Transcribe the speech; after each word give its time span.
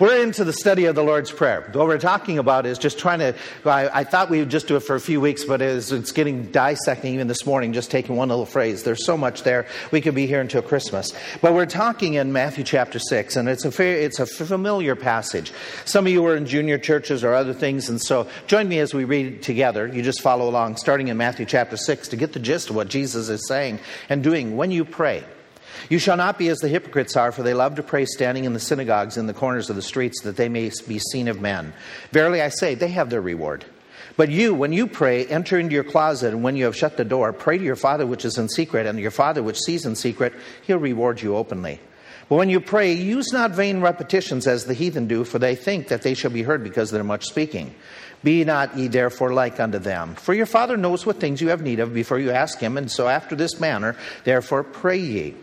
We're 0.00 0.24
into 0.24 0.42
the 0.42 0.52
study 0.52 0.86
of 0.86 0.96
the 0.96 1.04
Lord's 1.04 1.30
Prayer. 1.30 1.70
What 1.72 1.86
we're 1.86 1.98
talking 1.98 2.40
about 2.40 2.66
is 2.66 2.78
just 2.78 2.98
trying 2.98 3.20
to. 3.20 3.32
I, 3.64 4.00
I 4.00 4.02
thought 4.02 4.28
we 4.28 4.40
would 4.40 4.48
just 4.48 4.66
do 4.66 4.74
it 4.74 4.80
for 4.80 4.96
a 4.96 5.00
few 5.00 5.20
weeks, 5.20 5.44
but 5.44 5.62
it's, 5.62 5.92
it's, 5.92 6.10
getting 6.10 6.50
dissecting 6.50 7.14
even 7.14 7.28
this 7.28 7.46
morning, 7.46 7.72
just 7.72 7.92
taking 7.92 8.16
one 8.16 8.28
little 8.28 8.44
phrase. 8.44 8.82
There's 8.82 9.06
so 9.06 9.16
much 9.16 9.44
there. 9.44 9.68
We 9.92 10.00
could 10.00 10.16
be 10.16 10.26
here 10.26 10.40
until 10.40 10.62
Christmas. 10.62 11.12
But 11.40 11.54
we're 11.54 11.66
talking 11.66 12.14
in 12.14 12.32
Matthew 12.32 12.64
chapter 12.64 12.98
6, 12.98 13.36
and 13.36 13.48
it's 13.48 13.64
a, 13.64 14.04
it's 14.04 14.18
a 14.18 14.26
familiar 14.26 14.96
passage. 14.96 15.52
Some 15.84 16.06
of 16.08 16.12
you 16.12 16.26
are 16.26 16.34
in 16.34 16.46
junior 16.46 16.76
churches 16.76 17.22
or 17.22 17.32
other 17.32 17.54
things, 17.54 17.88
and 17.88 18.02
so 18.02 18.26
join 18.48 18.68
me 18.68 18.80
as 18.80 18.94
we 18.94 19.04
read 19.04 19.42
together. 19.44 19.86
You 19.86 20.02
just 20.02 20.22
follow 20.22 20.48
along, 20.48 20.78
starting 20.78 21.06
in 21.06 21.16
Matthew 21.18 21.46
chapter 21.46 21.76
6, 21.76 22.08
to 22.08 22.16
get 22.16 22.32
the 22.32 22.40
gist 22.40 22.68
of 22.68 22.74
what 22.74 22.88
Jesus 22.88 23.28
is 23.28 23.46
saying 23.46 23.78
and 24.08 24.24
doing 24.24 24.56
when 24.56 24.72
you 24.72 24.84
pray. 24.84 25.22
You 25.88 25.98
shall 25.98 26.16
not 26.16 26.38
be 26.38 26.48
as 26.48 26.58
the 26.58 26.68
hypocrites 26.68 27.16
are, 27.16 27.32
for 27.32 27.42
they 27.42 27.54
love 27.54 27.76
to 27.76 27.82
pray 27.82 28.04
standing 28.04 28.44
in 28.44 28.52
the 28.52 28.60
synagogues 28.60 29.16
in 29.16 29.26
the 29.26 29.34
corners 29.34 29.70
of 29.70 29.76
the 29.76 29.82
streets, 29.82 30.22
that 30.22 30.36
they 30.36 30.48
may 30.48 30.70
be 30.86 30.98
seen 30.98 31.28
of 31.28 31.40
men. 31.40 31.72
Verily 32.10 32.40
I 32.40 32.48
say, 32.48 32.74
they 32.74 32.88
have 32.88 33.10
their 33.10 33.20
reward. 33.20 33.64
But 34.16 34.30
you, 34.30 34.54
when 34.54 34.72
you 34.72 34.86
pray, 34.86 35.26
enter 35.26 35.58
into 35.58 35.74
your 35.74 35.84
closet, 35.84 36.32
and 36.32 36.44
when 36.44 36.56
you 36.56 36.66
have 36.66 36.76
shut 36.76 36.96
the 36.96 37.04
door, 37.04 37.32
pray 37.32 37.58
to 37.58 37.64
your 37.64 37.74
Father 37.74 38.06
which 38.06 38.24
is 38.24 38.38
in 38.38 38.48
secret, 38.48 38.86
and 38.86 38.98
your 39.00 39.10
Father 39.10 39.42
which 39.42 39.58
sees 39.58 39.86
in 39.86 39.96
secret, 39.96 40.32
he'll 40.62 40.78
reward 40.78 41.20
you 41.20 41.36
openly. 41.36 41.80
But 42.28 42.36
when 42.36 42.48
you 42.48 42.60
pray, 42.60 42.92
use 42.92 43.32
not 43.32 43.50
vain 43.50 43.80
repetitions 43.80 44.46
as 44.46 44.64
the 44.64 44.74
heathen 44.74 45.08
do, 45.08 45.24
for 45.24 45.38
they 45.38 45.56
think 45.56 45.88
that 45.88 46.02
they 46.02 46.14
shall 46.14 46.30
be 46.30 46.42
heard 46.42 46.62
because 46.62 46.90
they're 46.90 47.04
much 47.04 47.26
speaking. 47.26 47.74
Be 48.22 48.44
not 48.44 48.78
ye 48.78 48.88
therefore 48.88 49.34
like 49.34 49.60
unto 49.60 49.78
them. 49.78 50.14
For 50.14 50.32
your 50.32 50.46
Father 50.46 50.76
knows 50.76 51.04
what 51.04 51.20
things 51.20 51.42
you 51.42 51.48
have 51.48 51.60
need 51.60 51.80
of 51.80 51.92
before 51.92 52.18
you 52.18 52.30
ask 52.30 52.58
him, 52.58 52.78
and 52.78 52.90
so 52.90 53.08
after 53.08 53.36
this 53.36 53.60
manner, 53.60 53.96
therefore 54.24 54.64
pray 54.64 54.96
ye. 54.96 55.34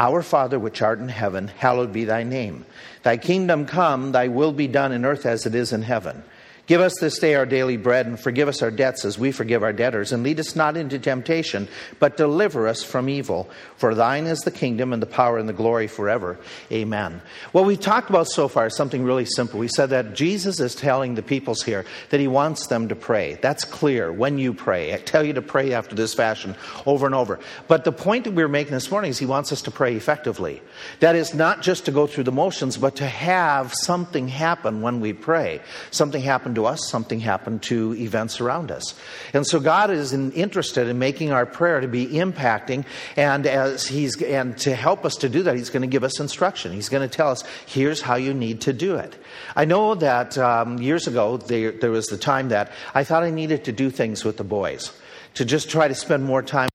Our 0.00 0.22
Father 0.22 0.58
which 0.58 0.80
art 0.80 0.98
in 0.98 1.10
heaven, 1.10 1.48
hallowed 1.48 1.92
be 1.92 2.06
thy 2.06 2.22
name. 2.22 2.64
Thy 3.02 3.18
kingdom 3.18 3.66
come, 3.66 4.12
thy 4.12 4.28
will 4.28 4.50
be 4.50 4.66
done 4.66 4.92
in 4.92 5.04
earth 5.04 5.26
as 5.26 5.44
it 5.44 5.54
is 5.54 5.74
in 5.74 5.82
heaven. 5.82 6.24
Give 6.70 6.82
us 6.82 6.94
this 7.00 7.18
day 7.18 7.34
our 7.34 7.46
daily 7.46 7.76
bread, 7.76 8.06
and 8.06 8.16
forgive 8.16 8.46
us 8.46 8.62
our 8.62 8.70
debts 8.70 9.04
as 9.04 9.18
we 9.18 9.32
forgive 9.32 9.64
our 9.64 9.72
debtors. 9.72 10.12
And 10.12 10.22
lead 10.22 10.38
us 10.38 10.54
not 10.54 10.76
into 10.76 11.00
temptation, 11.00 11.66
but 11.98 12.16
deliver 12.16 12.68
us 12.68 12.84
from 12.84 13.08
evil. 13.08 13.50
For 13.76 13.92
thine 13.92 14.28
is 14.28 14.38
the 14.42 14.52
kingdom, 14.52 14.92
and 14.92 15.02
the 15.02 15.06
power, 15.06 15.36
and 15.38 15.48
the 15.48 15.52
glory 15.52 15.88
forever. 15.88 16.38
Amen. 16.70 17.22
What 17.50 17.64
we've 17.64 17.80
talked 17.80 18.08
about 18.08 18.28
so 18.28 18.46
far 18.46 18.68
is 18.68 18.76
something 18.76 19.02
really 19.02 19.24
simple. 19.24 19.58
We 19.58 19.66
said 19.66 19.90
that 19.90 20.14
Jesus 20.14 20.60
is 20.60 20.76
telling 20.76 21.16
the 21.16 21.24
peoples 21.24 21.64
here 21.64 21.84
that 22.10 22.20
he 22.20 22.28
wants 22.28 22.68
them 22.68 22.86
to 22.86 22.94
pray. 22.94 23.36
That's 23.42 23.64
clear 23.64 24.12
when 24.12 24.38
you 24.38 24.54
pray. 24.54 24.94
I 24.94 24.98
tell 24.98 25.24
you 25.24 25.32
to 25.32 25.42
pray 25.42 25.72
after 25.72 25.96
this 25.96 26.14
fashion 26.14 26.54
over 26.86 27.04
and 27.04 27.16
over. 27.16 27.40
But 27.66 27.82
the 27.82 27.90
point 27.90 28.22
that 28.26 28.30
we 28.30 28.44
we're 28.44 28.48
making 28.48 28.74
this 28.74 28.92
morning 28.92 29.10
is 29.10 29.18
he 29.18 29.26
wants 29.26 29.50
us 29.50 29.62
to 29.62 29.72
pray 29.72 29.96
effectively. 29.96 30.62
That 31.00 31.16
is 31.16 31.34
not 31.34 31.62
just 31.62 31.86
to 31.86 31.90
go 31.90 32.06
through 32.06 32.22
the 32.22 32.30
motions, 32.30 32.76
but 32.76 32.94
to 32.94 33.08
have 33.08 33.74
something 33.74 34.28
happen 34.28 34.82
when 34.82 35.00
we 35.00 35.12
pray. 35.12 35.62
Something 35.90 36.22
happen 36.22 36.54
to 36.54 36.59
to 36.60 36.66
us, 36.66 36.88
something 36.88 37.20
happened 37.20 37.62
to 37.64 37.94
events 37.96 38.40
around 38.40 38.70
us. 38.70 38.94
And 39.32 39.46
so 39.46 39.60
God 39.60 39.90
is 39.90 40.12
in, 40.12 40.32
interested 40.32 40.88
in 40.88 40.98
making 40.98 41.32
our 41.32 41.46
prayer 41.46 41.80
to 41.80 41.88
be 41.88 42.06
impacting, 42.06 42.84
and 43.16 43.46
as 43.46 43.86
He's 43.86 44.20
and 44.22 44.56
to 44.58 44.74
help 44.74 45.04
us 45.04 45.16
to 45.16 45.28
do 45.28 45.42
that, 45.42 45.56
He's 45.56 45.70
going 45.70 45.82
to 45.82 45.88
give 45.88 46.04
us 46.04 46.20
instruction. 46.20 46.72
He's 46.72 46.88
going 46.88 47.08
to 47.08 47.14
tell 47.14 47.28
us, 47.28 47.44
here's 47.66 48.00
how 48.00 48.16
you 48.16 48.34
need 48.34 48.60
to 48.62 48.72
do 48.72 48.96
it. 48.96 49.16
I 49.56 49.64
know 49.64 49.94
that 49.96 50.38
um, 50.38 50.78
years 50.78 51.06
ago 51.06 51.36
there, 51.36 51.72
there 51.72 51.90
was 51.90 52.06
the 52.06 52.18
time 52.18 52.48
that 52.48 52.72
I 52.94 53.04
thought 53.04 53.22
I 53.22 53.30
needed 53.30 53.64
to 53.64 53.72
do 53.72 53.90
things 53.90 54.24
with 54.24 54.36
the 54.36 54.44
boys 54.44 54.92
to 55.34 55.44
just 55.44 55.70
try 55.70 55.88
to 55.88 55.94
spend 55.94 56.24
more 56.24 56.42
time 56.42 56.69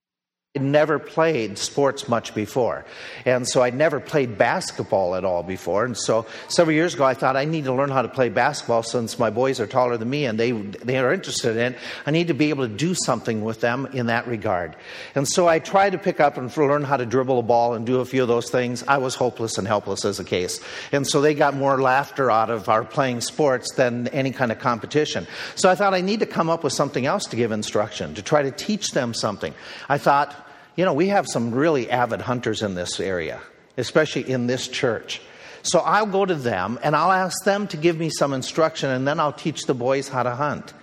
Never 0.57 0.99
played 0.99 1.57
sports 1.57 2.07
much 2.07 2.33
before. 2.33 2.85
And 3.25 3.45
so 3.45 3.61
I'd 3.61 3.75
never 3.75 3.99
played 3.99 4.37
basketball 4.37 5.15
at 5.15 5.25
all 5.25 5.43
before. 5.43 5.83
And 5.83 5.97
so 5.97 6.25
several 6.47 6.73
years 6.73 6.93
ago, 6.93 7.03
I 7.03 7.13
thought 7.13 7.35
I 7.35 7.43
need 7.43 7.65
to 7.65 7.73
learn 7.73 7.89
how 7.89 8.01
to 8.01 8.07
play 8.07 8.29
basketball 8.29 8.81
since 8.81 9.19
my 9.19 9.29
boys 9.29 9.59
are 9.59 9.67
taller 9.67 9.97
than 9.97 10.09
me 10.09 10.25
and 10.25 10.39
they, 10.39 10.51
they 10.51 10.97
are 10.97 11.11
interested 11.11 11.57
in 11.57 11.73
it. 11.73 11.79
I 12.05 12.11
need 12.11 12.29
to 12.29 12.33
be 12.33 12.51
able 12.51 12.65
to 12.65 12.73
do 12.73 12.93
something 12.93 13.43
with 13.43 13.59
them 13.59 13.87
in 13.91 14.05
that 14.05 14.27
regard. 14.27 14.77
And 15.13 15.27
so 15.27 15.45
I 15.45 15.59
tried 15.59 15.89
to 15.89 15.97
pick 15.97 16.21
up 16.21 16.37
and 16.37 16.55
learn 16.55 16.83
how 16.83 16.95
to 16.95 17.05
dribble 17.05 17.39
a 17.39 17.43
ball 17.43 17.73
and 17.73 17.85
do 17.85 17.99
a 17.99 18.05
few 18.05 18.21
of 18.21 18.29
those 18.29 18.49
things. 18.49 18.81
I 18.87 18.99
was 18.99 19.13
hopeless 19.13 19.57
and 19.57 19.67
helpless 19.67 20.05
as 20.05 20.21
a 20.21 20.23
case. 20.23 20.61
And 20.93 21.05
so 21.05 21.19
they 21.19 21.33
got 21.33 21.53
more 21.53 21.81
laughter 21.81 22.31
out 22.31 22.49
of 22.49 22.69
our 22.69 22.85
playing 22.85 23.19
sports 23.19 23.73
than 23.73 24.07
any 24.07 24.31
kind 24.31 24.53
of 24.53 24.59
competition. 24.59 25.27
So 25.55 25.69
I 25.69 25.75
thought 25.75 25.93
I 25.93 25.99
need 25.99 26.21
to 26.21 26.25
come 26.25 26.49
up 26.49 26.63
with 26.63 26.71
something 26.71 27.05
else 27.05 27.25
to 27.25 27.35
give 27.35 27.51
instruction, 27.51 28.13
to 28.15 28.21
try 28.21 28.41
to 28.43 28.51
teach 28.51 28.91
them 28.91 29.13
something. 29.13 29.53
I 29.89 29.97
thought, 29.97 30.43
you 30.75 30.85
know, 30.85 30.93
we 30.93 31.07
have 31.07 31.25
some 31.27 31.51
really 31.51 31.89
avid 31.89 32.21
hunters 32.21 32.61
in 32.61 32.75
this 32.75 32.99
area, 32.99 33.39
especially 33.77 34.29
in 34.29 34.47
this 34.47 34.67
church. 34.67 35.21
So 35.63 35.79
I'll 35.79 36.05
go 36.05 36.25
to 36.25 36.35
them 36.35 36.77
and 36.83 36.95
I'll 36.95 37.11
ask 37.11 37.43
them 37.43 37.67
to 37.67 37.77
give 37.77 37.97
me 37.97 38.09
some 38.09 38.33
instruction 38.33 38.89
and 38.89 39.07
then 39.07 39.19
I'll 39.19 39.33
teach 39.33 39.63
the 39.63 39.73
boys 39.73 40.07
how 40.07 40.23
to 40.23 40.35
hunt 40.35 40.73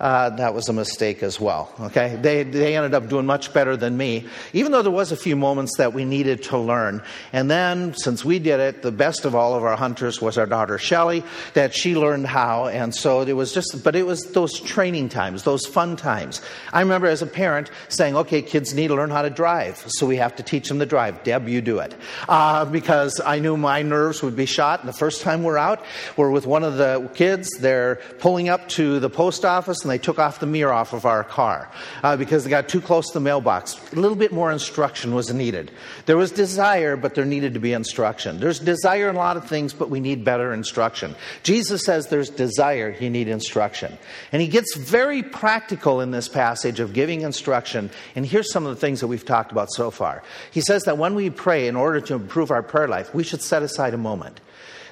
uh, 0.00 0.30
that 0.30 0.54
was 0.54 0.68
a 0.68 0.72
mistake 0.72 1.22
as 1.22 1.38
well. 1.38 1.72
Okay, 1.78 2.18
they 2.20 2.42
they 2.42 2.76
ended 2.76 2.94
up 2.94 3.08
doing 3.08 3.26
much 3.26 3.52
better 3.52 3.76
than 3.76 3.96
me, 3.96 4.26
even 4.54 4.72
though 4.72 4.82
there 4.82 4.90
was 4.90 5.12
a 5.12 5.16
few 5.16 5.36
moments 5.36 5.76
that 5.76 5.92
we 5.92 6.04
needed 6.04 6.42
to 6.44 6.58
learn. 6.58 7.02
And 7.32 7.50
then, 7.50 7.94
since 7.94 8.24
we 8.24 8.38
did 8.38 8.60
it, 8.60 8.82
the 8.82 8.92
best 8.92 9.26
of 9.26 9.34
all 9.34 9.54
of 9.54 9.62
our 9.62 9.76
hunters 9.76 10.20
was 10.22 10.38
our 10.38 10.46
daughter 10.46 10.78
Shelley, 10.78 11.22
that 11.52 11.74
she 11.74 11.94
learned 11.94 12.26
how. 12.26 12.66
And 12.66 12.94
so 12.94 13.20
it 13.20 13.34
was 13.34 13.52
just, 13.52 13.84
but 13.84 13.94
it 13.94 14.06
was 14.06 14.24
those 14.32 14.58
training 14.58 15.10
times, 15.10 15.42
those 15.42 15.66
fun 15.66 15.96
times. 15.96 16.40
I 16.72 16.80
remember 16.80 17.06
as 17.06 17.20
a 17.20 17.26
parent 17.26 17.70
saying, 17.88 18.16
"Okay, 18.16 18.40
kids 18.40 18.72
need 18.72 18.88
to 18.88 18.94
learn 18.94 19.10
how 19.10 19.22
to 19.22 19.30
drive, 19.30 19.84
so 19.86 20.06
we 20.06 20.16
have 20.16 20.34
to 20.36 20.42
teach 20.42 20.68
them 20.68 20.78
to 20.78 20.86
drive." 20.86 21.22
Deb, 21.24 21.46
you 21.46 21.60
do 21.60 21.78
it, 21.80 21.94
uh, 22.28 22.64
because 22.64 23.20
I 23.20 23.38
knew 23.38 23.56
my 23.58 23.82
nerves 23.82 24.22
would 24.22 24.36
be 24.36 24.46
shot. 24.46 24.80
And 24.80 24.88
the 24.88 24.94
first 24.96 25.20
time 25.20 25.42
we're 25.42 25.58
out, 25.58 25.84
we're 26.16 26.30
with 26.30 26.46
one 26.46 26.64
of 26.64 26.78
the 26.78 27.10
kids. 27.14 27.50
They're 27.60 27.96
pulling 28.18 28.48
up 28.48 28.68
to 28.70 28.98
the 28.98 29.10
post 29.10 29.44
office 29.44 29.84
and 29.90 29.98
they 29.98 30.02
took 30.02 30.20
off 30.20 30.38
the 30.38 30.46
mirror 30.46 30.72
off 30.72 30.92
of 30.92 31.04
our 31.04 31.24
car 31.24 31.68
uh, 32.04 32.16
because 32.16 32.44
they 32.44 32.50
got 32.50 32.68
too 32.68 32.80
close 32.80 33.08
to 33.08 33.14
the 33.14 33.20
mailbox. 33.20 33.76
A 33.92 33.96
little 33.96 34.16
bit 34.16 34.32
more 34.32 34.52
instruction 34.52 35.14
was 35.16 35.32
needed. 35.32 35.72
There 36.06 36.16
was 36.16 36.30
desire, 36.30 36.96
but 36.96 37.16
there 37.16 37.24
needed 37.24 37.54
to 37.54 37.60
be 37.60 37.72
instruction. 37.72 38.38
There's 38.38 38.60
desire 38.60 39.08
in 39.08 39.16
a 39.16 39.18
lot 39.18 39.36
of 39.36 39.48
things, 39.48 39.72
but 39.72 39.90
we 39.90 39.98
need 39.98 40.24
better 40.24 40.52
instruction. 40.54 41.16
Jesus 41.42 41.84
says 41.84 42.06
there's 42.06 42.30
desire, 42.30 42.96
you 43.00 43.10
need 43.10 43.26
instruction. 43.26 43.98
And 44.30 44.40
he 44.40 44.46
gets 44.46 44.76
very 44.76 45.24
practical 45.24 46.00
in 46.00 46.12
this 46.12 46.28
passage 46.28 46.78
of 46.78 46.92
giving 46.92 47.22
instruction. 47.22 47.90
And 48.14 48.24
here's 48.24 48.52
some 48.52 48.64
of 48.64 48.70
the 48.72 48.80
things 48.80 49.00
that 49.00 49.08
we've 49.08 49.24
talked 49.24 49.50
about 49.50 49.72
so 49.72 49.90
far. 49.90 50.22
He 50.52 50.60
says 50.60 50.84
that 50.84 50.98
when 50.98 51.16
we 51.16 51.30
pray, 51.30 51.66
in 51.66 51.74
order 51.74 52.00
to 52.02 52.14
improve 52.14 52.52
our 52.52 52.62
prayer 52.62 52.86
life, 52.86 53.12
we 53.12 53.24
should 53.24 53.42
set 53.42 53.64
aside 53.64 53.92
a 53.92 53.98
moment. 53.98 54.40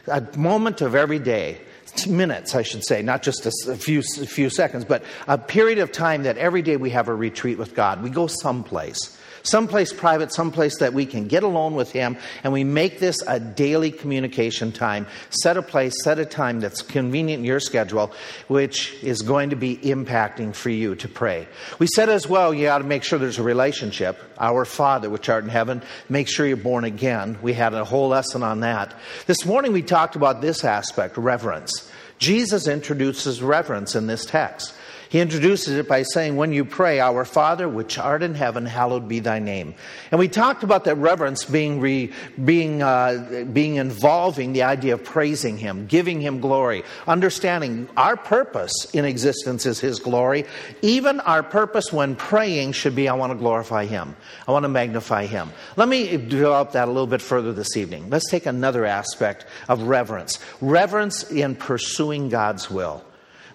A 0.08 0.26
moment 0.36 0.80
of 0.80 0.96
every 0.96 1.20
day 1.20 1.60
minutes, 2.06 2.54
I 2.54 2.62
should 2.62 2.84
say, 2.84 3.02
not 3.02 3.22
just 3.22 3.46
a, 3.46 3.76
few, 3.76 4.00
a 4.00 4.26
few 4.26 4.50
seconds, 4.50 4.84
but 4.84 5.02
a 5.26 5.38
period 5.38 5.78
of 5.78 5.92
time 5.92 6.22
that 6.24 6.36
every 6.38 6.62
day 6.62 6.76
we 6.76 6.90
have 6.90 7.08
a 7.08 7.14
retreat 7.14 7.58
with 7.58 7.74
God. 7.74 8.02
We 8.02 8.10
go 8.10 8.26
someplace 8.26 9.18
someplace 9.48 9.92
private, 9.92 10.32
someplace 10.32 10.78
that 10.78 10.92
we 10.92 11.06
can 11.06 11.26
get 11.26 11.42
alone 11.42 11.74
with 11.74 11.90
Him, 11.90 12.16
and 12.44 12.52
we 12.52 12.64
make 12.64 12.98
this 12.98 13.20
a 13.26 13.40
daily 13.40 13.90
communication 13.90 14.72
time. 14.72 15.06
Set 15.30 15.56
a 15.56 15.62
place, 15.62 15.94
set 16.02 16.18
a 16.18 16.26
time 16.26 16.60
that's 16.60 16.82
convenient 16.82 17.40
in 17.40 17.44
your 17.44 17.60
schedule, 17.60 18.12
which 18.48 18.94
is 19.02 19.22
going 19.22 19.50
to 19.50 19.56
be 19.56 19.76
impacting 19.78 20.54
for 20.54 20.70
you 20.70 20.94
to 20.96 21.08
pray. 21.08 21.48
We 21.78 21.86
said 21.86 22.08
as 22.08 22.28
well, 22.28 22.52
you 22.52 22.66
got 22.66 22.78
to 22.78 22.84
make 22.84 23.02
sure 23.02 23.18
there's 23.18 23.38
a 23.38 23.42
relationship. 23.42 24.18
Our 24.38 24.64
Father, 24.64 25.10
which 25.10 25.28
art 25.28 25.44
in 25.44 25.50
heaven, 25.50 25.82
make 26.08 26.28
sure 26.28 26.46
you're 26.46 26.56
born 26.56 26.84
again. 26.84 27.38
We 27.42 27.52
had 27.52 27.74
a 27.74 27.84
whole 27.84 28.08
lesson 28.08 28.42
on 28.42 28.60
that. 28.60 28.94
This 29.26 29.44
morning 29.44 29.72
we 29.72 29.82
talked 29.82 30.16
about 30.16 30.40
this 30.40 30.64
aspect, 30.64 31.16
reverence. 31.16 31.90
Jesus 32.18 32.66
introduces 32.66 33.42
reverence 33.42 33.94
in 33.94 34.06
this 34.06 34.24
text. 34.24 34.74
He 35.08 35.20
introduces 35.20 35.76
it 35.76 35.88
by 35.88 36.02
saying, 36.02 36.36
When 36.36 36.52
you 36.52 36.64
pray, 36.64 37.00
Our 37.00 37.24
Father, 37.24 37.68
which 37.68 37.98
art 37.98 38.22
in 38.22 38.34
heaven, 38.34 38.66
hallowed 38.66 39.08
be 39.08 39.20
thy 39.20 39.38
name. 39.38 39.74
And 40.10 40.18
we 40.18 40.28
talked 40.28 40.62
about 40.62 40.84
that 40.84 40.96
reverence 40.96 41.46
being, 41.46 41.80
re, 41.80 42.12
being, 42.44 42.82
uh, 42.82 43.46
being 43.50 43.76
involving 43.76 44.52
the 44.52 44.64
idea 44.64 44.94
of 44.94 45.04
praising 45.04 45.56
Him, 45.56 45.86
giving 45.86 46.20
Him 46.20 46.40
glory, 46.40 46.84
understanding 47.06 47.88
our 47.96 48.16
purpose 48.16 48.86
in 48.92 49.06
existence 49.06 49.64
is 49.64 49.80
His 49.80 49.98
glory. 49.98 50.44
Even 50.82 51.20
our 51.20 51.42
purpose 51.42 51.90
when 51.92 52.14
praying 52.14 52.72
should 52.72 52.94
be, 52.94 53.08
I 53.08 53.14
want 53.14 53.32
to 53.32 53.38
glorify 53.38 53.86
Him, 53.86 54.14
I 54.46 54.52
want 54.52 54.64
to 54.64 54.68
magnify 54.68 55.24
Him. 55.24 55.50
Let 55.76 55.88
me 55.88 56.18
develop 56.18 56.72
that 56.72 56.86
a 56.86 56.90
little 56.90 57.06
bit 57.06 57.22
further 57.22 57.54
this 57.54 57.76
evening. 57.78 58.10
Let's 58.10 58.30
take 58.30 58.44
another 58.44 58.84
aspect 58.84 59.46
of 59.68 59.82
reverence 59.82 60.38
reverence 60.60 61.30
in 61.30 61.54
pursuing 61.54 62.28
God's 62.28 62.70
will. 62.70 63.04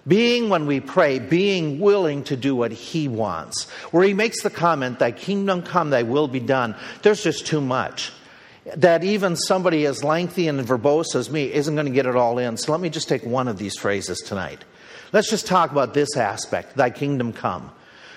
Being, 0.06 0.50
when 0.50 0.66
we 0.66 0.80
pray, 0.80 1.18
being 1.18 1.80
willing 1.80 2.24
to 2.24 2.36
do 2.36 2.54
what 2.54 2.72
He 2.72 3.08
wants. 3.08 3.64
Where 3.90 4.04
He 4.04 4.14
makes 4.14 4.42
the 4.42 4.50
comment, 4.50 4.98
Thy 4.98 5.12
kingdom 5.12 5.62
come, 5.62 5.90
Thy 5.90 6.02
will 6.02 6.28
be 6.28 6.40
done, 6.40 6.74
there's 7.02 7.22
just 7.22 7.46
too 7.46 7.60
much. 7.60 8.12
That 8.76 9.04
even 9.04 9.36
somebody 9.36 9.86
as 9.86 10.04
lengthy 10.04 10.48
and 10.48 10.60
verbose 10.60 11.14
as 11.14 11.30
me 11.30 11.52
isn't 11.52 11.74
going 11.74 11.86
to 11.86 11.92
get 11.92 12.06
it 12.06 12.16
all 12.16 12.38
in. 12.38 12.56
So 12.56 12.72
let 12.72 12.80
me 12.80 12.88
just 12.88 13.08
take 13.08 13.24
one 13.24 13.48
of 13.48 13.58
these 13.58 13.76
phrases 13.78 14.20
tonight. 14.20 14.64
Let's 15.12 15.30
just 15.30 15.46
talk 15.46 15.70
about 15.70 15.94
this 15.94 16.16
aspect 16.16 16.76
Thy 16.76 16.90
kingdom 16.90 17.32
come. 17.32 17.70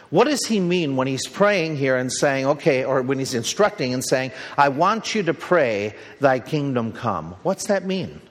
What 0.09 0.27
does 0.27 0.45
he 0.45 0.59
mean 0.59 0.95
when 0.95 1.07
he's 1.07 1.27
praying 1.27 1.75
here 1.75 1.97
and 1.97 2.11
saying, 2.11 2.45
okay, 2.45 2.85
or 2.85 3.01
when 3.01 3.19
he's 3.19 3.33
instructing 3.33 3.93
and 3.93 4.03
saying, 4.03 4.31
I 4.57 4.69
want 4.69 5.13
you 5.13 5.23
to 5.23 5.33
pray, 5.33 5.95
Thy 6.21 6.39
kingdom 6.39 6.93
come? 6.93 7.35
What's 7.43 7.67
that 7.67 7.85
mean? 7.85 8.21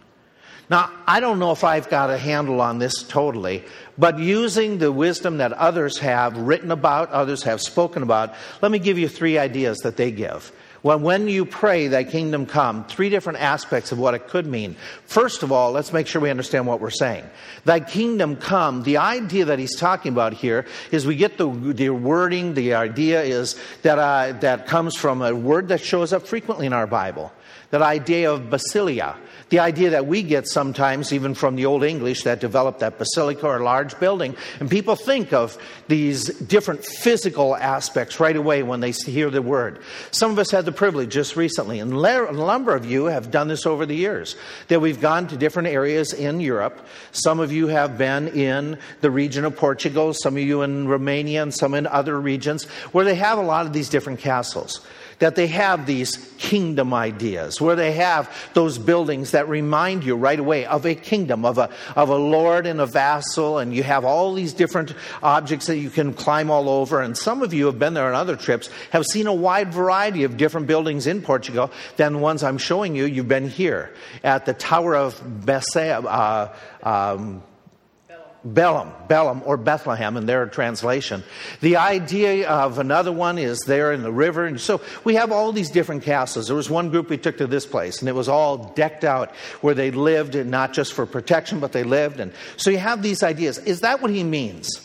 Now, 0.68 0.90
I 1.06 1.20
don't 1.20 1.38
know 1.38 1.52
if 1.52 1.62
I've 1.62 1.88
got 1.88 2.10
a 2.10 2.18
handle 2.18 2.60
on 2.60 2.78
this 2.78 3.04
totally, 3.04 3.64
but 3.96 4.18
using 4.18 4.78
the 4.78 4.90
wisdom 4.90 5.38
that 5.38 5.52
others 5.52 5.98
have 5.98 6.36
written 6.36 6.72
about, 6.72 7.10
others 7.10 7.44
have 7.44 7.60
spoken 7.60 8.02
about, 8.02 8.34
let 8.62 8.72
me 8.72 8.80
give 8.80 8.98
you 8.98 9.08
three 9.08 9.38
ideas 9.38 9.78
that 9.78 9.96
they 9.96 10.10
give. 10.10 10.50
Well, 10.82 10.98
when 11.00 11.26
you 11.26 11.44
pray, 11.44 11.88
thy 11.88 12.04
kingdom 12.04 12.46
come, 12.46 12.84
three 12.84 13.08
different 13.08 13.40
aspects 13.40 13.90
of 13.90 13.98
what 13.98 14.14
it 14.14 14.28
could 14.28 14.46
mean. 14.46 14.76
First 15.06 15.42
of 15.42 15.50
all, 15.50 15.72
let's 15.72 15.92
make 15.92 16.06
sure 16.06 16.20
we 16.20 16.30
understand 16.30 16.66
what 16.66 16.80
we're 16.80 16.90
saying. 16.90 17.24
Thy 17.64 17.80
kingdom 17.80 18.36
come, 18.36 18.82
the 18.84 18.98
idea 18.98 19.46
that 19.46 19.58
he's 19.58 19.76
talking 19.76 20.12
about 20.12 20.32
here 20.32 20.64
is 20.92 21.04
we 21.04 21.16
get 21.16 21.38
the, 21.38 21.48
the 21.48 21.90
wording, 21.90 22.54
the 22.54 22.74
idea 22.74 23.22
is 23.22 23.56
that, 23.82 23.98
uh, 23.98 24.38
that 24.40 24.66
comes 24.66 24.96
from 24.96 25.22
a 25.22 25.34
word 25.34 25.68
that 25.68 25.80
shows 25.80 26.12
up 26.12 26.26
frequently 26.26 26.66
in 26.66 26.72
our 26.72 26.86
Bible. 26.86 27.32
That 27.70 27.82
idea 27.82 28.32
of 28.32 28.42
basileia, 28.42 29.16
the 29.48 29.60
idea 29.60 29.90
that 29.90 30.06
we 30.06 30.22
get 30.22 30.48
sometimes, 30.48 31.12
even 31.12 31.34
from 31.34 31.54
the 31.54 31.66
Old 31.66 31.84
English, 31.84 32.24
that 32.24 32.40
developed 32.40 32.80
that 32.80 32.98
basilica 32.98 33.46
or 33.46 33.60
large 33.60 33.98
building. 34.00 34.34
And 34.58 34.68
people 34.68 34.96
think 34.96 35.32
of 35.32 35.56
these 35.86 36.24
different 36.24 36.84
physical 36.84 37.54
aspects 37.54 38.18
right 38.18 38.36
away 38.36 38.64
when 38.64 38.80
they 38.80 38.90
hear 38.90 39.30
the 39.30 39.42
word. 39.42 39.78
Some 40.10 40.32
of 40.32 40.38
us 40.38 40.50
had 40.50 40.64
the 40.64 40.72
privilege 40.72 41.12
just 41.12 41.36
recently, 41.36 41.78
and 41.78 41.92
a 41.92 42.32
number 42.32 42.74
of 42.74 42.86
you 42.86 43.04
have 43.04 43.30
done 43.30 43.46
this 43.46 43.66
over 43.66 43.86
the 43.86 43.94
years, 43.94 44.34
that 44.66 44.80
we've 44.80 45.00
gone 45.00 45.28
to 45.28 45.36
different 45.36 45.68
areas 45.68 46.12
in 46.12 46.40
Europe. 46.40 46.84
Some 47.12 47.38
of 47.38 47.52
you 47.52 47.68
have 47.68 47.96
been 47.96 48.28
in 48.28 48.78
the 49.00 49.10
region 49.10 49.44
of 49.44 49.56
Portugal, 49.56 50.12
some 50.12 50.36
of 50.36 50.42
you 50.42 50.62
in 50.62 50.88
Romania, 50.88 51.42
and 51.42 51.54
some 51.54 51.74
in 51.74 51.86
other 51.86 52.20
regions 52.20 52.64
where 52.92 53.04
they 53.04 53.14
have 53.14 53.38
a 53.38 53.42
lot 53.42 53.66
of 53.66 53.72
these 53.72 53.88
different 53.88 54.18
castles 54.18 54.80
that 55.18 55.34
they 55.34 55.46
have 55.46 55.86
these 55.86 56.16
kingdom 56.38 56.92
ideas, 56.92 57.60
where 57.60 57.76
they 57.76 57.92
have 57.92 58.30
those 58.54 58.78
buildings 58.78 59.30
that 59.30 59.48
remind 59.48 60.04
you 60.04 60.14
right 60.14 60.38
away 60.38 60.66
of 60.66 60.84
a 60.84 60.94
kingdom, 60.94 61.44
of 61.44 61.58
a, 61.58 61.70
of 61.94 62.08
a 62.08 62.16
lord 62.16 62.66
and 62.66 62.80
a 62.80 62.86
vassal, 62.86 63.58
and 63.58 63.74
you 63.74 63.82
have 63.82 64.04
all 64.04 64.34
these 64.34 64.52
different 64.52 64.94
objects 65.22 65.66
that 65.66 65.78
you 65.78 65.90
can 65.90 66.12
climb 66.12 66.50
all 66.50 66.68
over. 66.68 67.00
And 67.00 67.16
some 67.16 67.42
of 67.42 67.54
you 67.54 67.66
have 67.66 67.78
been 67.78 67.94
there 67.94 68.06
on 68.06 68.14
other 68.14 68.36
trips, 68.36 68.68
have 68.90 69.04
seen 69.06 69.26
a 69.26 69.34
wide 69.34 69.72
variety 69.72 70.24
of 70.24 70.36
different 70.36 70.66
buildings 70.66 71.06
in 71.06 71.22
Portugal 71.22 71.70
than 71.96 72.14
the 72.14 72.18
ones 72.18 72.42
I'm 72.42 72.58
showing 72.58 72.94
you. 72.94 73.06
You've 73.06 73.28
been 73.28 73.48
here 73.48 73.92
at 74.22 74.46
the 74.46 74.54
Tower 74.54 74.96
of 74.96 75.20
Bessé. 75.22 76.04
Uh, 76.04 76.52
um, 76.82 77.42
Belem, 78.46 78.92
Belem, 79.08 79.42
or 79.44 79.56
Bethlehem 79.56 80.16
in 80.16 80.26
their 80.26 80.46
translation. 80.46 81.24
The 81.60 81.76
idea 81.76 82.48
of 82.48 82.78
another 82.78 83.10
one 83.10 83.38
is 83.38 83.58
there 83.66 83.92
in 83.92 84.02
the 84.02 84.12
river. 84.12 84.44
And 84.44 84.60
so 84.60 84.80
we 85.04 85.16
have 85.16 85.32
all 85.32 85.52
these 85.52 85.70
different 85.70 86.04
castles. 86.04 86.46
There 86.46 86.56
was 86.56 86.70
one 86.70 86.90
group 86.90 87.10
we 87.10 87.18
took 87.18 87.38
to 87.38 87.46
this 87.46 87.66
place, 87.66 88.00
and 88.00 88.08
it 88.08 88.14
was 88.14 88.28
all 88.28 88.72
decked 88.74 89.04
out 89.04 89.34
where 89.62 89.74
they 89.74 89.90
lived, 89.90 90.34
and 90.36 90.50
not 90.50 90.72
just 90.72 90.92
for 90.92 91.06
protection, 91.06 91.58
but 91.58 91.72
they 91.72 91.82
lived. 91.82 92.20
And 92.20 92.32
so 92.56 92.70
you 92.70 92.78
have 92.78 93.02
these 93.02 93.22
ideas. 93.22 93.58
Is 93.58 93.80
that 93.80 94.00
what 94.00 94.10
he 94.10 94.22
means? 94.22 94.80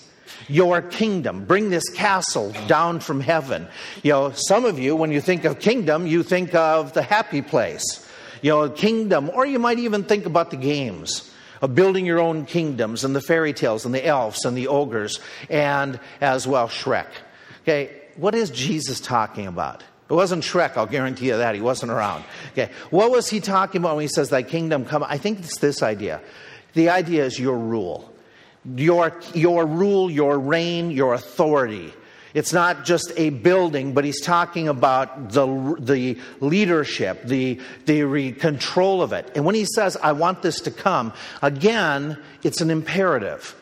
Your 0.48 0.82
kingdom. 0.82 1.46
Bring 1.46 1.70
this 1.70 1.88
castle 1.90 2.54
down 2.68 3.00
from 3.00 3.22
heaven. 3.22 3.68
You 4.02 4.14
know, 4.14 4.32
some 4.32 4.66
of 4.66 4.80
you, 4.80 4.96
when 4.96 5.12
you 5.12 5.22
think 5.22 5.46
of 5.46 5.60
kingdom, 5.60 6.08
you 6.08 6.24
think 6.24 6.56
of 6.56 6.94
the 6.94 7.04
happy 7.04 7.44
place. 7.44 8.08
You 8.42 8.52
know, 8.52 8.70
kingdom, 8.70 9.30
or 9.36 9.46
you 9.46 9.60
might 9.60 9.78
even 9.78 10.04
think 10.04 10.26
about 10.26 10.50
the 10.50 10.58
games 10.58 11.31
of 11.62 11.76
building 11.76 12.06
your 12.06 12.20
own 12.20 12.46
kingdoms 12.46 13.04
and 13.04 13.16
the 13.16 13.22
fairy 13.22 13.54
tales 13.54 13.86
and 13.86 13.94
the 13.94 14.06
elves 14.06 14.46
and 14.46 14.58
the 14.58 14.68
ogres 14.68 15.20
and 15.50 16.00
as 16.20 16.48
well 16.48 16.68
Shrek. 16.68 17.08
Okay, 17.62 17.92
what 18.18 18.36
is 18.36 18.50
Jesus 18.50 19.00
talking 19.00 19.48
about? 19.48 19.84
It 20.10 20.14
wasn't 20.14 20.44
Shrek, 20.44 20.76
I'll 20.76 20.88
guarantee 20.88 21.28
you 21.28 21.38
that. 21.38 21.56
He 21.56 21.62
wasn't 21.62 21.92
around. 21.92 22.26
Okay, 22.52 22.72
what 22.90 23.12
was 23.12 23.30
he 23.30 23.40
talking 23.40 23.80
about 23.80 23.96
when 23.96 24.04
he 24.04 24.10
says, 24.10 24.30
Thy 24.30 24.44
kingdom 24.44 24.84
come? 24.84 25.04
I 25.08 25.18
think 25.18 25.40
it's 25.40 25.60
this 25.60 25.82
idea. 25.82 26.22
The 26.74 26.90
idea 26.90 27.26
is 27.26 27.40
your 27.40 27.58
rule. 27.58 28.12
Your, 28.76 29.20
your 29.34 29.66
rule, 29.66 30.12
your 30.12 30.38
reign, 30.38 30.92
your 30.92 31.14
authority. 31.14 31.94
It's 32.34 32.54
not 32.54 32.86
just 32.86 33.12
a 33.18 33.30
building, 33.30 33.94
but 33.94 34.06
he's 34.06 34.22
talking 34.22 34.68
about 34.68 35.32
the, 35.32 35.76
the 35.80 36.18
leadership, 36.40 37.24
the, 37.24 37.60
the 37.86 38.32
control 38.34 39.02
of 39.02 39.14
it. 39.14 39.32
And 39.36 39.46
when 39.46 39.56
he 39.56 39.66
says, 39.66 39.98
I 39.98 40.14
want 40.14 40.42
this 40.42 40.62
to 40.62 40.72
come, 40.72 41.14
again, 41.42 42.18
it's 42.44 42.62
an 42.62 42.70
imperative. 42.70 43.56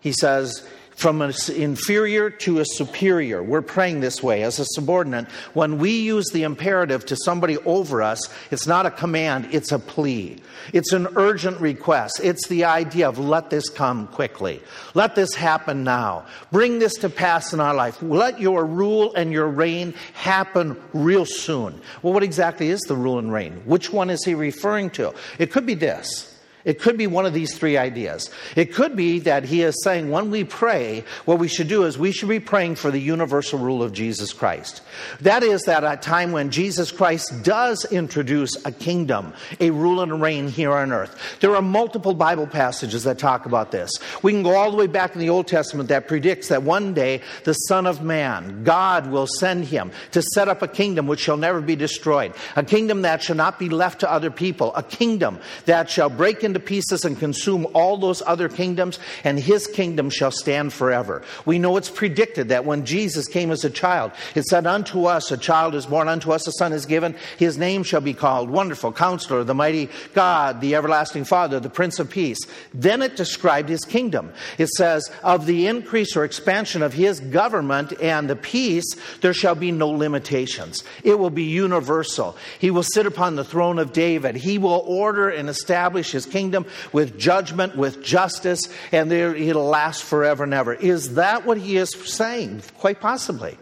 He 0.00 0.12
says, 0.12 0.66
from 0.96 1.22
an 1.22 1.32
inferior 1.54 2.30
to 2.30 2.60
a 2.60 2.64
superior. 2.64 3.42
We're 3.42 3.62
praying 3.62 4.00
this 4.00 4.22
way 4.22 4.42
as 4.42 4.58
a 4.58 4.64
subordinate. 4.64 5.26
When 5.52 5.78
we 5.78 6.00
use 6.00 6.26
the 6.32 6.44
imperative 6.44 7.04
to 7.06 7.16
somebody 7.16 7.58
over 7.58 8.02
us, 8.02 8.20
it's 8.50 8.66
not 8.66 8.86
a 8.86 8.90
command, 8.90 9.48
it's 9.52 9.72
a 9.72 9.78
plea. 9.78 10.36
It's 10.72 10.92
an 10.92 11.08
urgent 11.16 11.60
request. 11.60 12.20
It's 12.22 12.48
the 12.48 12.64
idea 12.64 13.08
of 13.08 13.18
let 13.18 13.50
this 13.50 13.68
come 13.68 14.06
quickly. 14.08 14.62
Let 14.94 15.14
this 15.14 15.34
happen 15.34 15.84
now. 15.84 16.26
Bring 16.52 16.78
this 16.78 16.94
to 16.94 17.08
pass 17.08 17.52
in 17.52 17.60
our 17.60 17.74
life. 17.74 18.00
Let 18.02 18.40
your 18.40 18.64
rule 18.64 19.12
and 19.14 19.32
your 19.32 19.48
reign 19.48 19.94
happen 20.14 20.80
real 20.92 21.26
soon. 21.26 21.80
Well, 22.02 22.12
what 22.12 22.22
exactly 22.22 22.70
is 22.70 22.80
the 22.82 22.96
rule 22.96 23.18
and 23.18 23.32
reign? 23.32 23.62
Which 23.64 23.92
one 23.92 24.10
is 24.10 24.24
he 24.24 24.34
referring 24.34 24.90
to? 24.90 25.14
It 25.38 25.50
could 25.50 25.66
be 25.66 25.74
this. 25.74 26.33
It 26.64 26.80
could 26.80 26.96
be 26.96 27.06
one 27.06 27.26
of 27.26 27.34
these 27.34 27.56
three 27.56 27.76
ideas. 27.76 28.30
It 28.56 28.72
could 28.72 28.96
be 28.96 29.18
that 29.20 29.44
he 29.44 29.62
is 29.62 29.74
saying 29.82 30.10
when 30.10 30.30
we 30.30 30.44
pray, 30.44 31.04
what 31.26 31.38
we 31.38 31.48
should 31.48 31.68
do 31.68 31.84
is 31.84 31.98
we 31.98 32.10
should 32.10 32.28
be 32.28 32.40
praying 32.40 32.76
for 32.76 32.90
the 32.90 33.00
universal 33.00 33.58
rule 33.58 33.82
of 33.82 33.92
Jesus 33.92 34.32
Christ. 34.32 34.80
That 35.20 35.42
is 35.42 35.62
that 35.62 35.84
at 35.84 35.94
a 35.94 35.96
time 36.00 36.32
when 36.32 36.50
Jesus 36.50 36.90
Christ 36.90 37.42
does 37.42 37.84
introduce 37.92 38.64
a 38.64 38.72
kingdom, 38.72 39.34
a 39.60 39.70
rule 39.70 40.00
and 40.00 40.10
a 40.10 40.14
reign 40.14 40.48
here 40.48 40.72
on 40.72 40.92
earth. 40.92 41.38
There 41.40 41.54
are 41.54 41.62
multiple 41.62 42.14
Bible 42.14 42.46
passages 42.46 43.04
that 43.04 43.18
talk 43.18 43.44
about 43.44 43.70
this. 43.70 43.90
We 44.22 44.32
can 44.32 44.42
go 44.42 44.56
all 44.56 44.70
the 44.70 44.76
way 44.76 44.86
back 44.86 45.14
in 45.14 45.20
the 45.20 45.28
Old 45.30 45.46
Testament 45.46 45.90
that 45.90 46.08
predicts 46.08 46.48
that 46.48 46.62
one 46.62 46.94
day 46.94 47.20
the 47.44 47.52
Son 47.52 47.86
of 47.86 48.02
Man, 48.02 48.64
God 48.64 49.08
will 49.08 49.26
send 49.26 49.66
him 49.66 49.90
to 50.12 50.22
set 50.22 50.48
up 50.48 50.62
a 50.62 50.68
kingdom 50.68 51.06
which 51.06 51.20
shall 51.20 51.36
never 51.36 51.60
be 51.60 51.76
destroyed, 51.76 52.32
a 52.56 52.64
kingdom 52.64 53.02
that 53.02 53.22
shall 53.22 53.36
not 53.36 53.58
be 53.58 53.68
left 53.68 54.00
to 54.00 54.10
other 54.10 54.30
people, 54.30 54.74
a 54.74 54.82
kingdom 54.82 55.38
that 55.66 55.90
shall 55.90 56.08
break 56.08 56.42
into 56.42 56.53
into 56.54 56.64
pieces 56.64 57.04
and 57.04 57.18
consume 57.18 57.66
all 57.74 57.96
those 57.96 58.22
other 58.26 58.48
kingdoms, 58.48 59.00
and 59.24 59.38
his 59.40 59.66
kingdom 59.66 60.08
shall 60.08 60.30
stand 60.30 60.72
forever. 60.72 61.22
We 61.44 61.58
know 61.58 61.76
it's 61.76 61.90
predicted 61.90 62.50
that 62.50 62.64
when 62.64 62.84
Jesus 62.84 63.26
came 63.26 63.50
as 63.50 63.64
a 63.64 63.70
child, 63.70 64.12
it 64.36 64.44
said, 64.44 64.66
Unto 64.66 65.06
us 65.06 65.32
a 65.32 65.36
child 65.36 65.74
is 65.74 65.86
born, 65.86 66.08
unto 66.08 66.30
us 66.30 66.46
a 66.46 66.52
son 66.52 66.72
is 66.72 66.86
given. 66.86 67.16
His 67.38 67.58
name 67.58 67.82
shall 67.82 68.00
be 68.00 68.14
called 68.14 68.50
Wonderful 68.50 68.92
Counselor, 68.92 69.42
the 69.42 69.54
Mighty 69.54 69.88
God, 70.14 70.60
the 70.60 70.76
Everlasting 70.76 71.24
Father, 71.24 71.58
the 71.58 71.68
Prince 71.68 71.98
of 71.98 72.08
Peace. 72.08 72.38
Then 72.72 73.02
it 73.02 73.16
described 73.16 73.68
his 73.68 73.84
kingdom. 73.84 74.32
It 74.56 74.68
says, 74.68 75.10
Of 75.24 75.46
the 75.46 75.66
increase 75.66 76.16
or 76.16 76.24
expansion 76.24 76.82
of 76.82 76.92
his 76.92 77.18
government 77.18 77.92
and 78.00 78.30
the 78.30 78.36
peace, 78.36 78.94
there 79.22 79.34
shall 79.34 79.56
be 79.56 79.72
no 79.72 79.90
limitations. 79.90 80.84
It 81.02 81.18
will 81.18 81.30
be 81.30 81.44
universal. 81.44 82.36
He 82.60 82.70
will 82.70 82.84
sit 82.84 83.06
upon 83.06 83.34
the 83.34 83.44
throne 83.44 83.80
of 83.80 83.92
David. 83.92 84.36
He 84.36 84.58
will 84.58 84.84
order 84.86 85.28
and 85.28 85.48
establish 85.48 86.12
his 86.12 86.26
kingdom 86.26 86.43
kingdom 86.44 86.66
with 86.92 87.18
judgment, 87.18 87.74
with 87.74 88.02
justice, 88.02 88.68
and 88.92 89.10
there, 89.10 89.34
it'll 89.34 89.64
last 89.64 90.04
forever 90.04 90.44
and 90.44 90.52
ever. 90.52 90.74
Is 90.74 91.14
that 91.14 91.46
what 91.46 91.56
he 91.56 91.78
is 91.78 91.90
saying? 92.04 92.62
Quite 92.76 93.00
possibly. 93.00 93.56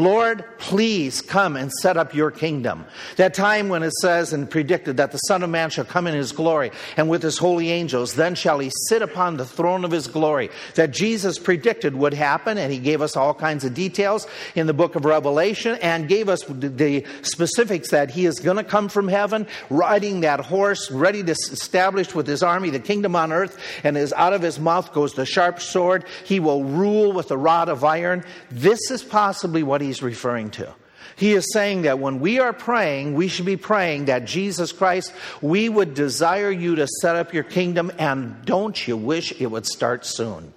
Lord, 0.00 0.44
please 0.56 1.20
come 1.20 1.56
and 1.56 1.70
set 1.70 1.98
up 1.98 2.14
your 2.14 2.30
kingdom. 2.30 2.86
That 3.16 3.34
time 3.34 3.68
when 3.68 3.82
it 3.82 3.92
says 4.00 4.32
and 4.32 4.48
predicted 4.48 4.96
that 4.96 5.12
the 5.12 5.18
Son 5.18 5.42
of 5.42 5.50
Man 5.50 5.68
shall 5.68 5.84
come 5.84 6.06
in 6.06 6.14
his 6.14 6.32
glory 6.32 6.70
and 6.96 7.10
with 7.10 7.22
his 7.22 7.36
holy 7.36 7.70
angels, 7.70 8.14
then 8.14 8.34
shall 8.34 8.58
he 8.58 8.72
sit 8.88 9.02
upon 9.02 9.36
the 9.36 9.44
throne 9.44 9.84
of 9.84 9.90
his 9.90 10.06
glory. 10.06 10.48
That 10.76 10.90
Jesus 10.90 11.38
predicted 11.38 11.94
would 11.94 12.14
happen, 12.14 12.56
and 12.56 12.72
he 12.72 12.78
gave 12.78 13.02
us 13.02 13.14
all 13.14 13.34
kinds 13.34 13.62
of 13.64 13.74
details 13.74 14.26
in 14.54 14.66
the 14.66 14.72
book 14.72 14.94
of 14.94 15.04
Revelation 15.04 15.78
and 15.82 16.08
gave 16.08 16.30
us 16.30 16.40
the 16.48 17.04
specifics 17.20 17.90
that 17.90 18.10
he 18.10 18.24
is 18.24 18.40
going 18.40 18.56
to 18.56 18.64
come 18.64 18.88
from 18.88 19.06
heaven, 19.06 19.46
riding 19.68 20.22
that 20.22 20.40
horse, 20.40 20.90
ready 20.90 21.22
to 21.22 21.32
establish 21.32 22.14
with 22.14 22.26
his 22.26 22.42
army 22.42 22.70
the 22.70 22.80
kingdom 22.80 23.14
on 23.14 23.32
earth, 23.32 23.58
and 23.84 23.98
as 23.98 24.14
out 24.14 24.32
of 24.32 24.40
his 24.40 24.58
mouth 24.58 24.94
goes 24.94 25.12
the 25.12 25.26
sharp 25.26 25.60
sword. 25.60 26.06
He 26.24 26.40
will 26.40 26.64
rule 26.64 27.12
with 27.12 27.30
a 27.30 27.36
rod 27.36 27.68
of 27.68 27.84
iron. 27.84 28.24
This 28.50 28.90
is 28.90 29.02
possibly 29.02 29.62
what 29.62 29.82
he 29.82 29.89
he's 29.90 30.02
referring 30.02 30.50
to. 30.52 30.72
He 31.16 31.32
is 31.32 31.52
saying 31.52 31.82
that 31.82 31.98
when 31.98 32.20
we 32.20 32.38
are 32.38 32.52
praying, 32.52 33.14
we 33.14 33.26
should 33.26 33.44
be 33.44 33.56
praying 33.56 34.04
that 34.04 34.24
Jesus 34.24 34.70
Christ, 34.70 35.12
we 35.42 35.68
would 35.68 35.94
desire 35.94 36.50
you 36.50 36.76
to 36.76 36.86
set 36.86 37.16
up 37.16 37.34
your 37.34 37.42
kingdom, 37.42 37.90
and 37.98 38.44
don't 38.44 38.86
you 38.86 38.96
wish 38.96 39.32
it 39.40 39.46
would 39.46 39.66
start 39.66 40.06
soon? 40.06 40.54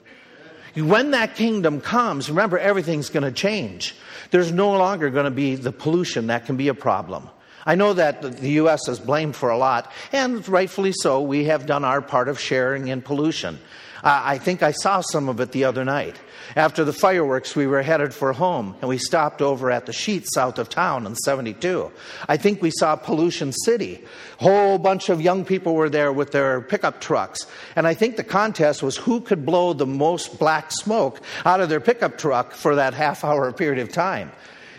When 0.76 1.12
that 1.12 1.36
kingdom 1.36 1.82
comes, 1.82 2.30
remember 2.30 2.60
everything's 2.60 3.10
going 3.10 3.24
to 3.24 3.32
change. 3.32 3.96
There's 4.30 4.52
no 4.52 4.72
longer 4.72 5.10
going 5.10 5.26
to 5.26 5.32
be 5.32 5.56
the 5.56 5.72
pollution 5.72 6.28
that 6.28 6.46
can 6.46 6.56
be 6.56 6.68
a 6.68 6.76
problem. 6.76 7.30
I 7.66 7.74
know 7.74 7.94
that 7.94 8.22
the 8.22 8.52
U.S. 8.52 8.88
is 8.88 9.00
blamed 9.00 9.36
for 9.36 9.50
a 9.50 9.58
lot, 9.58 9.92
and 10.12 10.48
rightfully 10.48 10.94
so. 10.94 11.22
We 11.22 11.46
have 11.46 11.66
done 11.66 11.84
our 11.84 12.02
part 12.02 12.28
of 12.28 12.40
sharing 12.40 12.90
in 12.90 13.02
pollution. 13.02 13.58
Uh, 14.04 14.22
I 14.26 14.38
think 14.38 14.62
I 14.62 14.72
saw 14.72 15.00
some 15.00 15.30
of 15.30 15.40
it 15.40 15.54
the 15.54 15.64
other 15.64 15.86
night. 15.86 16.20
After 16.58 16.84
the 16.84 16.92
fireworks, 16.92 17.56
we 17.56 17.68
were 17.68 17.82
headed 17.82 18.14
for 18.14 18.34
home 18.34 18.76
and 18.82 18.90
we 18.90 18.98
stopped 18.98 19.42
over 19.42 19.72
at 19.72 19.86
the 19.86 19.94
Sheetz 19.94 20.26
south 20.34 20.60
of 20.60 20.68
town 20.68 21.06
in 21.06 21.16
72. 21.16 21.90
I 22.28 22.36
think 22.36 22.62
we 22.62 22.70
saw 22.70 22.98
Pollution 22.98 23.54
City. 23.54 24.04
Whole 24.40 24.78
bunch 24.78 25.08
of 25.08 25.22
young 25.22 25.46
people 25.46 25.74
were 25.74 25.90
there 25.90 26.12
with 26.12 26.32
their 26.32 26.60
pickup 26.60 27.00
trucks. 27.00 27.48
And 27.78 27.88
I 27.88 27.94
think 27.94 28.18
the 28.18 28.26
contest 28.26 28.84
was 28.84 28.98
who 28.98 29.22
could 29.22 29.46
blow 29.46 29.72
the 29.72 29.86
most 29.86 30.38
black 30.38 30.72
smoke 30.72 31.22
out 31.46 31.62
of 31.62 31.70
their 31.70 31.80
pickup 31.80 32.18
truck 32.18 32.52
for 32.52 32.76
that 32.76 32.94
half 32.94 33.24
hour 33.24 33.54
period 33.54 33.82
of 33.82 33.94
time. 33.94 34.34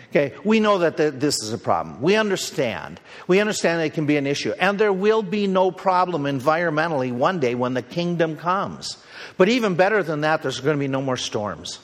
Okay, 0.09 0.33
we 0.43 0.59
know 0.59 0.79
that 0.79 0.97
the, 0.97 1.11
this 1.11 1.41
is 1.41 1.51
a 1.51 1.57
problem. 1.57 2.01
We 2.01 2.15
understand. 2.15 2.99
We 3.27 3.39
understand 3.39 3.79
that 3.79 3.85
it 3.85 3.93
can 3.93 4.05
be 4.05 4.17
an 4.17 4.27
issue. 4.27 4.53
And 4.59 4.79
there 4.79 4.93
will 4.93 5.23
be 5.23 5.47
no 5.47 5.71
problem 5.71 6.23
environmentally 6.23 7.11
one 7.11 7.39
day 7.39 7.55
when 7.55 7.73
the 7.73 7.81
kingdom 7.81 8.37
comes. 8.37 8.97
But 9.37 9.49
even 9.49 9.75
better 9.75 10.03
than 10.03 10.21
that, 10.21 10.41
there's 10.41 10.59
going 10.59 10.77
to 10.77 10.79
be 10.79 10.87
no 10.87 11.01
more 11.01 11.17
storms. 11.17 11.79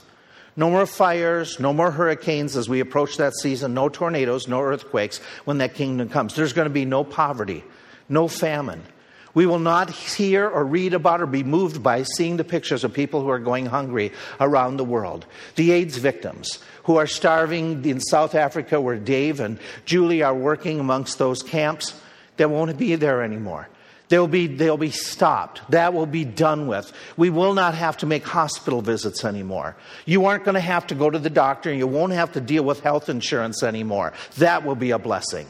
No 0.55 0.69
more 0.69 0.85
fires, 0.85 1.59
no 1.59 1.73
more 1.73 1.91
hurricanes 1.91 2.57
as 2.57 2.67
we 2.67 2.81
approach 2.81 3.17
that 3.17 3.33
season, 3.33 3.73
no 3.73 3.89
tornadoes, 3.89 4.47
no 4.47 4.61
earthquakes 4.61 5.19
when 5.45 5.59
that 5.59 5.75
kingdom 5.75 6.09
comes. 6.09 6.35
There's 6.35 6.53
going 6.53 6.67
to 6.67 6.73
be 6.73 6.85
no 6.85 7.03
poverty, 7.03 7.63
no 8.09 8.27
famine. 8.27 8.83
We 9.33 9.45
will 9.45 9.59
not 9.59 9.89
hear 9.89 10.47
or 10.47 10.65
read 10.65 10.93
about 10.93 11.21
or 11.21 11.25
be 11.25 11.43
moved 11.43 11.81
by 11.81 12.03
seeing 12.03 12.37
the 12.37 12.43
pictures 12.43 12.83
of 12.83 12.93
people 12.93 13.21
who 13.21 13.29
are 13.29 13.39
going 13.39 13.65
hungry 13.65 14.11
around 14.39 14.77
the 14.77 14.83
world. 14.83 15.25
The 15.55 15.71
AIDS 15.71 15.97
victims 15.97 16.59
who 16.83 16.97
are 16.97 17.07
starving 17.07 17.85
in 17.85 17.99
South 18.01 18.35
Africa, 18.35 18.81
where 18.81 18.97
Dave 18.97 19.39
and 19.39 19.59
Julie 19.85 20.23
are 20.23 20.35
working 20.35 20.79
amongst 20.79 21.17
those 21.17 21.43
camps, 21.43 21.99
they 22.37 22.45
won't 22.45 22.77
be 22.77 22.95
there 22.95 23.23
anymore. 23.23 23.69
They'll 24.09 24.27
be, 24.27 24.47
they'll 24.47 24.75
be 24.75 24.91
stopped. 24.91 25.61
That 25.69 25.93
will 25.93 26.05
be 26.05 26.25
done 26.25 26.67
with. 26.67 26.91
We 27.15 27.29
will 27.29 27.53
not 27.53 27.75
have 27.75 27.95
to 27.99 28.05
make 28.05 28.25
hospital 28.25 28.81
visits 28.81 29.23
anymore. 29.23 29.77
You 30.05 30.25
aren't 30.25 30.43
going 30.43 30.55
to 30.55 30.59
have 30.59 30.85
to 30.87 30.95
go 30.95 31.09
to 31.09 31.17
the 31.17 31.29
doctor 31.29 31.69
and 31.69 31.79
you 31.79 31.87
won't 31.87 32.11
have 32.11 32.33
to 32.33 32.41
deal 32.41 32.63
with 32.63 32.81
health 32.81 33.07
insurance 33.07 33.63
anymore. 33.63 34.11
That 34.37 34.65
will 34.65 34.75
be 34.75 34.91
a 34.91 34.99
blessing. 34.99 35.47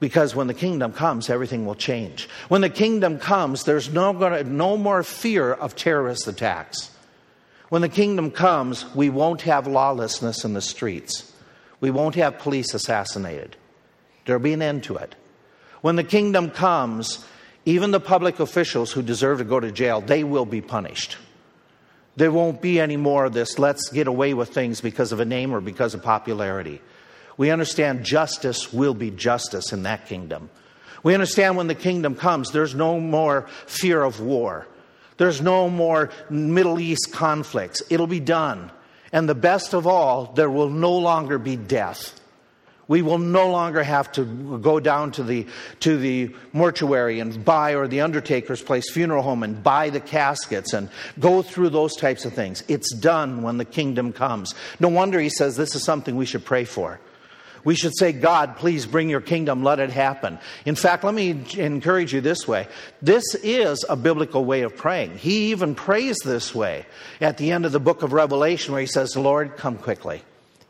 Because 0.00 0.34
when 0.34 0.46
the 0.46 0.54
kingdom 0.54 0.92
comes, 0.92 1.28
everything 1.28 1.66
will 1.66 1.74
change. 1.74 2.28
When 2.48 2.62
the 2.62 2.70
kingdom 2.70 3.18
comes, 3.18 3.64
there's 3.64 3.92
no, 3.92 4.14
gonna, 4.14 4.42
no 4.44 4.78
more 4.78 5.02
fear 5.02 5.52
of 5.52 5.76
terrorist 5.76 6.26
attacks. 6.26 6.90
When 7.68 7.82
the 7.82 7.88
kingdom 7.88 8.30
comes, 8.30 8.92
we 8.94 9.10
won't 9.10 9.42
have 9.42 9.66
lawlessness 9.66 10.44
in 10.44 10.54
the 10.54 10.62
streets. 10.62 11.32
We 11.80 11.90
won't 11.90 12.14
have 12.16 12.38
police 12.38 12.74
assassinated. 12.74 13.56
There'll 14.24 14.42
be 14.42 14.54
an 14.54 14.62
end 14.62 14.84
to 14.84 14.96
it. 14.96 15.14
When 15.82 15.96
the 15.96 16.04
kingdom 16.04 16.50
comes, 16.50 17.24
even 17.64 17.90
the 17.90 18.00
public 18.00 18.40
officials 18.40 18.92
who 18.92 19.02
deserve 19.02 19.38
to 19.38 19.44
go 19.44 19.60
to 19.60 19.70
jail, 19.70 20.00
they 20.00 20.24
will 20.24 20.46
be 20.46 20.60
punished. 20.60 21.16
There 22.16 22.32
won't 22.32 22.60
be 22.60 22.80
any 22.80 22.96
more 22.96 23.26
of 23.26 23.32
this, 23.32 23.58
let's 23.58 23.88
get 23.90 24.06
away 24.06 24.34
with 24.34 24.50
things 24.50 24.80
because 24.80 25.12
of 25.12 25.20
a 25.20 25.24
name 25.24 25.54
or 25.54 25.60
because 25.60 25.94
of 25.94 26.02
popularity. 26.02 26.80
We 27.40 27.50
understand 27.50 28.04
justice 28.04 28.70
will 28.70 28.92
be 28.92 29.10
justice 29.10 29.72
in 29.72 29.84
that 29.84 30.04
kingdom. 30.04 30.50
We 31.02 31.14
understand 31.14 31.56
when 31.56 31.68
the 31.68 31.74
kingdom 31.74 32.14
comes, 32.14 32.50
there's 32.50 32.74
no 32.74 33.00
more 33.00 33.46
fear 33.64 34.02
of 34.02 34.20
war. 34.20 34.66
There's 35.16 35.40
no 35.40 35.70
more 35.70 36.10
Middle 36.28 36.78
East 36.78 37.12
conflicts. 37.12 37.80
It'll 37.88 38.06
be 38.06 38.20
done. 38.20 38.70
And 39.10 39.26
the 39.26 39.34
best 39.34 39.72
of 39.72 39.86
all, 39.86 40.34
there 40.34 40.50
will 40.50 40.68
no 40.68 40.92
longer 40.98 41.38
be 41.38 41.56
death. 41.56 42.20
We 42.88 43.00
will 43.00 43.16
no 43.16 43.50
longer 43.50 43.82
have 43.82 44.12
to 44.12 44.58
go 44.58 44.78
down 44.78 45.12
to 45.12 45.22
the, 45.22 45.46
to 45.78 45.96
the 45.96 46.36
mortuary 46.52 47.20
and 47.20 47.42
buy, 47.42 47.74
or 47.74 47.88
the 47.88 48.02
undertaker's 48.02 48.60
place, 48.60 48.90
funeral 48.90 49.22
home, 49.22 49.44
and 49.44 49.62
buy 49.62 49.88
the 49.88 50.00
caskets 50.00 50.74
and 50.74 50.90
go 51.18 51.40
through 51.40 51.70
those 51.70 51.96
types 51.96 52.26
of 52.26 52.34
things. 52.34 52.62
It's 52.68 52.94
done 52.94 53.40
when 53.40 53.56
the 53.56 53.64
kingdom 53.64 54.12
comes. 54.12 54.54
No 54.78 54.90
wonder 54.90 55.18
he 55.18 55.30
says 55.30 55.56
this 55.56 55.74
is 55.74 55.84
something 55.84 56.16
we 56.16 56.26
should 56.26 56.44
pray 56.44 56.64
for. 56.64 57.00
We 57.64 57.74
should 57.74 57.96
say, 57.96 58.12
God, 58.12 58.56
please 58.56 58.86
bring 58.86 59.08
your 59.08 59.20
kingdom, 59.20 59.62
let 59.62 59.80
it 59.80 59.90
happen. 59.90 60.38
In 60.64 60.74
fact, 60.74 61.04
let 61.04 61.14
me 61.14 61.44
encourage 61.56 62.14
you 62.14 62.20
this 62.20 62.48
way. 62.48 62.68
This 63.02 63.34
is 63.42 63.84
a 63.88 63.96
biblical 63.96 64.44
way 64.44 64.62
of 64.62 64.76
praying. 64.76 65.18
He 65.18 65.50
even 65.50 65.74
prays 65.74 66.16
this 66.24 66.54
way 66.54 66.86
at 67.20 67.36
the 67.36 67.50
end 67.52 67.66
of 67.66 67.72
the 67.72 67.80
book 67.80 68.02
of 68.02 68.12
Revelation, 68.12 68.72
where 68.72 68.80
he 68.80 68.86
says, 68.86 69.16
Lord, 69.16 69.56
come 69.56 69.76
quickly. 69.76 70.22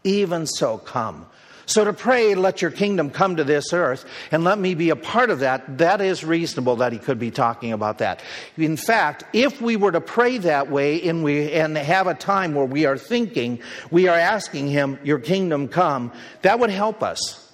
Even 0.02 0.46
so, 0.46 0.78
come. 0.78 1.26
So 1.70 1.84
to 1.84 1.92
pray, 1.92 2.34
let 2.34 2.62
your 2.62 2.72
kingdom 2.72 3.10
come 3.10 3.36
to 3.36 3.44
this 3.44 3.72
earth 3.72 4.04
and 4.32 4.42
let 4.42 4.58
me 4.58 4.74
be 4.74 4.90
a 4.90 4.96
part 4.96 5.30
of 5.30 5.38
that, 5.38 5.78
that 5.78 6.00
is 6.00 6.24
reasonable 6.24 6.74
that 6.76 6.92
he 6.92 6.98
could 6.98 7.20
be 7.20 7.30
talking 7.30 7.72
about 7.72 7.98
that. 7.98 8.24
In 8.58 8.76
fact, 8.76 9.22
if 9.32 9.60
we 9.60 9.76
were 9.76 9.92
to 9.92 10.00
pray 10.00 10.38
that 10.38 10.68
way 10.68 11.00
and 11.08 11.22
we 11.22 11.52
and 11.52 11.78
have 11.78 12.08
a 12.08 12.14
time 12.14 12.56
where 12.56 12.64
we 12.64 12.86
are 12.86 12.98
thinking, 12.98 13.60
we 13.88 14.08
are 14.08 14.18
asking 14.18 14.66
him, 14.66 14.98
Your 15.04 15.20
kingdom 15.20 15.68
come, 15.68 16.10
that 16.42 16.58
would 16.58 16.70
help 16.70 17.04
us. 17.04 17.48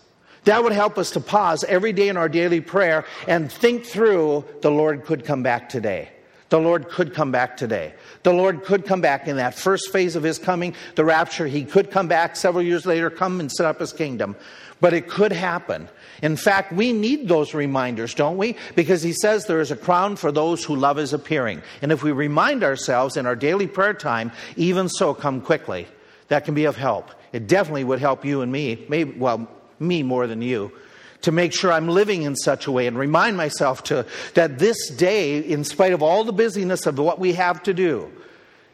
That 0.45 0.65
would 0.65 0.73
help 0.73 0.97
us 0.97 1.11
to 1.11 1.21
pause 1.21 1.63
every 1.65 1.93
day 1.93 2.09
in 2.09 2.17
our 2.17 2.31
daily 2.31 2.63
prayer 2.63 3.05
and 3.29 3.53
think 3.53 3.85
through 3.85 4.47
the 4.63 4.71
Lord 4.71 5.05
could 5.05 5.27
come 5.27 5.43
back 5.43 5.69
today. 5.69 6.09
The 6.49 6.61
Lord 6.61 6.89
could 6.89 7.13
come 7.13 7.33
back 7.33 7.57
today. 7.57 7.95
The 8.23 8.33
Lord 8.33 8.63
could 8.63 8.87
come 8.87 9.01
back 9.01 9.27
in 9.27 9.37
that 9.37 9.55
first 9.55 9.91
phase 9.91 10.15
of 10.15 10.23
his 10.23 10.39
coming, 10.39 10.75
the 10.95 11.05
rapture. 11.05 11.47
He 11.47 11.65
could 11.65 11.91
come 11.91 12.07
back 12.07 12.37
several 12.37 12.63
years 12.63 12.87
later, 12.87 13.11
come 13.11 13.41
and 13.41 13.51
set 13.51 13.67
up 13.67 13.81
his 13.81 13.93
kingdom. 13.93 14.37
But 14.81 14.95
it 14.95 15.09
could 15.09 15.33
happen. 15.33 15.89
In 16.23 16.37
fact, 16.37 16.73
we 16.73 16.93
need 16.93 17.29
those 17.29 17.55
reminders, 17.55 18.15
don't 18.15 18.37
we? 18.37 18.57
Because 18.75 19.03
he 19.03 19.13
says 19.13 19.47
there 19.47 19.61
is 19.61 19.71
a 19.71 19.77
crown 19.77 20.17
for 20.17 20.31
those 20.31 20.63
who 20.65 20.77
love 20.77 20.99
his 20.99 21.13
appearing. 21.13 21.63
And 21.83 21.91
if 21.91 22.03
we 22.03 22.13
remind 22.13 22.63
ourselves 22.63 23.17
in 23.17 23.27
our 23.27 23.37
daily 23.37 23.67
prayer 23.67 23.95
time, 23.95 24.31
even 24.57 24.89
so, 24.89 25.15
come 25.15 25.41
quickly, 25.41 25.89
that 26.29 26.45
can 26.45 26.55
be 26.55 26.67
of 26.67 26.77
help. 26.77 27.11
It 27.33 27.49
definitely 27.49 27.85
would 27.85 28.01
help 28.01 28.25
you 28.25 28.43
and 28.43 28.53
me, 28.53 28.85
maybe, 28.89 29.19
well, 29.19 29.49
me 29.81 30.03
more 30.03 30.27
than 30.27 30.43
you 30.43 30.73
to 31.27 31.33
make 31.33 31.53
sure 31.53 31.73
I'm 31.73 31.89
living 31.89 32.23
in 32.23 32.37
such 32.37 32.69
a 32.69 32.73
way 32.73 32.87
and 32.87 32.97
remind 32.97 33.37
myself 33.37 33.83
to, 33.85 34.07
that 34.35 34.61
this 34.61 34.91
day, 34.91 35.41
in 35.41 35.65
spite 35.65 35.93
of 35.93 36.01
all 36.01 36.23
the 36.23 36.33
busyness 36.33 36.87
of 36.87 37.01
what 37.01 37.19
we 37.19 37.33
have 37.33 37.65
to 37.65 37.75
do, 37.75 38.13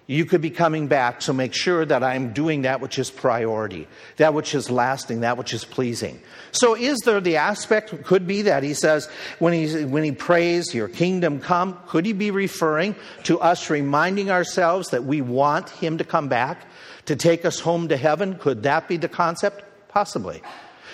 you 0.06 0.26
could 0.26 0.42
be 0.42 0.50
coming 0.50 0.86
back. 0.86 1.22
So 1.22 1.32
make 1.32 1.54
sure 1.54 1.86
that 1.86 2.04
I'm 2.04 2.34
doing 2.34 2.62
that 2.62 2.82
which 2.82 2.98
is 2.98 3.10
priority, 3.10 3.88
that 4.18 4.34
which 4.34 4.54
is 4.54 4.70
lasting, 4.70 5.20
that 5.20 5.38
which 5.38 5.54
is 5.54 5.64
pleasing. 5.64 6.20
So 6.50 6.76
is 6.76 6.98
there 7.06 7.22
the 7.22 7.38
aspect, 7.38 8.04
could 8.04 8.26
be 8.26 8.42
that 8.42 8.62
he 8.62 8.74
says, 8.74 9.08
when 9.38 9.54
he, 9.54 9.86
when 9.86 10.04
he 10.04 10.12
prays, 10.12 10.74
Your 10.74 10.88
kingdom 10.88 11.40
come, 11.40 11.78
could 11.86 12.04
he 12.04 12.12
be 12.12 12.30
referring 12.30 12.96
to 13.22 13.40
us 13.40 13.70
reminding 13.70 14.30
ourselves 14.30 14.90
that 14.90 15.04
we 15.04 15.22
want 15.22 15.70
him 15.70 15.96
to 15.96 16.04
come 16.04 16.28
back, 16.28 16.66
to 17.06 17.16
take 17.16 17.46
us 17.46 17.60
home 17.60 17.88
to 17.88 17.96
heaven? 17.96 18.36
Could 18.36 18.64
that 18.64 18.88
be 18.88 18.98
the 18.98 19.08
concept? 19.08 19.64
Possibly. 19.88 20.42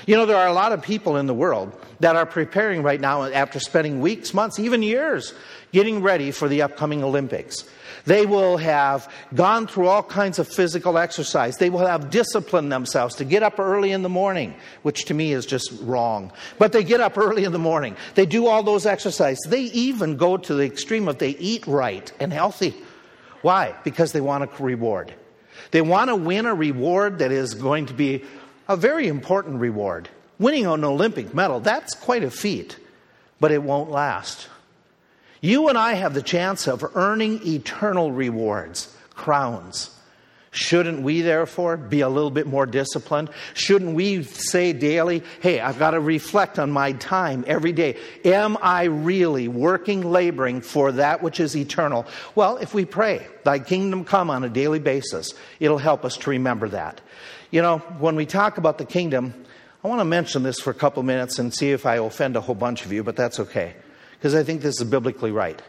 You 0.06 0.16
know, 0.16 0.26
there 0.26 0.36
are 0.36 0.46
a 0.46 0.52
lot 0.52 0.72
of 0.72 0.82
people 0.82 1.16
in 1.16 1.26
the 1.26 1.34
world 1.34 1.72
that 2.00 2.16
are 2.16 2.26
preparing 2.26 2.82
right 2.82 3.00
now 3.00 3.24
after 3.24 3.60
spending 3.60 4.00
weeks, 4.00 4.32
months, 4.32 4.58
even 4.58 4.82
years 4.82 5.34
getting 5.72 6.02
ready 6.02 6.30
for 6.30 6.48
the 6.48 6.62
upcoming 6.62 7.02
Olympics. 7.02 7.64
They 8.04 8.24
will 8.24 8.56
have 8.56 9.12
gone 9.34 9.66
through 9.66 9.88
all 9.88 10.02
kinds 10.02 10.38
of 10.38 10.48
physical 10.48 10.96
exercise. 10.96 11.56
They 11.56 11.68
will 11.68 11.86
have 11.86 12.08
disciplined 12.10 12.72
themselves 12.72 13.16
to 13.16 13.24
get 13.24 13.42
up 13.42 13.58
early 13.58 13.92
in 13.92 14.02
the 14.02 14.08
morning, 14.08 14.54
which 14.82 15.04
to 15.06 15.14
me 15.14 15.32
is 15.32 15.44
just 15.44 15.70
wrong. 15.82 16.32
But 16.58 16.72
they 16.72 16.84
get 16.84 17.00
up 17.00 17.18
early 17.18 17.44
in 17.44 17.52
the 17.52 17.58
morning. 17.58 17.96
They 18.14 18.24
do 18.24 18.46
all 18.46 18.62
those 18.62 18.86
exercises. 18.86 19.44
They 19.46 19.62
even 19.62 20.16
go 20.16 20.38
to 20.38 20.54
the 20.54 20.64
extreme 20.64 21.06
of 21.06 21.18
they 21.18 21.30
eat 21.30 21.66
right 21.66 22.10
and 22.18 22.32
healthy. 22.32 22.74
Why? 23.42 23.74
Because 23.84 24.12
they 24.12 24.20
want 24.22 24.44
a 24.44 24.62
reward. 24.62 25.12
They 25.70 25.82
want 25.82 26.08
to 26.08 26.16
win 26.16 26.46
a 26.46 26.54
reward 26.54 27.18
that 27.18 27.30
is 27.30 27.54
going 27.54 27.86
to 27.86 27.94
be 27.94 28.24
a 28.68 28.76
very 28.76 29.08
important 29.08 29.60
reward. 29.60 30.08
Winning 30.38 30.66
an 30.66 30.84
Olympic 30.84 31.34
medal, 31.34 31.60
that's 31.60 31.94
quite 31.94 32.22
a 32.22 32.30
feat, 32.30 32.76
but 33.40 33.50
it 33.50 33.62
won't 33.62 33.90
last. 33.90 34.48
You 35.40 35.68
and 35.68 35.78
I 35.78 35.94
have 35.94 36.14
the 36.14 36.22
chance 36.22 36.66
of 36.66 36.84
earning 36.96 37.46
eternal 37.46 38.12
rewards, 38.12 38.94
crowns. 39.10 39.94
Shouldn't 40.50 41.02
we, 41.02 41.20
therefore, 41.20 41.76
be 41.76 42.00
a 42.00 42.08
little 42.08 42.30
bit 42.30 42.46
more 42.46 42.66
disciplined? 42.66 43.30
Shouldn't 43.54 43.94
we 43.94 44.22
say 44.22 44.72
daily, 44.72 45.22
hey, 45.40 45.60
I've 45.60 45.78
got 45.78 45.90
to 45.90 46.00
reflect 46.00 46.58
on 46.58 46.70
my 46.70 46.92
time 46.92 47.44
every 47.46 47.72
day. 47.72 47.96
Am 48.24 48.56
I 48.62 48.84
really 48.84 49.46
working, 49.46 50.10
laboring 50.10 50.62
for 50.62 50.92
that 50.92 51.22
which 51.22 51.38
is 51.38 51.56
eternal? 51.56 52.06
Well, 52.34 52.56
if 52.56 52.74
we 52.74 52.84
pray, 52.86 53.26
Thy 53.44 53.58
kingdom 53.58 54.04
come 54.04 54.30
on 54.30 54.44
a 54.44 54.48
daily 54.48 54.78
basis, 54.78 55.32
it'll 55.60 55.78
help 55.78 56.04
us 56.04 56.16
to 56.18 56.30
remember 56.30 56.68
that. 56.70 57.00
You 57.50 57.62
know, 57.62 57.78
when 57.98 58.14
we 58.14 58.26
talk 58.26 58.58
about 58.58 58.78
the 58.78 58.84
kingdom, 58.84 59.32
I 59.82 59.88
want 59.88 60.00
to 60.00 60.04
mention 60.04 60.42
this 60.42 60.60
for 60.60 60.70
a 60.70 60.74
couple 60.74 61.02
minutes 61.02 61.38
and 61.38 61.54
see 61.54 61.70
if 61.70 61.86
I 61.86 61.96
offend 61.96 62.36
a 62.36 62.40
whole 62.40 62.54
bunch 62.54 62.84
of 62.84 62.92
you, 62.92 63.02
but 63.02 63.16
that's 63.16 63.40
okay, 63.40 63.74
because 64.12 64.34
I 64.34 64.42
think 64.42 64.60
this 64.60 64.80
is 64.80 64.88
biblically 64.88 65.30
right. 65.30 65.60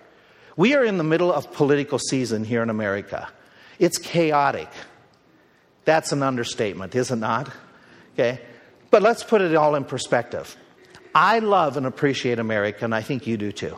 We 0.58 0.76
are 0.76 0.84
in 0.84 0.98
the 0.98 1.04
middle 1.04 1.32
of 1.32 1.54
political 1.54 2.00
season 2.00 2.44
here 2.44 2.62
in 2.62 2.70
America. 2.70 3.30
It's 3.78 3.98
chaotic. 3.98 4.68
That's 5.86 6.12
an 6.12 6.22
understatement, 6.22 6.96
is 6.96 7.12
it 7.12 7.16
not? 7.16 7.50
Okay? 8.14 8.42
But 8.92 9.02
let's 9.02 9.24
put 9.24 9.42
it 9.42 9.56
all 9.56 9.76
in 9.76 9.86
perspective. 9.86 10.58
I 11.16 11.40
love 11.40 11.78
and 11.78 11.86
appreciate 11.86 12.40
America, 12.40 12.84
and 12.84 12.94
I 12.94 13.02
think 13.02 13.26
you 13.26 13.38
do 13.38 13.52
too. 13.52 13.78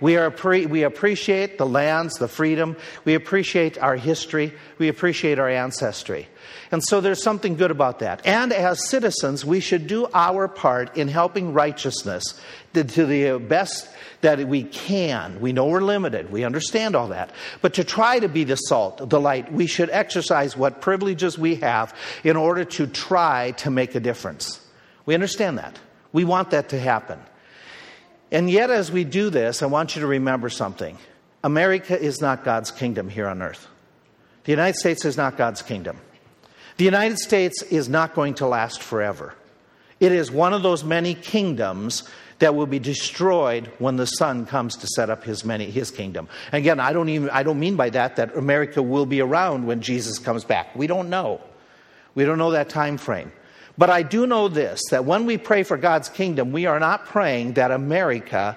We, 0.00 0.16
are, 0.16 0.30
we 0.44 0.82
appreciate 0.82 1.58
the 1.58 1.66
lands, 1.66 2.14
the 2.14 2.28
freedom. 2.28 2.76
We 3.04 3.14
appreciate 3.14 3.78
our 3.78 3.96
history. 3.96 4.52
We 4.78 4.88
appreciate 4.88 5.38
our 5.38 5.48
ancestry. 5.48 6.28
And 6.70 6.82
so 6.82 7.00
there's 7.00 7.22
something 7.22 7.56
good 7.56 7.70
about 7.70 8.00
that. 8.00 8.26
And 8.26 8.52
as 8.52 8.88
citizens, 8.88 9.44
we 9.44 9.60
should 9.60 9.86
do 9.86 10.08
our 10.12 10.48
part 10.48 10.96
in 10.96 11.08
helping 11.08 11.52
righteousness 11.52 12.40
to 12.74 12.84
the 12.84 13.38
best 13.38 13.88
that 14.20 14.46
we 14.46 14.64
can. 14.64 15.40
We 15.40 15.52
know 15.52 15.66
we're 15.66 15.80
limited. 15.80 16.30
We 16.30 16.44
understand 16.44 16.96
all 16.96 17.08
that. 17.08 17.30
But 17.62 17.74
to 17.74 17.84
try 17.84 18.18
to 18.18 18.28
be 18.28 18.44
the 18.44 18.56
salt, 18.56 19.08
the 19.08 19.20
light, 19.20 19.52
we 19.52 19.66
should 19.66 19.90
exercise 19.90 20.56
what 20.56 20.80
privileges 20.80 21.38
we 21.38 21.56
have 21.56 21.94
in 22.24 22.36
order 22.36 22.64
to 22.64 22.86
try 22.86 23.52
to 23.52 23.70
make 23.70 23.94
a 23.94 24.00
difference. 24.00 24.60
We 25.04 25.14
understand 25.14 25.58
that. 25.58 25.78
We 26.12 26.24
want 26.24 26.50
that 26.50 26.70
to 26.70 26.78
happen. 26.78 27.20
And 28.36 28.50
yet, 28.50 28.68
as 28.68 28.92
we 28.92 29.04
do 29.04 29.30
this, 29.30 29.62
I 29.62 29.66
want 29.66 29.96
you 29.96 30.02
to 30.02 30.06
remember 30.06 30.50
something 30.50 30.98
America 31.42 31.98
is 31.98 32.20
not 32.20 32.44
God's 32.44 32.70
kingdom 32.70 33.08
here 33.08 33.28
on 33.28 33.40
earth. 33.40 33.66
The 34.44 34.52
United 34.52 34.76
States 34.76 35.06
is 35.06 35.16
not 35.16 35.38
God's 35.38 35.62
kingdom. 35.62 35.96
The 36.76 36.84
United 36.84 37.18
States 37.18 37.62
is 37.62 37.88
not 37.88 38.14
going 38.14 38.34
to 38.34 38.46
last 38.46 38.82
forever. 38.82 39.34
It 40.00 40.12
is 40.12 40.30
one 40.30 40.52
of 40.52 40.62
those 40.62 40.84
many 40.84 41.14
kingdoms 41.14 42.06
that 42.38 42.54
will 42.54 42.66
be 42.66 42.78
destroyed 42.78 43.72
when 43.78 43.96
the 43.96 44.04
Son 44.04 44.44
comes 44.44 44.76
to 44.76 44.86
set 44.86 45.08
up 45.08 45.24
his, 45.24 45.42
many, 45.42 45.70
his 45.70 45.90
kingdom. 45.90 46.28
Again, 46.52 46.78
I 46.78 46.92
don't, 46.92 47.08
even, 47.08 47.30
I 47.30 47.42
don't 47.42 47.58
mean 47.58 47.76
by 47.76 47.88
that 47.88 48.16
that 48.16 48.36
America 48.36 48.82
will 48.82 49.06
be 49.06 49.22
around 49.22 49.66
when 49.66 49.80
Jesus 49.80 50.18
comes 50.18 50.44
back. 50.44 50.76
We 50.76 50.86
don't 50.86 51.08
know. 51.08 51.40
We 52.14 52.26
don't 52.26 52.36
know 52.36 52.50
that 52.50 52.68
time 52.68 52.98
frame. 52.98 53.32
But 53.78 53.90
I 53.90 54.02
do 54.02 54.26
know 54.26 54.48
this 54.48 54.80
that 54.90 55.04
when 55.04 55.26
we 55.26 55.36
pray 55.36 55.62
for 55.62 55.76
God's 55.76 56.08
kingdom, 56.08 56.52
we 56.52 56.66
are 56.66 56.80
not 56.80 57.06
praying 57.06 57.54
that 57.54 57.70
America 57.70 58.56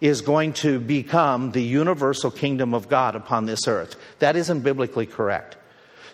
is 0.00 0.20
going 0.20 0.52
to 0.54 0.80
become 0.80 1.52
the 1.52 1.62
universal 1.62 2.30
kingdom 2.30 2.74
of 2.74 2.88
God 2.88 3.14
upon 3.14 3.46
this 3.46 3.68
earth. 3.68 3.96
That 4.18 4.36
isn't 4.36 4.60
biblically 4.60 5.06
correct. 5.06 5.56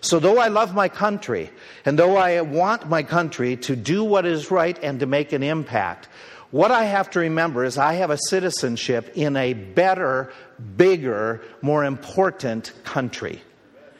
So, 0.01 0.19
though 0.19 0.37
I 0.37 0.49
love 0.49 0.75
my 0.75 0.89
country, 0.89 1.49
and 1.83 1.97
though 1.97 2.17
I 2.17 2.41
want 2.41 2.87
my 2.87 3.01
country 3.01 3.57
to 3.57 3.75
do 3.75 4.03
what 4.03 4.25
is 4.25 4.51
right 4.51 4.77
and 4.83 4.99
to 4.99 5.05
make 5.05 5.33
an 5.33 5.41
impact, 5.41 6.07
what 6.51 6.71
I 6.71 6.85
have 6.85 7.09
to 7.11 7.19
remember 7.19 7.65
is 7.65 7.77
I 7.77 7.93
have 7.93 8.11
a 8.11 8.17
citizenship 8.29 9.11
in 9.15 9.35
a 9.35 9.53
better, 9.53 10.31
bigger, 10.77 11.41
more 11.61 11.83
important 11.83 12.71
country. 12.83 13.41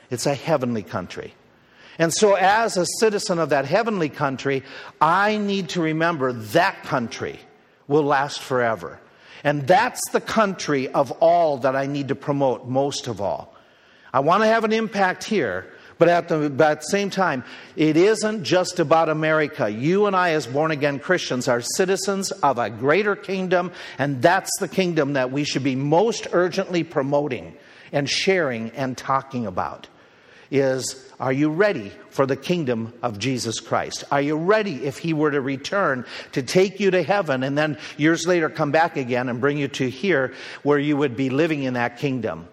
It's 0.09 0.25
a 0.25 0.35
heavenly 0.35 0.83
country. 0.83 1.33
And 1.99 2.13
so, 2.13 2.35
as 2.35 2.77
a 2.77 2.85
citizen 2.99 3.39
of 3.39 3.49
that 3.49 3.65
heavenly 3.65 4.09
country, 4.09 4.63
I 5.01 5.37
need 5.37 5.69
to 5.69 5.81
remember 5.81 6.31
that 6.31 6.83
country 6.83 7.39
will 7.87 8.03
last 8.03 8.39
forever. 8.41 8.99
And 9.43 9.67
that's 9.67 10.01
the 10.11 10.21
country 10.21 10.89
of 10.89 11.11
all 11.13 11.57
that 11.59 11.75
I 11.75 11.87
need 11.87 12.09
to 12.09 12.15
promote 12.15 12.67
most 12.67 13.07
of 13.07 13.21
all. 13.21 13.53
I 14.13 14.19
want 14.19 14.43
to 14.43 14.47
have 14.47 14.63
an 14.63 14.73
impact 14.73 15.23
here, 15.23 15.67
but 15.97 16.09
at 16.09 16.27
the, 16.27 16.49
but 16.49 16.71
at 16.71 16.79
the 16.81 16.87
same 16.87 17.09
time, 17.09 17.43
it 17.75 17.97
isn't 17.97 18.43
just 18.43 18.79
about 18.79 19.09
America. 19.09 19.69
You 19.69 20.05
and 20.05 20.15
I, 20.15 20.31
as 20.31 20.47
born 20.47 20.71
again 20.71 20.99
Christians, 20.99 21.47
are 21.47 21.61
citizens 21.61 22.31
of 22.31 22.57
a 22.57 22.69
greater 22.69 23.15
kingdom, 23.15 23.71
and 23.97 24.21
that's 24.21 24.51
the 24.59 24.67
kingdom 24.67 25.13
that 25.13 25.31
we 25.31 25.43
should 25.43 25.63
be 25.63 25.75
most 25.75 26.27
urgently 26.31 26.83
promoting 26.83 27.55
and 27.91 28.09
sharing 28.09 28.71
and 28.71 28.97
talking 28.97 29.45
about. 29.45 29.87
Is 30.49 31.03
are 31.19 31.33
you 31.33 31.49
ready 31.49 31.91
for 32.09 32.25
the 32.25 32.35
kingdom 32.35 32.93
of 33.01 33.17
Jesus 33.17 33.59
Christ? 33.59 34.03
Are 34.11 34.21
you 34.21 34.37
ready 34.37 34.85
if 34.85 34.99
he 34.99 35.13
were 35.13 35.31
to 35.31 35.41
return 35.41 36.05
to 36.33 36.43
take 36.43 36.79
you 36.79 36.91
to 36.91 37.01
heaven 37.01 37.43
and 37.43 37.57
then 37.57 37.77
years 37.97 38.27
later 38.27 38.49
come 38.49 38.71
back 38.71 38.97
again 38.97 39.29
and 39.29 39.41
bring 39.41 39.57
you 39.57 39.67
to 39.69 39.89
here 39.89 40.33
where 40.63 40.77
you 40.79 40.95
would 40.95 41.17
be 41.17 41.29
living 41.29 41.63
in 41.63 41.73
that 41.73 41.97
kingdom? 41.97 42.47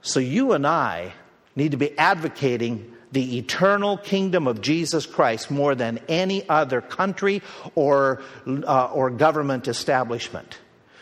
So 0.00 0.20
you 0.20 0.52
and 0.52 0.66
I 0.66 1.12
need 1.54 1.72
to 1.72 1.76
be 1.76 1.96
advocating 1.98 2.92
the 3.12 3.38
eternal 3.38 3.98
kingdom 3.98 4.46
of 4.46 4.62
Jesus 4.62 5.04
Christ 5.06 5.50
more 5.50 5.74
than 5.74 6.00
any 6.08 6.48
other 6.48 6.80
country 6.80 7.42
or, 7.74 8.22
uh, 8.46 8.86
or 8.86 9.10
government 9.10 9.68
establishment. 9.68 10.58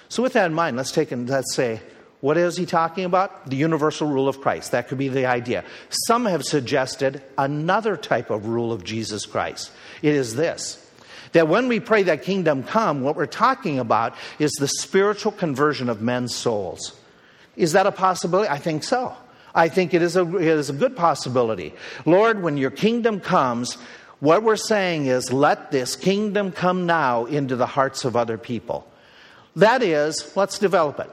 So, 0.09 0.25
with 0.25 0.33
that 0.33 0.47
in 0.47 0.55
mind, 0.55 0.77
let's 0.77 0.91
take 0.91 1.13
and 1.13 1.29
let's 1.29 1.55
say, 1.55 1.81
what 2.21 2.37
is 2.37 2.57
he 2.57 2.67
talking 2.67 3.05
about? 3.05 3.49
The 3.49 3.57
universal 3.57 4.07
rule 4.07 4.29
of 4.29 4.41
Christ. 4.41 4.73
That 4.73 4.89
could 4.89 4.99
be 4.99 5.09
the 5.09 5.27
idea. 5.27 5.65
Some 6.07 6.27
have 6.27 6.45
suggested 6.45 7.23
another 7.39 7.97
type 7.97 8.31
of 8.31 8.47
rule 8.47 8.73
of 8.73 8.85
Jesus 8.85 9.25
Christ. 9.25 9.73
It 10.03 10.15
is 10.15 10.37
this 10.37 10.87
that 11.33 11.49
when 11.49 11.69
we 11.69 11.79
pray 11.79 12.03
that 12.03 12.25
kingdom 12.25 12.65
come, 12.65 13.03
what 13.03 13.15
we're 13.15 13.25
talking 13.27 13.79
about 13.79 14.15
is 14.41 14.51
the 14.53 14.67
spiritual 14.67 15.31
conversion 15.31 15.89
of 15.89 16.03
men's 16.03 16.35
souls. 16.35 16.99
Is 17.57 17.73
that 17.73 17.87
a 17.87 17.93
possibility? 17.93 18.49
I 18.49 18.59
think 18.59 18.83
so. 18.83 19.15
I 19.55 19.69
think 19.69 19.95
it 19.95 20.03
is 20.03 20.17
a, 20.17 20.37
it 20.37 20.43
is 20.43 20.71
a 20.71 20.73
good 20.73 20.97
possibility. 20.97 21.73
Lord, 22.05 22.43
when 22.43 22.57
your 22.57 22.71
kingdom 22.71 23.21
comes, 23.21 23.75
what 24.19 24.43
we're 24.43 24.57
saying 24.57 25.07
is 25.07 25.33
let 25.33 25.71
this 25.71 25.95
kingdom 25.95 26.53
come 26.53 26.87
now 26.87 27.27
into 27.27 27.57
the 27.57 27.67
hearts 27.67 28.05
of 28.05 28.17
other 28.17 28.37
people. 28.37 28.87
That 29.57 29.83
is, 29.83 30.33
let's 30.37 30.59
develop 30.59 30.99
it. 31.01 31.11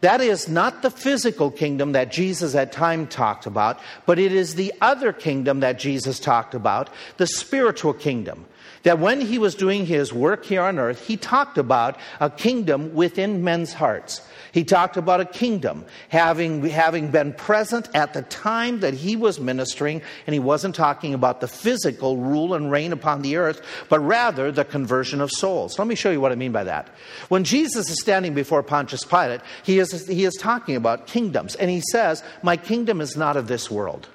That 0.00 0.20
is 0.20 0.48
not 0.48 0.82
the 0.82 0.90
physical 0.90 1.50
kingdom 1.50 1.92
that 1.92 2.10
Jesus 2.10 2.54
at 2.54 2.72
time 2.72 3.06
talked 3.06 3.44
about, 3.44 3.78
but 4.06 4.18
it 4.18 4.32
is 4.32 4.54
the 4.54 4.72
other 4.80 5.12
kingdom 5.12 5.60
that 5.60 5.78
Jesus 5.78 6.18
talked 6.18 6.54
about, 6.54 6.88
the 7.18 7.26
spiritual 7.26 7.92
kingdom. 7.92 8.46
That 8.82 8.98
when 8.98 9.20
he 9.20 9.38
was 9.38 9.54
doing 9.54 9.84
his 9.84 10.12
work 10.12 10.44
here 10.44 10.62
on 10.62 10.78
earth, 10.78 11.06
he 11.06 11.16
talked 11.16 11.58
about 11.58 11.98
a 12.18 12.30
kingdom 12.30 12.94
within 12.94 13.44
men's 13.44 13.72
hearts. 13.72 14.22
He 14.52 14.64
talked 14.64 14.96
about 14.96 15.20
a 15.20 15.24
kingdom 15.24 15.84
having, 16.08 16.64
having 16.66 17.10
been 17.10 17.32
present 17.32 17.88
at 17.94 18.14
the 18.14 18.22
time 18.22 18.80
that 18.80 18.94
he 18.94 19.16
was 19.16 19.38
ministering, 19.38 20.02
and 20.26 20.34
he 20.34 20.40
wasn't 20.40 20.74
talking 20.74 21.14
about 21.14 21.40
the 21.40 21.48
physical 21.48 22.16
rule 22.16 22.54
and 22.54 22.70
reign 22.70 22.92
upon 22.92 23.22
the 23.22 23.36
earth, 23.36 23.62
but 23.88 24.00
rather 24.00 24.50
the 24.50 24.64
conversion 24.64 25.20
of 25.20 25.30
souls. 25.30 25.78
Let 25.78 25.86
me 25.86 25.94
show 25.94 26.10
you 26.10 26.20
what 26.20 26.32
I 26.32 26.36
mean 26.36 26.52
by 26.52 26.64
that. 26.64 26.88
When 27.28 27.44
Jesus 27.44 27.88
is 27.90 28.00
standing 28.00 28.34
before 28.34 28.62
Pontius 28.62 29.04
Pilate, 29.04 29.40
he 29.62 29.78
is, 29.78 30.06
he 30.08 30.24
is 30.24 30.34
talking 30.34 30.74
about 30.74 31.06
kingdoms, 31.06 31.54
and 31.54 31.70
he 31.70 31.82
says, 31.92 32.22
My 32.42 32.56
kingdom 32.56 33.00
is 33.00 33.16
not 33.16 33.36
of 33.36 33.46
this 33.46 33.70
world. 33.70 34.08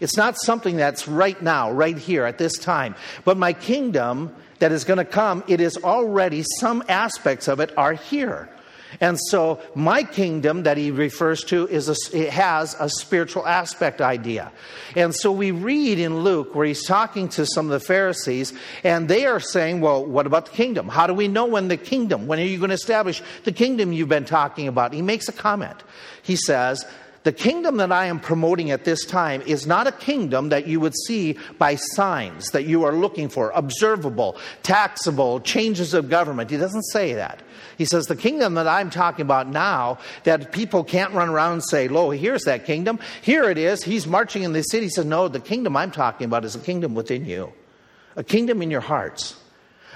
It's 0.00 0.16
not 0.16 0.36
something 0.40 0.76
that's 0.76 1.06
right 1.06 1.40
now, 1.40 1.70
right 1.70 1.96
here, 1.96 2.24
at 2.24 2.38
this 2.38 2.56
time. 2.58 2.94
But 3.24 3.36
my 3.36 3.52
kingdom 3.52 4.34
that 4.58 4.72
is 4.72 4.84
going 4.84 4.98
to 4.98 5.04
come, 5.04 5.44
it 5.46 5.60
is 5.60 5.76
already, 5.78 6.44
some 6.58 6.82
aspects 6.88 7.48
of 7.48 7.60
it 7.60 7.76
are 7.76 7.92
here. 7.92 8.48
And 9.00 9.18
so, 9.28 9.60
my 9.76 10.02
kingdom 10.02 10.64
that 10.64 10.76
he 10.76 10.90
refers 10.90 11.44
to 11.44 11.68
is 11.68 11.88
a, 11.88 11.94
it 12.16 12.30
has 12.30 12.74
a 12.80 12.88
spiritual 12.88 13.46
aspect 13.46 14.00
idea. 14.00 14.50
And 14.96 15.14
so, 15.14 15.30
we 15.30 15.52
read 15.52 16.00
in 16.00 16.20
Luke 16.24 16.54
where 16.56 16.66
he's 16.66 16.84
talking 16.84 17.28
to 17.30 17.46
some 17.46 17.66
of 17.66 17.70
the 17.70 17.78
Pharisees, 17.78 18.52
and 18.82 19.08
they 19.08 19.26
are 19.26 19.38
saying, 19.38 19.80
Well, 19.80 20.04
what 20.04 20.26
about 20.26 20.46
the 20.46 20.52
kingdom? 20.52 20.88
How 20.88 21.06
do 21.06 21.14
we 21.14 21.28
know 21.28 21.46
when 21.46 21.68
the 21.68 21.76
kingdom, 21.76 22.26
when 22.26 22.40
are 22.40 22.44
you 22.44 22.58
going 22.58 22.70
to 22.70 22.74
establish 22.74 23.22
the 23.44 23.52
kingdom 23.52 23.92
you've 23.92 24.08
been 24.08 24.24
talking 24.24 24.66
about? 24.66 24.92
He 24.92 25.02
makes 25.02 25.28
a 25.28 25.32
comment. 25.32 25.84
He 26.22 26.34
says, 26.34 26.84
the 27.22 27.32
kingdom 27.32 27.76
that 27.76 27.92
I 27.92 28.06
am 28.06 28.18
promoting 28.18 28.70
at 28.70 28.84
this 28.84 29.04
time 29.04 29.42
is 29.42 29.66
not 29.66 29.86
a 29.86 29.92
kingdom 29.92 30.48
that 30.48 30.66
you 30.66 30.80
would 30.80 30.94
see 31.06 31.36
by 31.58 31.74
signs 31.74 32.50
that 32.52 32.64
you 32.64 32.84
are 32.84 32.92
looking 32.92 33.28
for, 33.28 33.50
observable, 33.50 34.38
taxable, 34.62 35.40
changes 35.40 35.92
of 35.92 36.08
government. 36.08 36.50
He 36.50 36.56
doesn't 36.56 36.84
say 36.84 37.12
that. 37.14 37.42
He 37.76 37.84
says, 37.84 38.06
The 38.06 38.16
kingdom 38.16 38.54
that 38.54 38.66
I'm 38.66 38.88
talking 38.88 39.22
about 39.22 39.48
now, 39.48 39.98
that 40.24 40.52
people 40.52 40.82
can't 40.82 41.12
run 41.12 41.28
around 41.28 41.52
and 41.52 41.64
say, 41.64 41.88
Lo, 41.88 42.10
here's 42.10 42.44
that 42.44 42.64
kingdom. 42.64 42.98
Here 43.20 43.44
it 43.50 43.58
is. 43.58 43.82
He's 43.82 44.06
marching 44.06 44.42
in 44.42 44.52
the 44.52 44.62
city. 44.62 44.86
He 44.86 44.90
says, 44.90 45.04
No, 45.04 45.28
the 45.28 45.40
kingdom 45.40 45.76
I'm 45.76 45.90
talking 45.90 46.24
about 46.24 46.44
is 46.44 46.54
a 46.54 46.60
kingdom 46.60 46.94
within 46.94 47.26
you, 47.26 47.52
a 48.16 48.24
kingdom 48.24 48.62
in 48.62 48.70
your 48.70 48.80
hearts. 48.80 49.39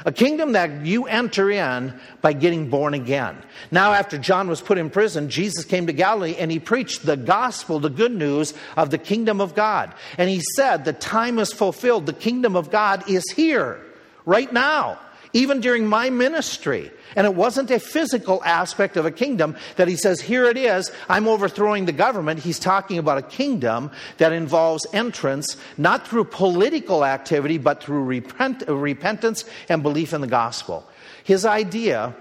A 0.05 0.13
kingdom 0.13 0.53
that 0.53 0.85
you 0.85 1.07
enter 1.07 1.51
in 1.51 1.99
by 2.21 2.33
getting 2.33 2.69
born 2.69 2.95
again. 2.95 3.37
Now, 3.71 3.93
after 3.93 4.19
John 4.19 4.49
was 4.49 4.61
put 4.61 4.77
in 4.77 4.91
prison, 4.91 5.31
Jesus 5.31 5.65
came 5.65 5.87
to 5.87 5.93
Galilee 5.93 6.37
and 6.39 6.51
he 6.51 6.59
preached 6.59 7.07
the 7.07 7.17
gospel, 7.17 7.81
the 7.81 7.91
good 7.91 8.13
news 8.13 8.55
of 8.77 8.91
the 8.91 8.99
kingdom 8.99 9.41
of 9.41 9.55
God. 9.55 9.95
And 10.19 10.29
he 10.29 10.43
said, 10.57 10.85
The 10.85 10.93
time 10.93 11.39
is 11.39 11.53
fulfilled. 11.53 12.07
The 12.07 12.13
kingdom 12.13 12.57
of 12.57 12.71
God 12.71 13.09
is 13.09 13.25
here, 13.35 13.81
right 14.27 14.53
now 14.53 14.99
even 15.35 15.61
during 15.61 15.87
my 15.87 16.09
ministry. 16.09 16.90
And 17.16 17.27
it 17.27 17.35
wasn't 17.35 17.70
a 17.70 17.79
physical 17.79 18.42
aspect 18.44 18.97
of 18.97 19.05
a 19.05 19.11
kingdom 19.11 19.57
that 19.77 19.87
he 19.87 19.97
says, 19.97 20.20
here 20.20 20.47
it 20.47 20.57
is, 20.57 20.90
I'm 21.09 21.29
overthrowing 21.29 21.85
the 21.85 21.92
government. 21.92 22.40
He's 22.40 22.59
talking 22.59 22.99
about 22.99 23.18
a 23.18 23.23
kingdom 23.23 23.90
that 24.16 24.33
involves 24.33 24.87
entrance, 24.92 25.57
not 25.77 26.09
through 26.09 26.25
political 26.25 27.05
activity, 27.05 27.59
but 27.59 27.83
through 27.83 28.05
repent, 28.05 28.64
repentance 28.66 29.44
and 29.68 29.83
belief 29.83 30.12
in 30.12 30.23
the 30.23 30.27
gospel. 30.27 30.88
His 31.23 31.44
idea 31.44 32.14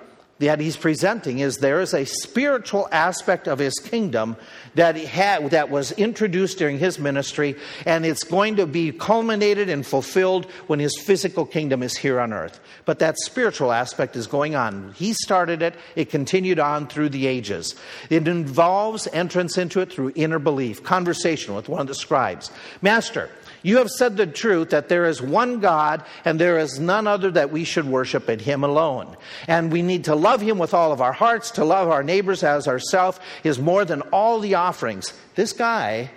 that 0.45 0.60
he's 0.60 0.77
presenting 0.77 1.39
is 1.39 1.58
there 1.58 1.82
is 1.82 1.93
a 1.93 2.06
spiritual 2.06 2.88
aspect 2.91 3.47
of 3.47 3.60
his 3.60 3.79
kingdom 3.79 4.36
that, 4.75 4.95
he 4.95 5.06
had, 5.06 5.51
that 5.51 5.69
was 5.69 5.91
introduced 5.93 6.58
during 6.58 6.79
his 6.79 6.99
ministry, 6.99 7.56
and 7.86 8.06
it's 8.06 8.23
going 8.23 8.56
to 8.56 8.65
be 8.65 8.91
culminated 8.91 9.69
and 9.69 9.86
fulfilled 9.86 10.45
when 10.67 10.79
his 10.79 10.97
physical 10.97 11.45
kingdom 11.45 11.84
is 11.84 11.95
here 11.95 12.19
on 12.19 12.34
earth. 12.34 12.60
But 12.86 12.99
that 12.99 13.17
spiritual 13.19 13.71
aspect 13.71 14.15
is 14.15 14.27
going 14.27 14.56
on. 14.56 14.93
He 14.93 15.13
started 15.13 15.62
it, 15.62 15.75
it 15.95 16.10
continued 16.10 16.60
on 16.60 16.88
through 16.88 17.10
the 17.10 17.27
ages. 17.27 17.75
It 18.10 18.27
involves 18.27 19.08
entrance 19.13 19.58
into 19.58 19.79
it 19.82 19.91
through 19.91 20.13
inner 20.15 20.39
belief, 20.39 20.84
conversation 20.84 21.56
with 21.56 21.69
one 21.69 21.82
of 21.82 21.88
the 21.88 21.95
scribes. 21.95 22.51
Master, 22.82 23.29
you 23.63 23.78
have 23.78 23.89
said 23.89 24.17
the 24.17 24.28
truth 24.28 24.69
that 24.69 24.89
there 24.89 25.06
is 25.06 25.21
one 25.21 25.60
God 25.60 26.04
and 26.26 26.39
there 26.39 26.60
is 26.60 26.80
none 26.80 27.08
other 27.08 27.32
that 27.32 27.52
we 27.52 27.63
should 27.63 27.86
worship 27.86 28.30
in 28.30 28.39
Him 28.39 28.63
alone. 28.63 29.15
And 29.47 29.71
we 29.71 29.82
need 29.82 30.04
to 30.06 30.15
love 30.15 30.41
Him 30.41 30.60
with 30.60 30.73
all 30.73 30.91
of 30.91 31.02
our 31.02 31.13
hearts, 31.13 31.52
to 31.52 31.65
love 31.65 31.89
our 31.89 32.04
neighbors 32.04 32.43
as 32.43 32.67
ourselves 32.67 33.19
is 33.43 33.58
more 33.60 33.86
than 33.86 34.02
all 34.12 34.39
the 34.39 34.56
offerings. 34.56 35.13
This 35.36 35.54
guy 35.54 36.12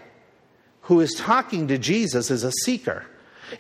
who 0.82 1.00
is 1.00 1.14
talking 1.14 1.68
to 1.68 1.78
Jesus 1.78 2.30
is 2.30 2.44
a 2.44 2.52
seeker. 2.64 3.06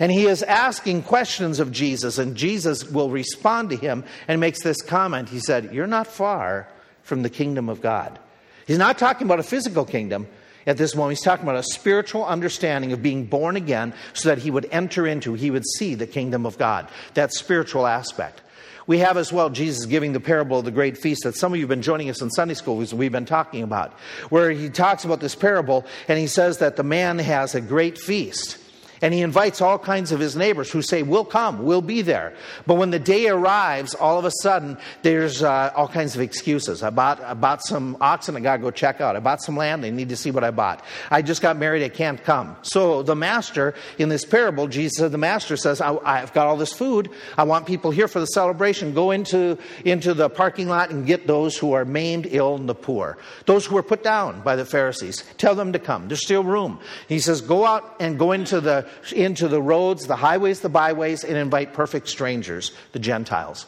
And 0.00 0.10
he 0.10 0.26
is 0.26 0.42
asking 0.42 1.02
questions 1.04 1.60
of 1.60 1.70
Jesus, 1.70 2.18
and 2.18 2.36
Jesus 2.36 2.90
will 2.90 3.08
respond 3.08 3.70
to 3.70 3.76
him 3.76 4.04
and 4.26 4.40
makes 4.40 4.62
this 4.62 4.82
comment. 4.82 5.28
He 5.28 5.38
said, 5.38 5.72
You're 5.72 5.86
not 5.86 6.08
far 6.08 6.68
from 7.02 7.22
the 7.22 7.30
kingdom 7.30 7.68
of 7.68 7.80
God. 7.80 8.18
He's 8.66 8.78
not 8.78 8.98
talking 8.98 9.26
about 9.26 9.38
a 9.38 9.44
physical 9.44 9.84
kingdom, 9.84 10.26
at 10.66 10.76
this 10.76 10.94
moment. 10.94 11.18
He's 11.18 11.24
talking 11.24 11.44
about 11.44 11.56
a 11.56 11.62
spiritual 11.62 12.24
understanding 12.24 12.92
of 12.92 13.02
being 13.02 13.24
born 13.24 13.56
again 13.56 13.94
so 14.12 14.28
that 14.28 14.38
he 14.38 14.50
would 14.50 14.66
enter 14.70 15.06
into, 15.06 15.34
he 15.34 15.50
would 15.50 15.66
see 15.78 15.94
the 15.94 16.06
kingdom 16.06 16.44
of 16.46 16.58
God. 16.58 16.88
That 17.14 17.32
spiritual 17.32 17.86
aspect. 17.86 18.42
We 18.86 18.98
have 18.98 19.16
as 19.16 19.32
well 19.32 19.50
Jesus 19.50 19.86
giving 19.86 20.12
the 20.12 20.20
parable 20.20 20.60
of 20.60 20.64
the 20.64 20.70
great 20.70 20.96
feast 20.96 21.24
that 21.24 21.34
some 21.34 21.52
of 21.52 21.56
you 21.56 21.64
have 21.64 21.70
been 21.70 21.82
joining 21.82 22.08
us 22.08 22.22
in 22.22 22.30
Sunday 22.30 22.54
school 22.54 22.76
we've 22.76 23.12
been 23.12 23.24
talking 23.24 23.62
about, 23.62 23.92
where 24.28 24.50
he 24.50 24.68
talks 24.68 25.04
about 25.04 25.20
this 25.20 25.34
parable 25.34 25.84
and 26.06 26.18
he 26.18 26.28
says 26.28 26.58
that 26.58 26.76
the 26.76 26.84
man 26.84 27.18
has 27.18 27.54
a 27.54 27.60
great 27.60 27.98
feast. 27.98 28.58
And 29.02 29.12
he 29.12 29.20
invites 29.20 29.60
all 29.60 29.78
kinds 29.78 30.12
of 30.12 30.20
his 30.20 30.36
neighbors 30.36 30.70
who 30.70 30.82
say, 30.82 31.02
We'll 31.02 31.24
come, 31.24 31.64
we'll 31.64 31.82
be 31.82 32.02
there. 32.02 32.34
But 32.66 32.74
when 32.74 32.90
the 32.90 32.98
day 32.98 33.28
arrives, 33.28 33.94
all 33.94 34.18
of 34.18 34.24
a 34.24 34.30
sudden, 34.42 34.78
there's 35.02 35.42
uh, 35.42 35.72
all 35.76 35.88
kinds 35.88 36.14
of 36.14 36.22
excuses. 36.22 36.82
I 36.82 36.90
bought, 36.90 37.20
I 37.20 37.34
bought 37.34 37.62
some 37.64 37.96
oxen, 38.00 38.36
I 38.36 38.40
got 38.40 38.56
to 38.56 38.62
go 38.62 38.70
check 38.70 39.00
out. 39.00 39.16
I 39.16 39.20
bought 39.20 39.42
some 39.42 39.56
land, 39.56 39.84
they 39.84 39.90
need 39.90 40.08
to 40.08 40.16
see 40.16 40.30
what 40.30 40.44
I 40.44 40.50
bought. 40.50 40.82
I 41.10 41.22
just 41.22 41.42
got 41.42 41.56
married, 41.56 41.82
I 41.82 41.88
can't 41.88 42.22
come. 42.22 42.56
So 42.62 43.02
the 43.02 43.14
master, 43.14 43.74
in 43.98 44.08
this 44.08 44.24
parable, 44.24 44.66
Jesus 44.66 45.10
The 45.10 45.18
master 45.18 45.56
says, 45.56 45.80
I, 45.80 46.20
have 46.20 46.32
got 46.32 46.46
all 46.46 46.56
this 46.56 46.72
food. 46.72 47.10
I 47.36 47.42
want 47.44 47.66
people 47.66 47.90
here 47.90 48.08
for 48.08 48.20
the 48.20 48.26
celebration. 48.26 48.94
Go 48.94 49.10
into, 49.10 49.58
into 49.84 50.14
the 50.14 50.30
parking 50.30 50.68
lot 50.68 50.90
and 50.90 51.06
get 51.06 51.26
those 51.26 51.56
who 51.56 51.72
are 51.72 51.84
maimed, 51.84 52.26
ill, 52.30 52.56
and 52.56 52.68
the 52.68 52.74
poor. 52.74 53.18
Those 53.44 53.66
who 53.66 53.74
were 53.74 53.82
put 53.82 54.02
down 54.02 54.40
by 54.42 54.56
the 54.56 54.64
Pharisees. 54.64 55.24
Tell 55.38 55.54
them 55.54 55.72
to 55.72 55.78
come. 55.78 56.08
There's 56.08 56.24
still 56.24 56.44
room. 56.44 56.80
He 57.08 57.18
says, 57.18 57.40
Go 57.40 57.64
out 57.64 57.96
and 58.00 58.18
go 58.18 58.32
into 58.32 58.60
the 58.60 58.85
into 59.12 59.48
the 59.48 59.62
roads, 59.62 60.06
the 60.06 60.16
highways, 60.16 60.60
the 60.60 60.68
byways, 60.68 61.24
and 61.24 61.36
invite 61.36 61.72
perfect 61.72 62.08
strangers, 62.08 62.72
the 62.92 62.98
Gentiles. 62.98 63.66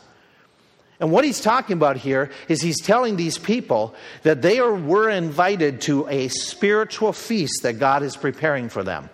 And 1.01 1.13
what 1.13 1.25
he's 1.25 1.41
talking 1.41 1.75
about 1.75 1.97
here 1.97 2.31
is 2.49 2.61
he's 2.61 2.81
telling 2.81 3.17
these 3.17 3.39
people 3.39 3.95
that 4.25 4.43
they 4.43 4.59
are, 4.59 4.75
were 4.75 5.09
invited 5.09 5.81
to 5.83 6.09
a 6.09 6.29
spiritual 6.29 7.13
feast 7.13 7.63
that 7.63 7.79
God 7.79 8.03
is 8.03 8.17
preparing 8.17 8.69
for 8.69 8.83
them. 8.83 9.09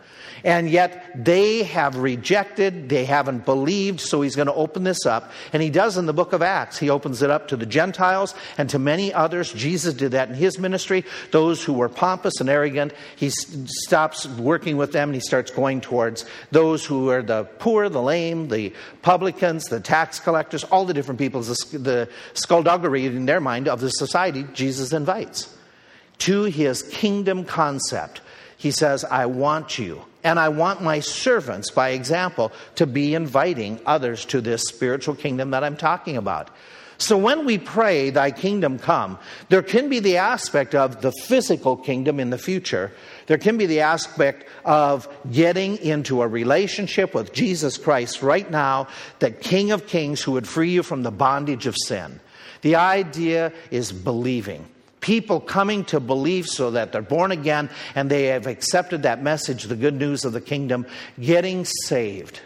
And 0.44 0.68
yet 0.68 1.10
they 1.14 1.62
have 1.62 1.96
rejected, 1.96 2.88
they 2.90 3.06
haven't 3.06 3.44
believed, 3.46 4.00
so 4.00 4.20
he's 4.20 4.36
going 4.36 4.46
to 4.46 4.54
open 4.54 4.84
this 4.84 5.06
up. 5.06 5.32
And 5.52 5.62
he 5.62 5.70
does 5.70 5.96
in 5.96 6.04
the 6.06 6.12
book 6.12 6.32
of 6.32 6.42
Acts. 6.42 6.78
He 6.78 6.90
opens 6.90 7.22
it 7.22 7.30
up 7.30 7.48
to 7.48 7.56
the 7.56 7.64
Gentiles 7.64 8.34
and 8.58 8.68
to 8.70 8.78
many 8.78 9.12
others. 9.12 9.52
Jesus 9.52 9.94
did 9.94 10.12
that 10.12 10.28
in 10.28 10.34
his 10.34 10.58
ministry. 10.58 11.04
Those 11.30 11.64
who 11.64 11.72
were 11.72 11.88
pompous 11.88 12.40
and 12.40 12.50
arrogant, 12.50 12.92
he 13.16 13.30
stops 13.30 14.26
working 14.26 14.76
with 14.76 14.92
them 14.92 15.08
and 15.08 15.14
he 15.14 15.20
starts 15.20 15.50
going 15.50 15.80
towards 15.80 16.26
those 16.50 16.84
who 16.84 17.08
are 17.08 17.22
the 17.22 17.44
poor, 17.58 17.88
the 17.88 18.02
lame, 18.02 18.48
the 18.48 18.74
publicans, 19.00 19.64
the 19.64 19.80
tax 19.80 20.20
collectors, 20.20 20.64
all 20.64 20.84
the 20.84 20.94
different 20.94 21.18
people, 21.18 21.40
the 21.40 22.08
skullduggery 22.34 23.06
in 23.06 23.26
their 23.26 23.40
mind 23.40 23.66
of 23.68 23.80
the 23.80 23.88
society 23.88 24.44
Jesus 24.52 24.92
invites 24.92 25.54
to 26.18 26.44
his 26.44 26.82
kingdom 26.82 27.44
concept. 27.44 28.20
He 28.64 28.70
says, 28.70 29.04
I 29.04 29.26
want 29.26 29.78
you 29.78 30.00
and 30.24 30.40
I 30.40 30.48
want 30.48 30.80
my 30.80 31.00
servants, 31.00 31.70
by 31.70 31.90
example, 31.90 32.50
to 32.76 32.86
be 32.86 33.14
inviting 33.14 33.78
others 33.84 34.24
to 34.24 34.40
this 34.40 34.62
spiritual 34.62 35.16
kingdom 35.16 35.50
that 35.50 35.62
I'm 35.62 35.76
talking 35.76 36.16
about. 36.16 36.48
So 36.96 37.18
when 37.18 37.44
we 37.44 37.58
pray, 37.58 38.08
Thy 38.08 38.30
kingdom 38.30 38.78
come, 38.78 39.18
there 39.50 39.60
can 39.60 39.90
be 39.90 40.00
the 40.00 40.16
aspect 40.16 40.74
of 40.74 41.02
the 41.02 41.12
physical 41.12 41.76
kingdom 41.76 42.18
in 42.18 42.30
the 42.30 42.38
future. 42.38 42.90
There 43.26 43.36
can 43.36 43.58
be 43.58 43.66
the 43.66 43.80
aspect 43.80 44.48
of 44.64 45.08
getting 45.30 45.76
into 45.76 46.22
a 46.22 46.26
relationship 46.26 47.12
with 47.12 47.34
Jesus 47.34 47.76
Christ 47.76 48.22
right 48.22 48.50
now, 48.50 48.88
the 49.18 49.30
King 49.30 49.72
of 49.72 49.86
Kings 49.86 50.22
who 50.22 50.32
would 50.32 50.48
free 50.48 50.70
you 50.70 50.82
from 50.82 51.02
the 51.02 51.10
bondage 51.10 51.66
of 51.66 51.76
sin. 51.76 52.18
The 52.62 52.76
idea 52.76 53.52
is 53.70 53.92
believing 53.92 54.66
people 55.04 55.38
coming 55.38 55.84
to 55.84 56.00
believe 56.00 56.46
so 56.46 56.70
that 56.70 56.90
they're 56.90 57.02
born 57.02 57.30
again 57.30 57.68
and 57.94 58.10
they 58.10 58.24
have 58.24 58.46
accepted 58.46 59.02
that 59.02 59.22
message, 59.22 59.64
the 59.64 59.76
good 59.76 59.92
news 59.92 60.24
of 60.24 60.32
the 60.32 60.40
kingdom, 60.40 60.86
getting 61.20 61.66
saved. 61.66 62.40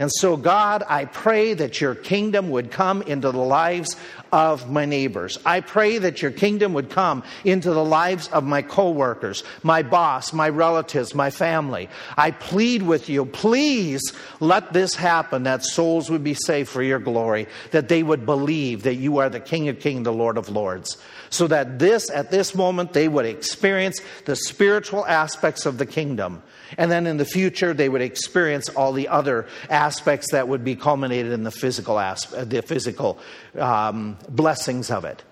And 0.00 0.10
so, 0.10 0.38
God, 0.38 0.82
I 0.88 1.04
pray 1.04 1.52
that 1.52 1.78
your 1.82 1.94
kingdom 1.94 2.48
would 2.50 2.70
come 2.70 3.02
into 3.02 3.30
the 3.30 3.38
lives 3.38 3.96
of 4.32 4.70
my 4.70 4.86
neighbors. 4.86 5.38
I 5.44 5.60
pray 5.60 5.98
that 5.98 6.22
your 6.22 6.30
kingdom 6.30 6.72
would 6.72 6.88
come 6.88 7.22
into 7.44 7.74
the 7.74 7.84
lives 7.84 8.26
of 8.28 8.42
my 8.42 8.62
coworkers, 8.62 9.44
my 9.62 9.82
boss, 9.82 10.32
my 10.32 10.48
relatives, 10.48 11.14
my 11.14 11.28
family. 11.28 11.90
I 12.16 12.30
plead 12.30 12.82
with 12.82 13.10
you, 13.10 13.26
please 13.26 14.00
let 14.40 14.72
this 14.72 14.94
happen 14.94 15.42
that 15.42 15.64
souls 15.64 16.08
would 16.08 16.24
be 16.24 16.34
saved 16.34 16.70
for 16.70 16.82
your 16.82 16.98
glory, 16.98 17.46
that 17.72 17.88
they 17.88 18.02
would 18.02 18.24
believe 18.24 18.84
that 18.84 18.94
you 18.94 19.18
are 19.18 19.28
the 19.28 19.38
King 19.38 19.68
of 19.68 19.80
Kings, 19.80 20.04
the 20.04 20.12
Lord 20.14 20.38
of 20.38 20.48
Lords 20.48 20.96
so 21.30 21.46
that 21.46 21.78
this, 21.78 22.10
at 22.10 22.30
this 22.30 22.54
moment, 22.54 22.92
they 22.92 23.08
would 23.08 23.24
experience 23.24 24.00
the 24.26 24.36
spiritual 24.36 25.06
aspects 25.06 25.64
of 25.64 25.78
the 25.78 25.86
kingdom. 25.86 26.42
And 26.78 26.90
then 26.90 27.06
in 27.06 27.16
the 27.16 27.24
future, 27.24 27.74
they 27.74 27.88
would 27.88 28.02
experience 28.02 28.68
all 28.68 28.92
the 28.92 29.08
other 29.08 29.46
aspects 29.68 30.32
that 30.32 30.48
would 30.48 30.64
be 30.64 30.76
culminated 30.76 31.32
in 31.32 31.42
the 31.42 31.50
physical, 31.50 31.98
asp- 31.98 32.32
the 32.34 32.62
physical 32.62 33.18
um, 33.58 34.16
blessings 34.28 34.90
of 34.90 35.04
it. 35.04 35.22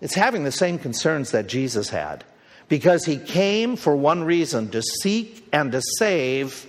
It's 0.00 0.14
having 0.14 0.44
the 0.44 0.52
same 0.52 0.78
concerns 0.78 1.32
that 1.32 1.48
Jesus 1.48 1.88
had 1.88 2.24
because 2.68 3.04
he 3.04 3.16
came 3.18 3.76
for 3.76 3.96
one 3.96 4.24
reason 4.24 4.70
to 4.70 4.82
seek 4.82 5.46
and 5.52 5.72
to 5.72 5.82
save 5.98 6.66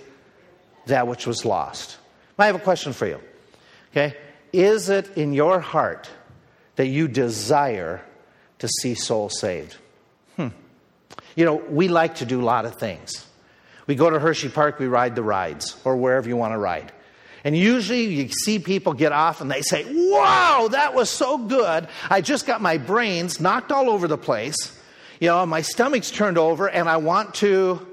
that 0.88 1.08
which 1.08 1.28
was 1.28 1.46
lost. 1.46 1.98
I 2.38 2.48
have 2.48 2.56
a 2.56 2.60
question 2.60 2.94
for 2.94 3.06
you. 3.06 3.20
Okay? 3.92 4.16
Is 4.54 4.90
it 4.90 5.18
in 5.18 5.34
your 5.34 5.60
heart 5.60 6.10
that 6.80 6.88
you 6.88 7.10
desire 7.10 8.02
to 8.60 8.68
see 8.68 8.94
souls 8.94 9.40
saved. 9.40 9.76
Hmm. 10.36 10.50
You 11.36 11.46
know, 11.46 11.56
we 11.56 11.88
like 11.88 12.16
to 12.16 12.26
do 12.26 12.42
a 12.42 12.46
lot 12.46 12.66
of 12.66 12.76
things. 12.76 13.26
We 13.90 13.96
go 13.96 14.08
to 14.08 14.20
Hershey 14.20 14.50
Park, 14.50 14.78
we 14.78 14.86
ride 14.86 15.16
the 15.16 15.24
rides, 15.24 15.76
or 15.84 15.98
wherever 15.98 16.30
you 16.30 16.38
want 16.38 16.54
to 16.54 16.60
ride. 16.60 16.92
And 17.44 17.58
usually 17.58 18.04
you 18.04 18.30
see 18.30 18.60
people 18.60 18.94
get 18.94 19.12
off 19.12 19.42
and 19.42 19.50
they 19.50 19.64
say, 19.64 19.84
Wow, 20.12 20.68
that 20.74 20.94
was 20.94 21.10
so 21.10 21.40
good. 21.40 21.88
I 22.08 22.22
just 22.22 22.46
got 22.46 22.62
my 22.62 22.78
brains 22.78 23.40
knocked 23.40 23.72
all 23.72 23.90
over 23.90 24.08
the 24.08 24.16
place. 24.16 24.80
You 25.20 25.30
know, 25.30 25.44
my 25.48 25.62
stomach's 25.62 26.12
turned 26.12 26.38
over 26.38 26.70
and 26.70 26.88
I 26.88 26.98
want 26.98 27.34
to 27.36 27.88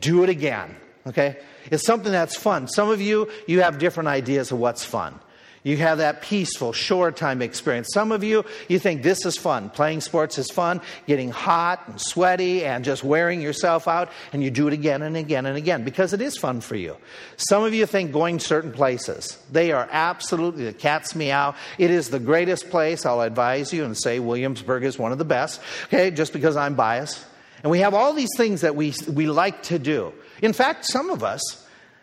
do 0.00 0.24
it 0.24 0.30
again. 0.30 0.74
Okay? 1.06 1.36
It's 1.70 1.86
something 1.86 2.10
that's 2.10 2.36
fun. 2.36 2.66
Some 2.66 2.90
of 2.90 3.00
you, 3.00 3.30
you 3.46 3.62
have 3.62 3.78
different 3.78 4.08
ideas 4.08 4.50
of 4.50 4.58
what's 4.58 4.84
fun. 4.84 5.20
You 5.62 5.76
have 5.76 5.98
that 5.98 6.22
peaceful, 6.22 6.72
short 6.72 7.16
time 7.16 7.42
experience. 7.42 7.88
Some 7.92 8.12
of 8.12 8.24
you, 8.24 8.44
you 8.68 8.78
think 8.78 9.02
this 9.02 9.26
is 9.26 9.36
fun. 9.36 9.68
Playing 9.68 10.00
sports 10.00 10.38
is 10.38 10.50
fun, 10.50 10.80
getting 11.06 11.30
hot 11.30 11.82
and 11.86 12.00
sweaty 12.00 12.64
and 12.64 12.82
just 12.82 13.04
wearing 13.04 13.42
yourself 13.42 13.86
out, 13.86 14.10
and 14.32 14.42
you 14.42 14.50
do 14.50 14.68
it 14.68 14.72
again 14.72 15.02
and 15.02 15.18
again 15.18 15.44
and 15.44 15.58
again 15.58 15.84
because 15.84 16.14
it 16.14 16.22
is 16.22 16.38
fun 16.38 16.62
for 16.62 16.76
you. 16.76 16.96
Some 17.36 17.62
of 17.62 17.74
you 17.74 17.84
think 17.84 18.10
going 18.10 18.38
certain 18.38 18.72
places. 18.72 19.38
They 19.52 19.72
are 19.72 19.86
absolutely 19.92 20.64
the 20.64 20.72
cat's 20.72 21.14
meow. 21.14 21.54
It 21.76 21.90
is 21.90 22.08
the 22.08 22.20
greatest 22.20 22.70
place. 22.70 23.04
I'll 23.04 23.20
advise 23.20 23.70
you 23.72 23.84
and 23.84 23.96
say 23.96 24.18
Williamsburg 24.18 24.84
is 24.84 24.98
one 24.98 25.12
of 25.12 25.18
the 25.18 25.26
best, 25.26 25.60
okay, 25.86 26.10
just 26.10 26.32
because 26.32 26.56
I'm 26.56 26.74
biased. 26.74 27.24
And 27.62 27.70
we 27.70 27.80
have 27.80 27.92
all 27.92 28.14
these 28.14 28.30
things 28.36 28.62
that 28.62 28.74
we, 28.76 28.94
we 29.12 29.26
like 29.26 29.62
to 29.64 29.78
do. 29.78 30.14
In 30.40 30.54
fact, 30.54 30.86
some 30.86 31.10
of 31.10 31.22
us, 31.22 31.59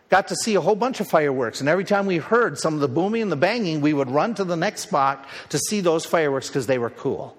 got 0.09 0.29
to 0.29 0.35
see 0.35 0.55
a 0.55 0.61
whole 0.61 0.75
bunch 0.75 0.99
of 0.99 1.07
fireworks. 1.07 1.59
And 1.59 1.69
every 1.69 1.83
time 1.83 2.05
we 2.05 2.17
heard 2.17 2.57
some 2.57 2.73
of 2.73 2.79
the 2.79 2.87
booming 2.87 3.21
and 3.21 3.31
the 3.31 3.35
banging, 3.37 3.81
we 3.81 3.93
would 3.93 4.09
run 4.09 4.35
to 4.35 4.43
the 4.43 4.55
next 4.55 4.81
spot 4.81 5.25
to 5.49 5.59
see 5.59 5.81
those 5.81 6.05
fireworks 6.05 6.47
because 6.47 6.67
they 6.67 6.77
were 6.77 6.89
cool. 6.89 7.37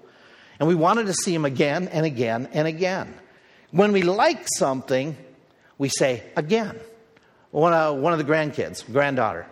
And 0.59 0.67
we 0.67 0.75
wanted 0.75 1.07
to 1.07 1.13
see 1.13 1.31
them 1.31 1.45
again 1.45 1.87
and 1.87 2.05
again 2.05 2.49
and 2.53 2.67
again. 2.67 3.13
When 3.71 3.91
we 3.91 4.01
like 4.01 4.45
something, 4.57 5.17
we 5.77 5.89
say 5.89 6.23
again. 6.35 6.79
One, 7.51 7.73
uh, 7.73 7.93
one 7.93 8.13
of 8.13 8.19
the 8.19 8.25
grandkids, 8.25 8.89
granddaughter, 8.91 9.47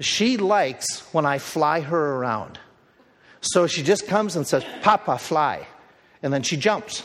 she 0.00 0.36
likes 0.36 1.00
when 1.12 1.24
I 1.24 1.38
fly 1.38 1.80
her 1.80 2.16
around. 2.16 2.58
So 3.40 3.66
she 3.66 3.82
just 3.82 4.06
comes 4.08 4.34
and 4.34 4.46
says, 4.46 4.64
Papa, 4.82 5.18
fly. 5.18 5.66
And 6.22 6.32
then 6.32 6.42
she 6.42 6.56
jumps. 6.56 7.04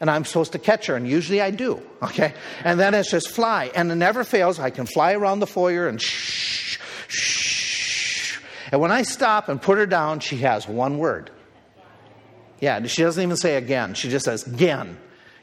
And 0.00 0.10
I'm 0.10 0.24
supposed 0.24 0.52
to 0.52 0.58
catch 0.58 0.86
her, 0.86 0.96
and 0.96 1.08
usually 1.08 1.40
I 1.40 1.50
do, 1.50 1.80
okay? 2.02 2.34
And 2.64 2.78
then 2.78 2.94
it's 2.94 3.10
just 3.10 3.30
fly. 3.30 3.70
And 3.74 3.90
it 3.90 3.94
never 3.94 4.24
fails. 4.24 4.60
I 4.60 4.70
can 4.70 4.84
fly 4.84 5.14
around 5.14 5.40
the 5.40 5.46
foyer 5.46 5.88
and 5.88 6.00
shh, 6.00 6.78
shh. 7.08 8.38
And 8.70 8.80
when 8.80 8.92
I 8.92 9.02
stop 9.02 9.48
and 9.48 9.60
put 9.60 9.78
her 9.78 9.86
down, 9.86 10.20
she 10.20 10.38
has 10.38 10.68
one 10.68 10.98
word. 10.98 11.30
Yeah, 12.60 12.84
she 12.86 13.02
doesn't 13.02 13.22
even 13.22 13.36
say 13.36 13.56
again. 13.56 13.94
She 13.94 14.08
just 14.10 14.24
says, 14.24 14.46
again. 14.46 14.98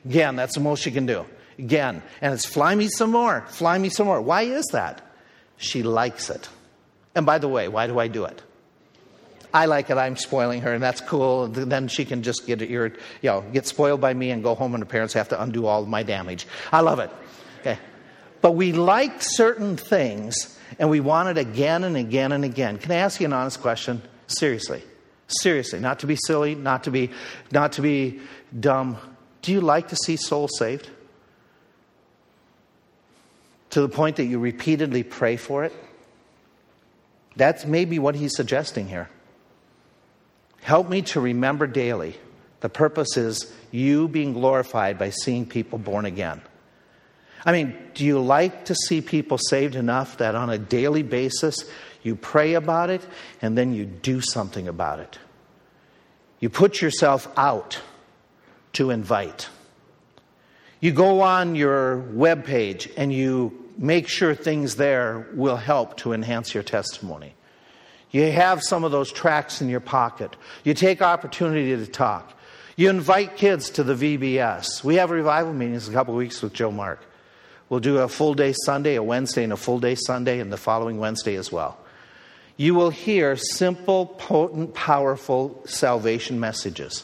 Again, 0.05 0.35
that's 0.35 0.55
the 0.55 0.59
most 0.59 0.83
she 0.83 0.91
can 0.91 1.05
do. 1.05 1.25
Again. 1.57 2.03
And 2.21 2.33
it's 2.33 2.45
fly 2.45 2.75
me 2.75 2.89
some 2.89 3.11
more, 3.11 3.45
fly 3.49 3.77
me 3.77 3.89
some 3.89 4.07
more. 4.07 4.21
Why 4.21 4.43
is 4.43 4.65
that? 4.73 5.01
She 5.57 5.83
likes 5.83 6.29
it. 6.29 6.49
And 7.15 7.25
by 7.25 7.37
the 7.37 7.47
way, 7.47 7.67
why 7.67 7.87
do 7.87 7.99
I 7.99 8.07
do 8.07 8.25
it? 8.25 8.41
I 9.53 9.65
like 9.65 9.91
it. 9.91 9.97
I'm 9.97 10.17
spoiling 10.17 10.61
her, 10.61 10.73
and 10.73 10.81
that's 10.81 10.99
cool. 10.99 11.47
Then 11.47 11.87
she 11.87 12.05
can 12.05 12.23
just 12.23 12.47
get 12.47 12.61
you 12.61 12.91
know 13.21 13.41
get 13.53 13.67
spoiled 13.67 14.01
by 14.01 14.13
me 14.13 14.31
and 14.31 14.41
go 14.41 14.55
home, 14.55 14.73
and 14.73 14.81
her 14.81 14.89
parents 14.89 15.13
have 15.13 15.29
to 15.29 15.41
undo 15.41 15.67
all 15.67 15.83
of 15.83 15.87
my 15.87 16.01
damage. 16.01 16.47
I 16.71 16.81
love 16.81 16.99
it. 16.99 17.11
Okay, 17.59 17.77
but 18.41 18.53
we 18.53 18.73
like 18.73 19.21
certain 19.21 19.77
things, 19.77 20.57
and 20.79 20.89
we 20.89 20.99
want 20.99 21.29
it 21.29 21.37
again 21.37 21.83
and 21.83 21.95
again 21.95 22.31
and 22.31 22.43
again. 22.43 22.79
Can 22.79 22.91
I 22.91 22.95
ask 22.95 23.19
you 23.19 23.27
an 23.27 23.33
honest 23.33 23.61
question? 23.61 24.01
Seriously, 24.25 24.81
seriously, 25.27 25.79
not 25.79 25.99
to 25.99 26.07
be 26.07 26.17
silly, 26.25 26.55
not 26.55 26.85
to 26.85 26.91
be 26.91 27.11
not 27.51 27.73
to 27.73 27.83
be 27.83 28.21
dumb. 28.59 28.97
Do 29.43 29.51
you 29.51 29.61
like 29.61 29.89
to 29.89 29.95
see 29.95 30.15
souls 30.15 30.57
saved? 30.57 30.89
To 33.71 33.81
the 33.81 33.89
point 33.89 34.15
that 34.15 34.25
you 34.25 34.39
repeatedly 34.39 35.03
pray 35.03 35.35
for 35.35 35.63
it? 35.63 35.73
That's 37.35 37.65
maybe 37.65 37.99
what 37.99 38.15
he's 38.15 38.35
suggesting 38.35 38.87
here. 38.87 39.09
Help 40.63 40.89
me 40.89 41.01
to 41.01 41.19
remember 41.19 41.67
daily. 41.67 42.15
The 42.61 42.69
purpose 42.69 43.17
is 43.17 43.53
you 43.71 44.07
being 44.07 44.31
glorified 44.31 44.97
by 44.97 45.09
seeing 45.09 45.45
people 45.45 45.77
born 45.77 46.05
again. 46.05 46.41
I 47.45 47.51
mean, 47.51 47.77
do 47.93 48.05
you 48.05 48.19
like 48.19 48.65
to 48.65 48.75
see 48.75 49.01
people 49.01 49.37
saved 49.37 49.75
enough 49.75 50.17
that 50.17 50.35
on 50.35 50.49
a 50.49 50.57
daily 50.57 51.03
basis 51.03 51.65
you 52.01 52.15
pray 52.15 52.53
about 52.53 52.89
it 52.89 53.05
and 53.41 53.57
then 53.57 53.73
you 53.73 53.85
do 53.85 54.21
something 54.21 54.69
about 54.69 54.99
it? 54.99 55.19
You 56.39 56.49
put 56.49 56.81
yourself 56.81 57.27
out 57.35 57.81
to 58.73 58.89
invite. 58.89 59.49
You 60.79 60.91
go 60.91 61.21
on 61.21 61.55
your 61.55 61.97
web 61.97 62.45
page 62.45 62.89
and 62.95 63.11
you 63.11 63.69
make 63.77 64.07
sure 64.07 64.33
things 64.33 64.77
there 64.77 65.27
will 65.33 65.57
help 65.57 65.97
to 65.97 66.13
enhance 66.13 66.53
your 66.53 66.63
testimony. 66.63 67.35
You 68.13 68.31
have 68.31 68.61
some 68.61 68.83
of 68.83 68.91
those 68.91 69.11
tracks 69.11 69.59
in 69.59 69.69
your 69.69 69.79
pocket. 69.79 70.35
You 70.63 70.75
take 70.75 71.01
opportunity 71.01 71.75
to 71.75 71.87
talk. 71.87 72.31
You 72.77 72.91
invite 72.91 73.37
kids 73.37 73.71
to 73.71 73.83
the 73.83 73.95
VBS. 73.95 74.83
We 74.83 74.95
have 74.95 75.09
revival 75.09 75.51
meetings 75.51 75.89
a 75.89 75.91
couple 75.91 76.13
weeks 76.13 76.41
with 76.41 76.53
Joe 76.53 76.71
Mark. 76.71 77.03
We'll 77.69 77.79
do 77.79 77.97
a 77.97 78.07
full 78.07 78.35
day 78.35 78.53
Sunday, 78.65 78.95
a 78.95 79.03
Wednesday, 79.03 79.43
and 79.43 79.51
a 79.51 79.57
full 79.57 79.79
day 79.79 79.95
Sunday, 79.95 80.39
and 80.39 80.53
the 80.53 80.57
following 80.57 80.99
Wednesday 80.99 81.35
as 81.35 81.51
well. 81.51 81.77
You 82.55 82.75
will 82.75 82.91
hear 82.91 83.35
simple, 83.35 84.05
potent, 84.05 84.75
powerful 84.75 85.63
salvation 85.65 86.39
messages. 86.39 87.03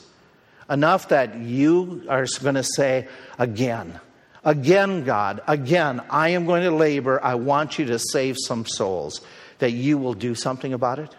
Enough 0.69 1.09
that 1.09 1.37
you 1.37 2.05
are 2.07 2.27
going 2.43 2.53
to 2.53 2.63
say, 2.63 3.07
again, 3.39 3.99
again, 4.43 5.05
God, 5.05 5.41
again, 5.47 6.03
I 6.11 6.29
am 6.29 6.45
going 6.45 6.61
to 6.61 6.71
labor. 6.71 7.23
I 7.23 7.33
want 7.33 7.79
you 7.79 7.85
to 7.85 7.97
save 7.97 8.37
some 8.37 8.67
souls 8.67 9.21
that 9.59 9.71
you 9.71 9.97
will 9.97 10.13
do 10.13 10.35
something 10.35 10.73
about 10.73 10.99
it? 10.99 11.15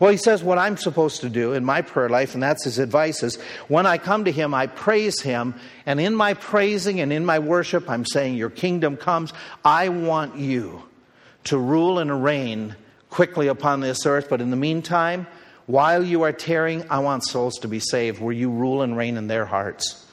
Well, 0.00 0.10
he 0.10 0.16
says 0.16 0.42
what 0.42 0.58
I'm 0.58 0.76
supposed 0.76 1.20
to 1.20 1.28
do 1.28 1.52
in 1.52 1.64
my 1.64 1.82
prayer 1.82 2.08
life, 2.08 2.34
and 2.34 2.42
that's 2.42 2.64
his 2.64 2.78
advice 2.78 3.22
is 3.22 3.36
when 3.68 3.86
I 3.86 3.98
come 3.98 4.24
to 4.24 4.32
him, 4.32 4.52
I 4.52 4.66
praise 4.66 5.20
him, 5.20 5.54
and 5.86 6.00
in 6.00 6.14
my 6.14 6.34
praising 6.34 7.00
and 7.00 7.12
in 7.12 7.24
my 7.24 7.38
worship, 7.38 7.88
I'm 7.88 8.04
saying, 8.04 8.34
Your 8.34 8.50
kingdom 8.50 8.96
comes. 8.96 9.32
I 9.64 9.90
want 9.90 10.36
you 10.36 10.82
to 11.44 11.58
rule 11.58 11.98
and 11.98 12.24
reign 12.24 12.74
quickly 13.10 13.46
upon 13.46 13.80
this 13.80 14.06
earth, 14.06 14.28
but 14.28 14.40
in 14.40 14.50
the 14.50 14.56
meantime, 14.56 15.26
while 15.66 16.02
you 16.02 16.22
are 16.22 16.32
tearing, 16.32 16.84
I 16.90 16.98
want 16.98 17.24
souls 17.24 17.58
to 17.60 17.68
be 17.68 17.78
saved 17.78 18.20
where 18.20 18.32
you 18.32 18.50
rule 18.50 18.82
and 18.82 18.96
reign 18.96 19.16
in 19.16 19.28
their 19.28 19.46
hearts. 19.46 20.04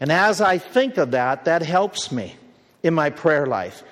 And 0.00 0.10
as 0.10 0.40
I 0.40 0.58
think 0.58 0.98
of 0.98 1.12
that, 1.12 1.44
that 1.44 1.62
helps 1.62 2.10
me 2.10 2.36
in 2.82 2.92
my 2.92 3.10
prayer 3.10 3.46
life. 3.46 3.82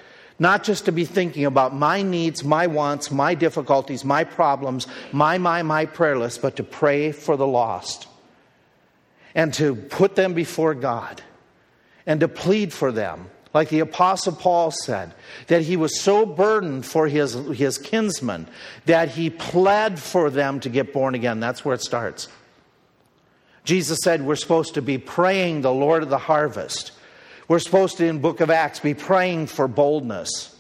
Not 0.43 0.65
just 0.65 0.87
to 0.87 0.93
be 0.93 1.05
thinking 1.05 1.45
about 1.45 1.73
my 1.73 2.03
needs, 2.03 2.43
my 2.43 2.67
wants, 2.67 3.13
my 3.13 3.33
difficulties, 3.33 4.05
my 4.05 4.25
problems, 4.25 4.89
my, 5.13 5.39
my, 5.39 5.63
my 5.63 5.87
prayer 5.87 6.19
list, 6.19 6.43
but 6.43 6.57
to 6.57 6.65
pray 6.65 7.13
for 7.13 7.37
the 7.37 7.47
lost 7.47 8.09
and 9.37 9.55
to 9.55 9.77
put 9.77 10.17
them 10.17 10.35
before 10.35 10.75
God 10.75 11.23
and 12.07 12.19
to 12.19 12.27
plead 12.27 12.73
for 12.73 12.91
them. 12.91 13.31
Like 13.55 13.69
the 13.69 13.79
Apostle 13.79 14.33
Paul 14.33 14.73
said, 14.73 15.15
that 15.47 15.63
he 15.63 15.77
was 15.77 16.01
so 16.01 16.27
burdened 16.27 16.87
for 16.87 17.07
his, 17.07 17.35
his 17.35 17.79
kinsmen 17.79 18.49
that 18.87 19.11
he 19.11 19.31
pled 19.31 20.01
for 20.01 20.29
them 20.29 20.59
to 20.59 20.69
get 20.69 20.93
born 20.93 21.15
again. 21.15 21.39
That's 21.39 21.65
where 21.65 21.77
it 21.77 21.83
starts. 21.83 22.27
Jesus 23.63 24.01
said 24.03 24.23
we're 24.23 24.35
supposed 24.35 24.75
to 24.75 24.83
be 24.83 24.99
praying 24.99 25.61
the 25.61 25.73
Lord 25.73 26.03
of 26.03 26.11
the 26.11 26.19
harvest 26.19 26.91
we're 27.49 27.59
supposed 27.59 27.99
to, 27.99 28.07
in 28.07 28.21
book 28.21 28.41
of 28.41 28.51
Acts, 28.51 28.81
be 28.81 28.95
praying 28.95 29.47
for 29.47 29.69
boldness. 29.69 30.57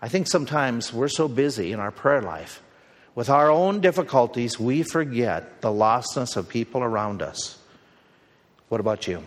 I 0.00 0.08
think 0.08 0.26
sometimes 0.26 0.92
we're 0.92 1.08
so 1.08 1.28
busy 1.28 1.72
in 1.72 1.80
our 1.80 1.90
prayer 1.90 2.22
life 2.22 2.62
with 3.18 3.30
our 3.30 3.50
own 3.50 3.80
difficulties, 3.80 4.60
we 4.60 4.84
forget 4.84 5.60
the 5.60 5.70
lostness 5.70 6.36
of 6.36 6.48
people 6.48 6.84
around 6.84 7.20
us. 7.20 7.58
What 8.68 8.80
about 8.80 9.08
you? 9.08 9.26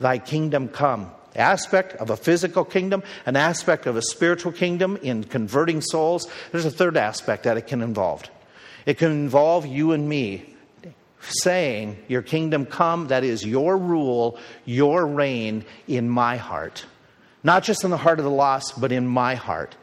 Thy 0.00 0.16
kingdom 0.16 0.68
come. 0.68 1.10
Aspect 1.34 1.92
of 1.96 2.08
a 2.08 2.16
physical 2.16 2.64
kingdom, 2.64 3.02
an 3.26 3.36
aspect 3.36 3.84
of 3.84 3.94
a 3.98 4.00
spiritual 4.00 4.52
kingdom 4.52 4.96
in 5.02 5.24
converting 5.24 5.82
souls. 5.82 6.30
There's 6.50 6.64
a 6.64 6.70
third 6.70 6.96
aspect 6.96 7.42
that 7.42 7.58
it 7.58 7.66
can 7.66 7.82
involve. 7.82 8.22
It 8.86 8.96
can 8.96 9.10
involve 9.10 9.66
you 9.66 9.92
and 9.92 10.08
me 10.08 10.55
saying, 11.20 12.02
Your 12.08 12.22
kingdom 12.22 12.66
come, 12.66 13.08
that 13.08 13.24
is 13.24 13.44
your 13.44 13.76
rule, 13.76 14.38
your 14.64 15.06
reign 15.06 15.64
in 15.88 16.08
my 16.08 16.36
heart. 16.36 16.84
Not 17.42 17.62
just 17.62 17.84
in 17.84 17.90
the 17.90 17.96
heart 17.96 18.18
of 18.18 18.24
the 18.24 18.30
lost, 18.30 18.80
but 18.80 18.92
in 18.92 19.06
my 19.06 19.34
heart. 19.34 19.76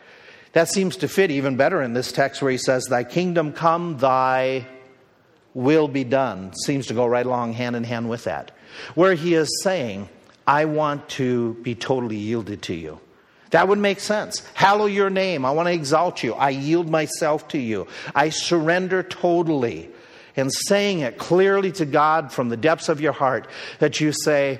That 0.53 0.69
seems 0.69 0.97
to 0.97 1.07
fit 1.07 1.31
even 1.31 1.57
better 1.57 1.81
in 1.81 1.93
this 1.93 2.11
text 2.11 2.41
where 2.41 2.51
he 2.51 2.57
says, 2.57 2.85
Thy 2.85 3.03
kingdom 3.03 3.53
come, 3.53 3.97
thy 3.97 4.67
will 5.53 5.87
be 5.87 6.03
done. 6.03 6.53
Seems 6.65 6.87
to 6.87 6.93
go 6.93 7.05
right 7.05 7.25
along 7.25 7.53
hand 7.53 7.75
in 7.75 7.83
hand 7.83 8.09
with 8.09 8.25
that. 8.25 8.51
Where 8.95 9.13
he 9.13 9.33
is 9.33 9.61
saying, 9.63 10.09
I 10.45 10.65
want 10.65 11.09
to 11.09 11.53
be 11.55 11.75
totally 11.75 12.17
yielded 12.17 12.63
to 12.63 12.73
you. 12.73 12.99
That 13.51 13.67
would 13.67 13.77
make 13.77 13.99
sense. 13.99 14.41
Hallow 14.55 14.87
your 14.87 15.11
name. 15.11 15.45
I 15.45 15.51
want 15.51 15.67
to 15.67 15.73
exalt 15.73 16.23
you. 16.23 16.33
I 16.33 16.49
yield 16.49 16.89
myself 16.89 17.47
to 17.49 17.59
you. 17.59 17.87
I 18.15 18.29
surrender 18.29 19.03
totally 19.03 19.89
and 20.35 20.51
saying 20.51 20.99
it 20.99 21.17
clearly 21.17 21.71
to 21.73 21.85
God 21.85 22.31
from 22.31 22.49
the 22.49 22.57
depths 22.57 22.89
of 22.89 23.01
your 23.01 23.13
heart 23.13 23.47
that 23.79 23.99
you 23.99 24.11
say, 24.11 24.59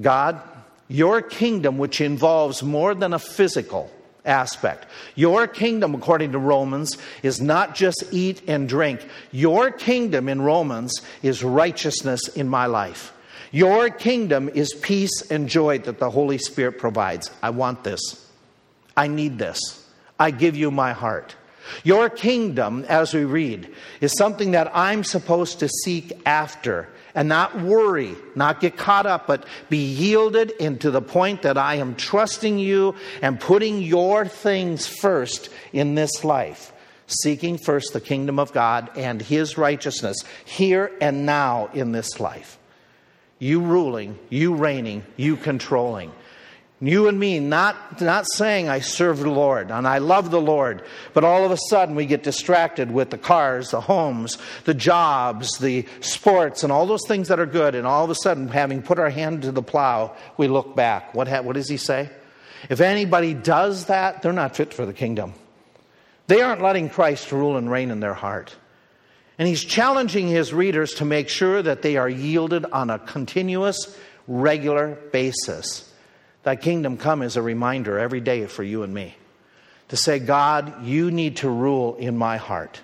God, 0.00 0.40
your 0.88 1.22
kingdom, 1.22 1.78
which 1.78 2.00
involves 2.00 2.62
more 2.62 2.94
than 2.94 3.12
a 3.12 3.18
physical 3.18 3.90
aspect, 4.24 4.86
your 5.14 5.46
kingdom, 5.46 5.94
according 5.94 6.32
to 6.32 6.38
Romans, 6.38 6.96
is 7.22 7.40
not 7.40 7.74
just 7.74 8.04
eat 8.10 8.42
and 8.48 8.68
drink. 8.68 9.06
Your 9.30 9.70
kingdom 9.70 10.28
in 10.28 10.40
Romans 10.42 11.02
is 11.22 11.44
righteousness 11.44 12.28
in 12.28 12.48
my 12.48 12.66
life. 12.66 13.12
Your 13.50 13.88
kingdom 13.90 14.48
is 14.48 14.74
peace 14.74 15.30
and 15.30 15.48
joy 15.48 15.78
that 15.78 15.98
the 15.98 16.10
Holy 16.10 16.38
Spirit 16.38 16.78
provides. 16.78 17.30
I 17.42 17.50
want 17.50 17.84
this. 17.84 18.00
I 18.96 19.06
need 19.06 19.38
this. 19.38 19.58
I 20.18 20.30
give 20.30 20.56
you 20.56 20.70
my 20.70 20.92
heart. 20.92 21.36
Your 21.82 22.08
kingdom, 22.10 22.84
as 22.88 23.14
we 23.14 23.24
read, 23.24 23.72
is 24.00 24.12
something 24.16 24.52
that 24.52 24.70
I'm 24.74 25.04
supposed 25.04 25.60
to 25.60 25.68
seek 25.68 26.12
after 26.26 26.88
and 27.14 27.28
not 27.28 27.60
worry, 27.60 28.16
not 28.34 28.60
get 28.60 28.76
caught 28.76 29.06
up, 29.06 29.26
but 29.26 29.46
be 29.68 29.78
yielded 29.78 30.50
into 30.52 30.90
the 30.90 31.02
point 31.02 31.42
that 31.42 31.56
I 31.56 31.76
am 31.76 31.94
trusting 31.94 32.58
you 32.58 32.94
and 33.22 33.40
putting 33.40 33.82
your 33.82 34.26
things 34.26 34.86
first 34.86 35.48
in 35.72 35.94
this 35.94 36.24
life. 36.24 36.72
Seeking 37.06 37.58
first 37.58 37.92
the 37.92 38.00
kingdom 38.00 38.38
of 38.38 38.52
God 38.52 38.90
and 38.96 39.20
his 39.20 39.58
righteousness 39.58 40.16
here 40.44 40.90
and 41.00 41.26
now 41.26 41.68
in 41.74 41.92
this 41.92 42.18
life. 42.18 42.58
You 43.38 43.60
ruling, 43.60 44.18
you 44.30 44.54
reigning, 44.54 45.04
you 45.16 45.36
controlling. 45.36 46.12
You 46.80 47.08
and 47.08 47.18
me 47.18 47.38
not, 47.38 48.00
not 48.00 48.26
saying 48.26 48.68
I 48.68 48.80
serve 48.80 49.20
the 49.20 49.30
Lord 49.30 49.70
and 49.70 49.86
I 49.86 49.98
love 49.98 50.30
the 50.30 50.40
Lord, 50.40 50.82
but 51.12 51.24
all 51.24 51.44
of 51.44 51.50
a 51.50 51.56
sudden 51.68 51.94
we 51.94 52.04
get 52.04 52.24
distracted 52.24 52.90
with 52.90 53.10
the 53.10 53.18
cars, 53.18 53.70
the 53.70 53.80
homes, 53.80 54.38
the 54.64 54.74
jobs, 54.74 55.58
the 55.58 55.86
sports, 56.00 56.62
and 56.62 56.72
all 56.72 56.86
those 56.86 57.06
things 57.06 57.28
that 57.28 57.38
are 57.38 57.46
good. 57.46 57.74
And 57.74 57.86
all 57.86 58.04
of 58.04 58.10
a 58.10 58.14
sudden, 58.16 58.48
having 58.48 58.82
put 58.82 58.98
our 58.98 59.08
hand 59.08 59.42
to 59.42 59.52
the 59.52 59.62
plow, 59.62 60.16
we 60.36 60.48
look 60.48 60.74
back. 60.74 61.14
What, 61.14 61.28
ha- 61.28 61.42
what 61.42 61.54
does 61.54 61.68
he 61.68 61.76
say? 61.76 62.10
If 62.68 62.80
anybody 62.80 63.34
does 63.34 63.86
that, 63.86 64.22
they're 64.22 64.32
not 64.32 64.56
fit 64.56 64.74
for 64.74 64.84
the 64.84 64.92
kingdom. 64.92 65.34
They 66.26 66.42
aren't 66.42 66.62
letting 66.62 66.88
Christ 66.88 67.30
rule 67.30 67.56
and 67.56 67.70
reign 67.70 67.90
in 67.90 68.00
their 68.00 68.14
heart. 68.14 68.56
And 69.38 69.46
he's 69.48 69.64
challenging 69.64 70.28
his 70.28 70.52
readers 70.52 70.94
to 70.94 71.04
make 71.04 71.28
sure 71.28 71.62
that 71.62 71.82
they 71.82 71.96
are 71.96 72.08
yielded 72.08 72.64
on 72.66 72.90
a 72.90 72.98
continuous, 72.98 73.96
regular 74.26 74.96
basis. 75.12 75.90
Thy 76.44 76.56
kingdom 76.56 76.96
come 76.96 77.22
is 77.22 77.36
a 77.36 77.42
reminder 77.42 77.98
every 77.98 78.20
day 78.20 78.46
for 78.46 78.62
you 78.62 78.82
and 78.82 78.94
me 78.94 79.16
to 79.88 79.96
say, 79.96 80.18
God, 80.18 80.84
you 80.84 81.10
need 81.10 81.38
to 81.38 81.48
rule 81.48 81.96
in 81.96 82.16
my 82.16 82.36
heart. 82.36 82.80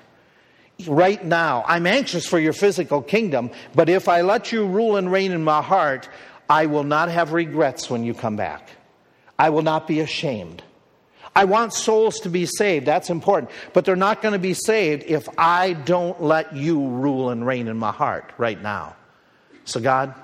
Right 0.86 1.22
now, 1.22 1.64
I'm 1.66 1.86
anxious 1.86 2.26
for 2.26 2.38
your 2.38 2.52
physical 2.52 3.02
kingdom, 3.02 3.50
but 3.74 3.88
if 3.88 4.08
I 4.08 4.22
let 4.22 4.50
you 4.50 4.66
rule 4.66 4.96
and 4.96 5.12
reign 5.12 5.32
in 5.32 5.44
my 5.44 5.62
heart, 5.62 6.08
I 6.48 6.66
will 6.66 6.84
not 6.84 7.10
have 7.10 7.32
regrets 7.32 7.90
when 7.90 8.02
you 8.02 8.14
come 8.14 8.36
back. 8.36 8.70
I 9.38 9.50
will 9.50 9.62
not 9.62 9.86
be 9.86 10.00
ashamed. 10.00 10.62
I 11.34 11.44
want 11.44 11.72
souls 11.72 12.20
to 12.20 12.28
be 12.28 12.46
saved. 12.46 12.86
That's 12.86 13.08
important. 13.08 13.52
But 13.72 13.84
they're 13.84 13.94
not 13.94 14.20
going 14.20 14.32
to 14.32 14.38
be 14.38 14.54
saved 14.54 15.04
if 15.06 15.28
I 15.38 15.74
don't 15.74 16.20
let 16.20 16.54
you 16.54 16.88
rule 16.88 17.30
and 17.30 17.46
reign 17.46 17.68
in 17.68 17.76
my 17.76 17.92
heart 17.92 18.32
right 18.36 18.60
now. 18.60 18.96
So, 19.64 19.80
God, 19.80 20.14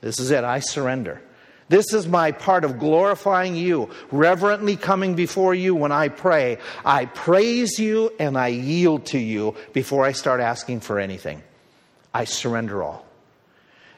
this 0.00 0.18
is 0.18 0.30
it. 0.30 0.44
I 0.44 0.58
surrender. 0.58 1.22
This 1.68 1.92
is 1.92 2.06
my 2.06 2.30
part 2.30 2.64
of 2.64 2.78
glorifying 2.78 3.56
you, 3.56 3.90
reverently 4.12 4.76
coming 4.76 5.14
before 5.14 5.54
you 5.54 5.74
when 5.74 5.90
I 5.90 6.08
pray. 6.08 6.58
I 6.84 7.06
praise 7.06 7.78
you 7.78 8.12
and 8.20 8.38
I 8.38 8.48
yield 8.48 9.06
to 9.06 9.18
you 9.18 9.56
before 9.72 10.04
I 10.04 10.12
start 10.12 10.40
asking 10.40 10.80
for 10.80 11.00
anything. 11.00 11.42
I 12.14 12.24
surrender 12.24 12.82
all. 12.82 13.04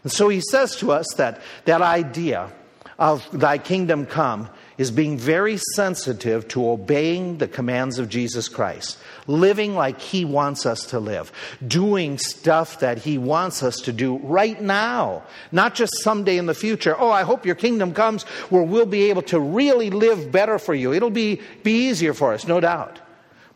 And 0.03 0.11
so 0.11 0.29
he 0.29 0.41
says 0.41 0.77
to 0.77 0.93
us 0.93 1.07
that 1.17 1.43
that 1.67 1.83
idea 1.83 2.51
of 2.99 3.29
thy 3.39 3.59
kingdom 3.59 4.07
come 4.07 4.49
is 4.79 4.93
being 4.93 5.19
very 5.19 5.59
sensitive 5.75 6.47
to 6.49 6.71
obeying 6.71 7.39
the 7.39 7.49
commands 7.49 7.99
of 7.99 8.09
Jesus 8.09 8.49
Christ, 8.49 8.97
living 9.27 9.75
like 9.75 10.01
He 10.01 10.25
wants 10.25 10.65
us 10.65 10.87
to 10.87 11.01
live, 11.01 11.33
doing 11.67 12.17
stuff 12.17 12.81
that 12.81 12.99
He 12.99 13.19
wants 13.19 13.63
us 13.63 13.81
to 13.83 13.93
do 13.93 14.19
right 14.19 14.61
now, 14.61 15.25
not 15.51 15.75
just 15.75 15.93
someday 15.99 16.39
in 16.39 16.47
the 16.47 16.55
future. 16.55 16.97
Oh, 16.99 17.11
I 17.11 17.25
hope 17.25 17.45
your 17.45 17.57
kingdom 17.57 17.93
comes 17.93 18.23
where 18.51 18.63
we'll 18.63 18.87
be 18.87 19.11
able 19.11 19.23
to 19.23 19.41
really 19.41 19.91
live 19.91 20.31
better 20.31 20.59
for 20.59 20.75
you. 20.75 20.95
It'll 20.95 21.11
be, 21.11 21.41
be 21.65 21.89
easier 21.89 22.15
for 22.15 22.33
us, 22.33 22.47
no 22.47 22.61
doubt. 22.61 23.01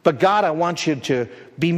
But 0.03 0.19
God, 0.19 0.45
I 0.45 0.51
want 0.51 0.87
you 0.87 0.97
to 0.97 1.29
be, 1.62 1.70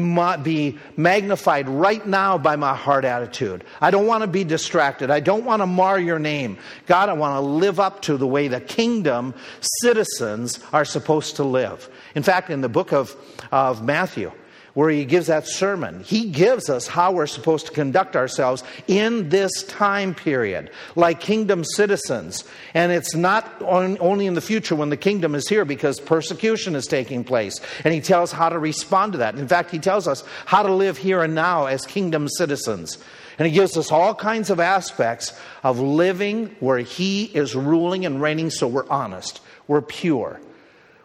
be 0.43 0.79
magnified 0.97 1.69
right 1.69 2.05
now 2.07 2.39
by 2.39 2.57
my 2.57 2.75
heart 2.75 3.05
attitude. 3.05 3.63
I 3.83 3.91
don't 3.91 4.07
want 4.07 4.23
to 4.23 4.27
be 4.27 4.43
distracted. 4.43 5.11
I 5.11 5.21
don't 5.21 5.45
want 5.45 5.61
to 5.61 5.67
mar 5.67 6.01
your 6.01 6.19
name. 6.19 6.57
God, 6.87 7.11
I 7.11 7.13
want 7.13 7.37
to 7.37 7.41
live 7.41 7.79
up 7.79 8.01
to 8.03 8.17
the 8.17 8.27
way 8.27 8.49
the 8.49 8.63
kingdom 8.63 9.35
citizens 9.83 10.59
are 10.73 10.87
supposed 10.87 11.37
to 11.37 11.45
live. 11.45 11.91
In 12.15 12.23
fact, 12.23 12.49
in 12.49 12.63
the 12.63 12.69
book 12.69 12.95
of, 12.95 13.15
of 13.53 13.85
Matthew, 13.85 14.33
where 14.75 14.91
he 14.91 15.05
gives 15.05 15.29
that 15.29 15.47
sermon. 15.49 16.03
He 16.03 16.29
gives 16.29 16.69
us 16.69 16.87
how 16.87 17.13
we're 17.13 17.27
supposed 17.27 17.67
to 17.67 17.73
conduct 17.73 18.17
ourselves 18.17 18.63
in 18.87 19.29
this 19.29 19.63
time 19.65 20.15
period, 20.15 20.71
like 20.97 21.21
kingdom 21.21 21.65
citizens. 21.65 22.45
And 22.75 22.93
it's 22.93 23.15
not 23.15 23.63
on, 23.63 23.97
only 24.01 24.27
in 24.27 24.35
the 24.35 24.41
future 24.41 24.75
when 24.75 24.91
the 24.91 24.97
kingdom 24.97 25.35
is 25.35 25.49
here 25.49 25.65
because 25.65 26.01
persecution 26.01 26.75
is 26.75 26.87
taking 26.87 27.25
place. 27.25 27.61
And 27.85 27.95
he 27.95 28.01
tells 28.01 28.33
how 28.33 28.49
to 28.49 28.59
respond 28.59 29.13
to 29.13 29.19
that. 29.19 29.37
In 29.37 29.49
fact, 29.49 29.71
he 29.71 29.79
tells 29.79 30.07
us 30.09 30.25
how 30.45 30.63
to 30.65 30.73
live 30.73 30.99
here 30.99 31.23
and 31.23 31.35
now 31.35 31.67
as 31.67 31.87
kingdom 31.87 32.29
citizens. 32.29 32.99
And 33.39 33.47
he 33.47 33.55
gives 33.55 33.77
us 33.77 33.91
all 33.91 34.15
kinds 34.15 34.51
of 34.51 34.61
aspects 34.61 35.33
of 35.63 35.81
living 35.81 36.55
where 36.61 36.79
he 36.79 37.25
is 37.25 37.55
ruling 37.55 38.07
and 38.07 38.21
reigning 38.21 38.51
so 38.51 38.69
we're 38.69 38.89
honest, 38.89 39.41
we're 39.67 39.83
pure. 39.83 40.41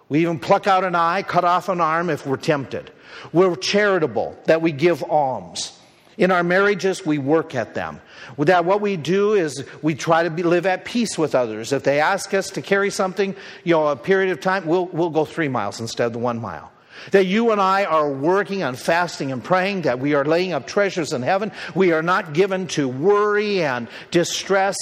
We 0.10 0.22
even 0.22 0.40
pluck 0.40 0.68
out 0.68 0.84
an 0.84 0.96
eye, 0.96 1.22
cut 1.22 1.46
off 1.46 1.70
an 1.70 1.80
arm 1.80 2.10
if 2.10 2.26
we're 2.26 2.38
tempted. 2.38 2.92
We're 3.32 3.56
charitable, 3.56 4.38
that 4.46 4.62
we 4.62 4.72
give 4.72 5.04
alms. 5.04 5.78
In 6.18 6.32
our 6.32 6.44
marriages, 6.44 7.06
we 7.06 7.18
work 7.18 7.56
at 7.56 7.76
them. 7.76 8.02
That 8.38 8.66
what 8.66 8.82
we 8.82 8.98
do 8.98 9.34
is 9.34 9.64
we 9.82 9.96
try 9.96 10.24
to 10.24 10.30
be, 10.30 10.44
live 10.44 10.66
at 10.66 10.84
peace 10.84 11.18
with 11.18 11.34
others. 11.34 11.72
If 11.72 11.84
they 11.84 12.02
ask 12.02 12.34
us 12.34 12.50
to 12.52 12.62
carry 12.62 12.90
something, 12.90 13.36
you 13.64 13.74
know, 13.74 13.88
a 13.88 13.96
period 13.96 14.32
of 14.32 14.42
time, 14.42 14.66
we'll, 14.66 14.88
we'll 14.88 15.12
go 15.12 15.24
three 15.24 15.48
miles 15.48 15.80
instead 15.80 16.08
of 16.08 16.14
the 16.14 16.20
one 16.20 16.42
mile. 16.42 16.72
That 17.12 17.26
you 17.26 17.52
and 17.52 17.62
I 17.62 17.86
are 17.86 18.12
working 18.12 18.64
on 18.64 18.76
fasting 18.76 19.32
and 19.32 19.42
praying, 19.42 19.84
that 19.84 20.00
we 20.00 20.14
are 20.14 20.26
laying 20.26 20.52
up 20.52 20.68
treasures 20.68 21.14
in 21.14 21.22
heaven. 21.22 21.54
We 21.74 21.94
are 21.94 22.04
not 22.04 22.34
given 22.34 22.68
to 22.70 22.90
worry 22.90 23.64
and 23.64 23.88
distress. 24.12 24.76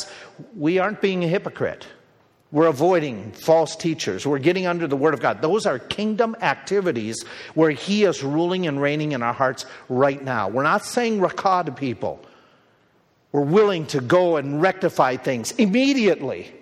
We 0.55 0.79
aren't 0.79 1.01
being 1.01 1.23
a 1.23 1.27
hypocrite. 1.27 1.85
We're 2.51 2.67
avoiding 2.67 3.33
false 3.33 3.75
teachers. 3.75 4.25
We're 4.25 4.39
getting 4.39 4.67
under 4.67 4.87
the 4.87 4.95
Word 4.95 5.13
of 5.13 5.19
God. 5.19 5.41
Those 5.41 5.65
are 5.65 5.79
kingdom 5.79 6.35
activities 6.41 7.23
where 7.55 7.71
He 7.71 8.05
is 8.05 8.23
ruling 8.23 8.67
and 8.67 8.81
reigning 8.81 9.11
in 9.11 9.21
our 9.21 9.33
hearts 9.33 9.65
right 9.89 10.23
now. 10.23 10.47
We're 10.47 10.63
not 10.63 10.85
saying 10.85 11.19
raca 11.19 11.63
to 11.65 11.71
people. 11.71 12.23
We're 13.33 13.41
willing 13.41 13.85
to 13.87 13.99
go 13.99 14.37
and 14.37 14.61
rectify 14.61 15.17
things 15.17 15.51
immediately. 15.53 16.53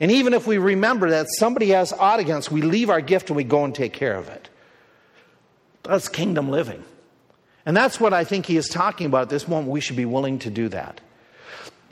And 0.00 0.10
even 0.10 0.34
if 0.34 0.48
we 0.48 0.58
remember 0.58 1.10
that 1.10 1.28
somebody 1.38 1.68
has 1.68 1.92
odd 1.92 2.18
against, 2.18 2.50
we 2.50 2.60
leave 2.62 2.90
our 2.90 3.00
gift 3.00 3.30
and 3.30 3.36
we 3.36 3.44
go 3.44 3.64
and 3.64 3.72
take 3.72 3.92
care 3.92 4.16
of 4.16 4.28
it. 4.28 4.48
That's 5.84 6.08
kingdom 6.08 6.50
living. 6.50 6.82
And 7.64 7.76
that's 7.76 8.00
what 8.00 8.12
I 8.12 8.24
think 8.24 8.46
he 8.46 8.56
is 8.56 8.68
talking 8.68 9.06
about 9.06 9.22
at 9.22 9.28
this 9.28 9.46
moment. 9.46 9.70
We 9.70 9.80
should 9.80 9.96
be 9.96 10.04
willing 10.04 10.40
to 10.40 10.50
do 10.50 10.68
that. 10.70 11.00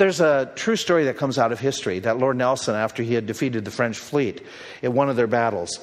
There's 0.00 0.22
a 0.22 0.50
true 0.54 0.76
story 0.76 1.04
that 1.04 1.18
comes 1.18 1.36
out 1.36 1.52
of 1.52 1.60
history 1.60 1.98
that 1.98 2.16
Lord 2.16 2.34
Nelson, 2.34 2.74
after 2.74 3.02
he 3.02 3.12
had 3.12 3.26
defeated 3.26 3.66
the 3.66 3.70
French 3.70 3.98
fleet 3.98 4.40
in 4.80 4.94
one 4.94 5.10
of 5.10 5.16
their 5.16 5.26
battles, 5.26 5.78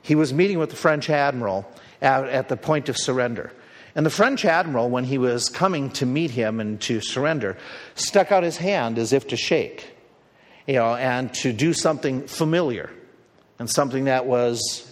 he 0.00 0.14
was 0.14 0.32
meeting 0.32 0.58
with 0.58 0.70
the 0.70 0.76
French 0.76 1.10
admiral 1.10 1.70
at, 2.00 2.24
at 2.30 2.48
the 2.48 2.56
point 2.56 2.88
of 2.88 2.96
surrender. 2.96 3.52
And 3.94 4.06
the 4.06 4.10
French 4.10 4.46
admiral, 4.46 4.88
when 4.88 5.04
he 5.04 5.18
was 5.18 5.50
coming 5.50 5.90
to 5.90 6.06
meet 6.06 6.30
him 6.30 6.60
and 6.60 6.80
to 6.80 7.02
surrender, 7.02 7.58
stuck 7.94 8.32
out 8.32 8.42
his 8.42 8.56
hand 8.56 8.96
as 8.96 9.12
if 9.12 9.28
to 9.28 9.36
shake, 9.36 9.86
you 10.66 10.76
know, 10.76 10.94
and 10.94 11.34
to 11.34 11.52
do 11.52 11.74
something 11.74 12.26
familiar 12.26 12.88
and 13.58 13.68
something 13.68 14.06
that 14.06 14.24
was 14.24 14.90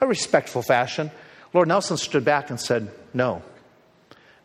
a 0.00 0.06
respectful 0.06 0.62
fashion. 0.62 1.10
Lord 1.52 1.66
Nelson 1.66 1.96
stood 1.96 2.24
back 2.24 2.48
and 2.48 2.60
said, 2.60 2.92
No, 3.12 3.42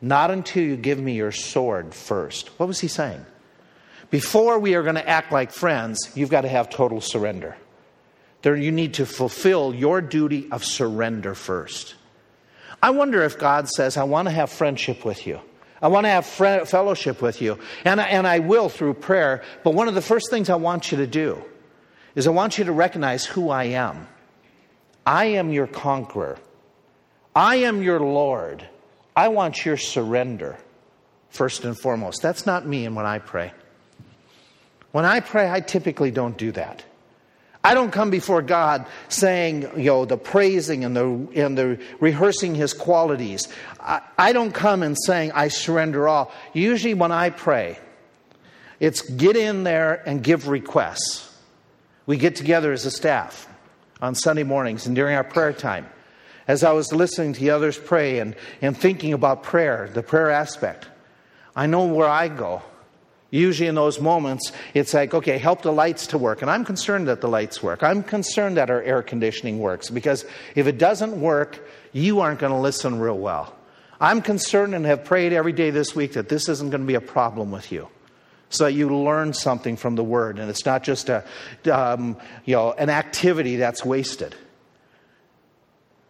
not 0.02 0.32
until 0.32 0.64
you 0.64 0.78
give 0.78 1.00
me 1.00 1.14
your 1.14 1.32
sword 1.32 1.94
first. 1.94 2.50
What 2.60 2.68
was 2.68 2.80
he 2.80 2.88
saying? 2.88 3.26
Before 4.10 4.58
we 4.60 4.76
are 4.76 4.84
going 4.84 4.96
to 4.96 5.08
act 5.08 5.32
like 5.32 5.52
friends, 5.52 6.12
you've 6.16 6.30
got 6.30 6.42
to 6.42 6.48
have 6.48 6.70
total 6.70 7.02
surrender. 7.02 7.58
There, 8.42 8.56
you 8.56 8.72
need 8.72 8.96
to 8.96 9.06
fulfill 9.06 9.74
your 9.74 10.00
duty 10.00 10.48
of 10.52 10.64
surrender 10.64 11.36
first. 11.36 11.96
I 12.82 12.92
wonder 12.92 13.24
if 13.24 13.40
God 13.40 13.68
says, 13.68 13.98
I 13.98 14.04
want 14.04 14.28
to 14.28 14.34
have 14.34 14.52
friendship 14.52 15.04
with 15.04 15.26
you. 15.26 15.42
I 15.82 15.90
want 15.90 16.06
to 16.06 16.10
have 16.10 16.26
fellowship 16.26 17.22
with 17.22 17.42
you. 17.42 17.60
And 17.84 18.00
I, 18.00 18.06
and 18.06 18.28
I 18.28 18.40
will 18.40 18.70
through 18.70 18.96
prayer. 18.96 19.44
But 19.64 19.74
one 19.74 19.88
of 19.88 19.96
the 19.96 20.02
first 20.02 20.30
things 20.30 20.50
I 20.50 20.56
want 20.56 20.92
you 20.92 20.98
to 21.00 21.08
do 21.08 21.44
is 22.16 22.28
I 22.28 22.32
want 22.32 22.58
you 22.58 22.66
to 22.66 22.72
recognize 22.72 23.26
who 23.26 23.50
I 23.50 23.66
am. 23.66 24.08
I 25.06 25.26
am 25.26 25.52
your 25.52 25.68
conqueror. 25.68 26.38
I 27.36 27.58
am 27.58 27.82
your 27.84 28.00
Lord. 28.00 28.68
I 29.18 29.30
want 29.30 29.66
your 29.66 29.78
surrender 29.78 30.60
first 31.30 31.66
and 31.66 31.78
foremost. 31.78 32.22
That's 32.22 32.46
not 32.46 32.68
me 32.68 32.86
and 32.86 32.96
when 32.96 33.08
I 33.08 33.18
pray. 33.18 33.52
When 34.92 35.06
I 35.06 35.22
pray, 35.22 35.52
I 35.52 35.60
typically 35.60 36.12
don't 36.12 36.38
do 36.38 36.52
that. 36.52 36.86
I 37.64 37.74
don't 37.74 37.90
come 37.90 38.12
before 38.12 38.44
God 38.44 38.86
saying, 39.10 39.64
you 39.76 39.86
know, 39.86 40.06
the 40.06 40.18
praising 40.18 40.86
and 40.86 40.96
the, 40.96 41.28
and 41.34 41.58
the 41.58 41.82
rehearsing 42.00 42.54
his 42.54 42.74
qualities. 42.74 43.48
I, 43.80 44.02
I 44.20 44.34
don't 44.34 44.54
come 44.54 44.84
and 44.84 44.96
saying, 44.96 45.32
I 45.32 45.48
surrender 45.48 46.08
all. 46.08 46.32
Usually 46.54 46.94
when 46.94 47.12
I 47.12 47.32
pray, 47.32 47.80
it's 48.80 49.02
get 49.02 49.36
in 49.36 49.64
there 49.64 49.96
and 50.08 50.24
give 50.24 50.48
requests. 50.48 51.36
We 52.06 52.18
get 52.18 52.36
together 52.36 52.72
as 52.72 52.86
a 52.86 52.92
staff 52.92 53.50
on 54.00 54.14
Sunday 54.14 54.44
mornings 54.44 54.86
and 54.86 54.96
during 54.96 55.16
our 55.16 55.24
prayer 55.24 55.54
time 55.54 55.88
as 56.48 56.64
I 56.64 56.72
was 56.72 56.94
listening 56.94 57.34
to 57.34 57.50
others 57.50 57.78
pray 57.78 58.20
and, 58.20 58.36
and 58.62 58.76
thinking 58.76 59.14
about 59.14 59.44
prayer, 59.44 59.90
the 59.94 60.04
prayer 60.04 60.32
aspect, 60.32 60.88
I 61.56 61.66
know 61.66 61.86
where 61.86 62.08
I 62.08 62.28
go. 62.28 62.62
Usually 63.30 63.68
in 63.68 63.76
those 63.76 64.00
moments, 64.00 64.54
it's 64.74 64.94
like, 64.94 65.14
okay, 65.14 65.38
help 65.38 65.62
the 65.62 65.74
lights 65.74 66.08
to 66.08 66.18
work. 66.18 66.42
And 66.42 66.50
I'm 66.50 66.64
concerned 66.64 67.10
that 67.10 67.20
the 67.20 67.28
lights 67.28 67.62
work. 67.62 67.84
I'm 67.84 68.02
concerned 68.02 68.56
that 68.56 68.70
our 68.70 68.82
air 68.82 69.02
conditioning 69.02 69.60
works 69.60 69.90
because 69.90 70.24
if 70.56 70.66
it 70.66 70.78
doesn't 70.78 71.20
work, 71.20 71.68
you 71.92 72.22
aren't 72.22 72.40
going 72.40 72.54
to 72.54 72.60
listen 72.60 73.00
real 73.00 73.18
well. 73.18 73.54
I'm 74.00 74.22
concerned 74.22 74.76
and 74.76 74.86
have 74.86 75.04
prayed 75.04 75.34
every 75.34 75.52
day 75.52 75.72
this 75.72 75.96
week 75.96 76.14
that 76.14 76.30
this 76.30 76.48
isn't 76.48 76.70
going 76.70 76.82
to 76.82 76.88
be 76.88 76.96
a 76.96 77.02
problem 77.02 77.52
with 77.52 77.72
you. 77.72 77.90
So 78.50 78.64
that 78.64 78.74
you 78.74 78.96
learn 78.96 79.34
something 79.34 79.76
from 79.76 79.96
the 79.96 80.06
word 80.06 80.40
and 80.40 80.50
it's 80.50 80.66
not 80.66 80.84
just 80.84 81.10
a, 81.10 81.26
um, 81.70 82.16
you 82.46 82.56
know, 82.56 82.72
an 82.72 82.90
activity 82.90 83.58
that's 83.58 83.84
wasted. 83.84 84.36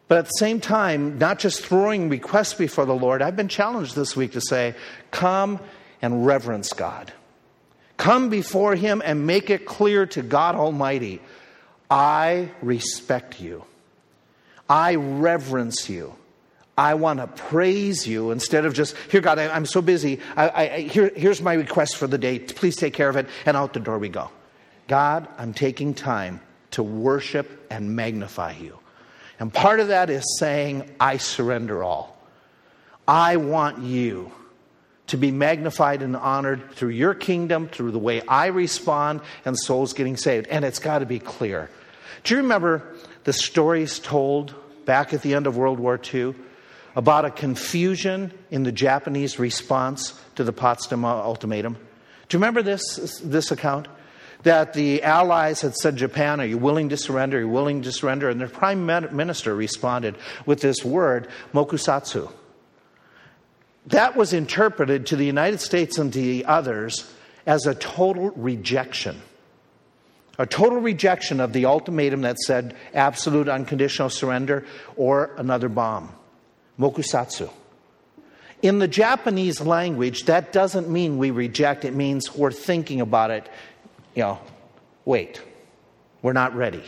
But 0.07 0.19
at 0.19 0.25
the 0.25 0.37
same 0.37 0.61
time, 0.61 1.17
not 1.17 1.39
just 1.39 1.65
throwing 1.65 2.09
requests 2.09 2.53
before 2.53 2.85
the 2.85 2.95
Lord, 2.95 3.21
I've 3.21 3.35
been 3.35 3.49
challenged 3.49 3.95
this 3.95 4.15
week 4.15 4.33
to 4.33 4.41
say, 4.41 4.73
come 5.11 5.59
and 6.01 6.25
reverence 6.25 6.71
God. 6.73 7.11
Come 7.97 8.29
before 8.29 8.75
Him 8.75 9.01
and 9.03 9.27
make 9.27 9.49
it 9.49 9.65
clear 9.65 10.05
to 10.07 10.21
God 10.21 10.55
Almighty 10.55 11.21
I 11.89 12.51
respect 12.61 13.39
you. 13.39 13.63
I 14.69 14.95
reverence 14.95 15.89
you. 15.89 16.13
I 16.77 16.93
want 16.93 17.19
to 17.19 17.27
praise 17.27 18.05
you 18.05 18.31
instead 18.31 18.65
of 18.65 18.73
just, 18.73 18.95
here, 19.09 19.21
God, 19.21 19.39
I, 19.39 19.55
am 19.55 19.65
so 19.65 19.81
busy. 19.81 20.19
I, 20.35 20.49
I, 20.49 20.79
here, 20.81 21.11
here's 21.15 21.41
my 21.41 21.53
request 21.53 21.95
for 21.95 22.05
the 22.05 22.17
day. 22.17 22.39
Please 22.39 22.75
take 22.75 22.93
care 22.93 23.09
of 23.09 23.15
it. 23.15 23.27
And 23.45 23.57
out 23.57 23.73
the 23.73 23.79
door 23.79 23.97
we 23.97 24.09
go. 24.09 24.29
God, 24.87 25.27
I'm 25.37 25.53
taking 25.53 25.93
time 25.93 26.41
to 26.71 26.83
worship 26.83 27.65
and 27.71 27.95
magnify 27.95 28.55
you. 28.57 28.77
And 29.39 29.53
part 29.53 29.79
of 29.79 29.89
that 29.89 30.09
is 30.09 30.37
saying, 30.39 30.89
I 30.99 31.17
surrender 31.17 31.83
all. 31.83 32.17
I 33.07 33.37
want 33.37 33.83
you 33.83 34.31
to 35.07 35.17
be 35.17 35.31
magnified 35.31 36.01
and 36.01 36.15
honored 36.15 36.71
through 36.71 36.89
your 36.89 37.13
kingdom, 37.13 37.69
through 37.69 37.91
the 37.91 37.99
way 37.99 38.21
I 38.27 38.47
respond, 38.47 39.21
and 39.45 39.57
souls 39.57 39.93
getting 39.93 40.17
saved. 40.17 40.47
And 40.47 40.65
it's 40.65 40.79
got 40.79 40.99
to 40.99 41.05
be 41.05 41.19
clear. 41.19 41.69
Do 42.23 42.35
you 42.35 42.41
remember 42.41 42.83
the 43.23 43.33
stories 43.33 43.99
told 43.99 44.53
back 44.85 45.13
at 45.13 45.21
the 45.21 45.33
end 45.33 45.47
of 45.47 45.55
World 45.55 45.79
War 45.79 45.99
II 46.13 46.35
about 46.95 47.25
a 47.25 47.31
confusion 47.31 48.33
in 48.51 48.63
the 48.63 48.71
Japanese 48.71 49.39
response 49.39 50.19
to 50.35 50.43
the 50.43 50.51
Potsdam 50.51 51.05
Ultimatum? 51.05 51.75
Do 52.27 52.35
you 52.35 52.39
remember 52.39 52.61
this, 52.61 53.21
this 53.23 53.51
account? 53.51 53.87
That 54.47 54.71
the 54.71 55.03
Allies 55.03 55.59
had 55.59 55.75
said, 55.75 55.97
Japan, 55.97 56.39
are 56.39 56.45
you 56.45 56.57
willing 56.57 56.87
to 56.89 56.97
surrender? 56.97 57.37
Are 57.37 57.41
you 57.41 57.49
willing 57.49 57.81
to 57.81 57.91
surrender? 57.91 58.29
And 58.29 58.39
their 58.39 58.47
prime 58.47 58.85
minister 58.85 59.53
responded 59.53 60.15
with 60.45 60.61
this 60.61 60.85
word, 60.85 61.27
mokusatsu 61.53 62.31
that 63.87 64.17
was 64.17 64.33
interpreted 64.33 65.07
to 65.07 65.15
the 65.15 65.25
United 65.25 65.61
States 65.61 65.97
and 65.97 66.11
to 66.11 66.19
the 66.19 66.45
others 66.45 67.09
as 67.45 67.65
a 67.65 67.73
total 67.73 68.31
rejection. 68.31 69.21
A 70.37 70.45
total 70.45 70.79
rejection 70.79 71.39
of 71.39 71.53
the 71.53 71.65
ultimatum 71.65 72.21
that 72.21 72.37
said 72.37 72.75
absolute 72.93 73.47
unconditional 73.47 74.09
surrender 74.09 74.65
or 74.95 75.31
another 75.37 75.69
bomb. 75.69 76.13
Mokusatsu. 76.77 77.49
In 78.61 78.79
the 78.79 78.87
Japanese 78.87 79.61
language, 79.61 80.25
that 80.25 80.51
doesn't 80.51 80.89
mean 80.89 81.17
we 81.17 81.31
reject, 81.31 81.85
it 81.85 81.95
means 81.95 82.35
we're 82.35 82.51
thinking 82.51 83.01
about 83.01 83.31
it. 83.31 83.47
You 84.17 84.23
know, 84.23 84.39
wait, 85.05 85.43
we're 86.23 86.33
not 86.33 86.55
ready 86.55 86.81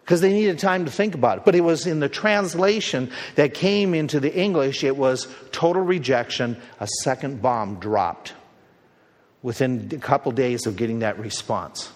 because 0.00 0.22
they 0.22 0.32
needed 0.32 0.58
time 0.58 0.86
to 0.86 0.90
think 0.90 1.14
about 1.14 1.36
it. 1.36 1.44
But 1.44 1.54
it 1.54 1.60
was 1.60 1.86
in 1.86 2.00
the 2.00 2.08
translation 2.08 3.10
that 3.34 3.52
came 3.52 3.92
into 3.92 4.20
the 4.20 4.34
English, 4.34 4.82
it 4.82 4.96
was 4.96 5.28
total 5.52 5.82
rejection, 5.82 6.56
a 6.80 6.88
second 7.02 7.42
bomb 7.42 7.78
dropped 7.78 8.32
within 9.42 9.90
a 9.92 9.98
couple 9.98 10.32
days 10.32 10.64
of 10.64 10.76
getting 10.76 11.00
that 11.00 11.18
response. 11.18 11.92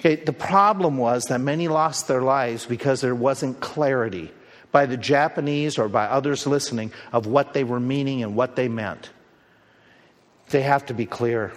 Okay, 0.00 0.16
the 0.16 0.32
problem 0.32 0.96
was 0.96 1.26
that 1.26 1.40
many 1.40 1.68
lost 1.68 2.08
their 2.08 2.22
lives 2.22 2.66
because 2.66 3.02
there 3.02 3.14
wasn't 3.14 3.60
clarity 3.60 4.32
by 4.72 4.86
the 4.86 4.96
Japanese 4.96 5.78
or 5.78 5.88
by 5.88 6.06
others 6.06 6.44
listening 6.44 6.90
of 7.12 7.26
what 7.28 7.54
they 7.54 7.62
were 7.62 7.78
meaning 7.78 8.24
and 8.24 8.34
what 8.34 8.56
they 8.56 8.66
meant. 8.66 9.10
They 10.50 10.62
have 10.62 10.86
to 10.86 10.94
be 10.94 11.06
clear. 11.06 11.52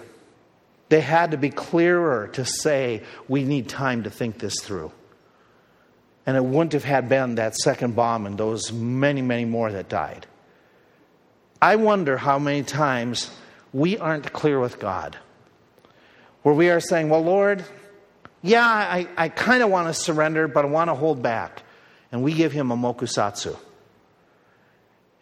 They 0.88 1.00
had 1.00 1.32
to 1.32 1.36
be 1.36 1.50
clearer 1.50 2.28
to 2.34 2.44
say, 2.44 3.02
we 3.28 3.44
need 3.44 3.68
time 3.68 4.04
to 4.04 4.10
think 4.10 4.38
this 4.38 4.54
through. 4.62 4.92
And 6.24 6.36
it 6.36 6.44
wouldn't 6.44 6.72
have 6.72 6.84
had 6.84 7.08
been 7.08 7.36
that 7.36 7.56
second 7.56 7.96
bomb 7.96 8.26
and 8.26 8.36
those 8.38 8.72
many, 8.72 9.22
many 9.22 9.44
more 9.44 9.70
that 9.70 9.88
died. 9.88 10.26
I 11.60 11.76
wonder 11.76 12.16
how 12.16 12.38
many 12.38 12.62
times 12.62 13.30
we 13.72 13.98
aren't 13.98 14.32
clear 14.32 14.60
with 14.60 14.78
God. 14.78 15.16
Where 16.42 16.54
we 16.54 16.70
are 16.70 16.80
saying, 16.80 17.08
Well, 17.08 17.22
Lord, 17.22 17.64
yeah, 18.42 18.64
I, 18.64 19.08
I 19.16 19.28
kind 19.28 19.62
of 19.62 19.70
want 19.70 19.88
to 19.88 19.94
surrender, 19.94 20.46
but 20.46 20.64
I 20.64 20.68
want 20.68 20.88
to 20.90 20.94
hold 20.94 21.22
back. 21.22 21.62
And 22.12 22.22
we 22.22 22.32
give 22.32 22.52
him 22.52 22.70
a 22.70 22.76
mokusatsu. 22.76 23.56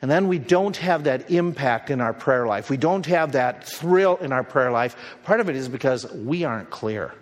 And 0.02 0.10
then 0.10 0.28
we 0.28 0.38
don't 0.38 0.76
have 0.76 1.04
that 1.04 1.30
impact 1.30 1.90
in 1.90 2.00
our 2.00 2.12
prayer 2.12 2.46
life. 2.46 2.68
We 2.68 2.76
don't 2.76 3.06
have 3.06 3.32
that 3.32 3.64
thrill 3.64 4.16
in 4.16 4.32
our 4.32 4.44
prayer 4.44 4.70
life. 4.70 4.96
Part 5.24 5.40
of 5.40 5.48
it 5.48 5.56
is 5.56 5.68
because 5.68 6.10
we 6.12 6.44
aren't 6.44 6.70
clear. 6.70 7.14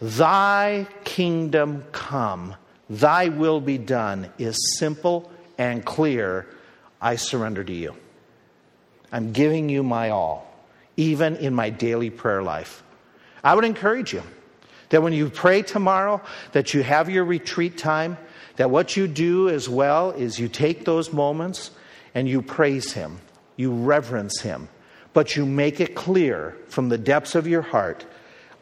Thy 0.00 0.86
kingdom 1.04 1.84
come, 1.92 2.56
thy 2.88 3.28
will 3.28 3.60
be 3.60 3.78
done 3.78 4.32
is 4.38 4.56
simple 4.78 5.30
and 5.58 5.84
clear. 5.84 6.46
I 7.00 7.16
surrender 7.16 7.62
to 7.62 7.72
you. 7.72 7.94
I'm 9.12 9.32
giving 9.32 9.68
you 9.68 9.82
my 9.82 10.10
all, 10.10 10.52
even 10.96 11.36
in 11.36 11.54
my 11.54 11.70
daily 11.70 12.10
prayer 12.10 12.42
life. 12.42 12.82
I 13.44 13.54
would 13.54 13.64
encourage 13.64 14.12
you 14.12 14.22
that 14.88 15.02
when 15.02 15.12
you 15.12 15.28
pray 15.28 15.62
tomorrow, 15.62 16.20
that 16.52 16.74
you 16.74 16.82
have 16.82 17.10
your 17.10 17.24
retreat 17.24 17.76
time, 17.76 18.16
that 18.62 18.70
what 18.70 18.96
you 18.96 19.08
do 19.08 19.48
as 19.48 19.68
well 19.68 20.12
is 20.12 20.38
you 20.38 20.46
take 20.46 20.84
those 20.84 21.12
moments 21.12 21.72
and 22.14 22.28
you 22.28 22.40
praise 22.40 22.92
Him, 22.92 23.18
you 23.56 23.72
reverence 23.72 24.40
Him, 24.40 24.68
but 25.12 25.34
you 25.34 25.44
make 25.44 25.80
it 25.80 25.96
clear 25.96 26.56
from 26.68 26.88
the 26.88 26.96
depths 26.96 27.34
of 27.34 27.48
your 27.48 27.62
heart 27.62 28.06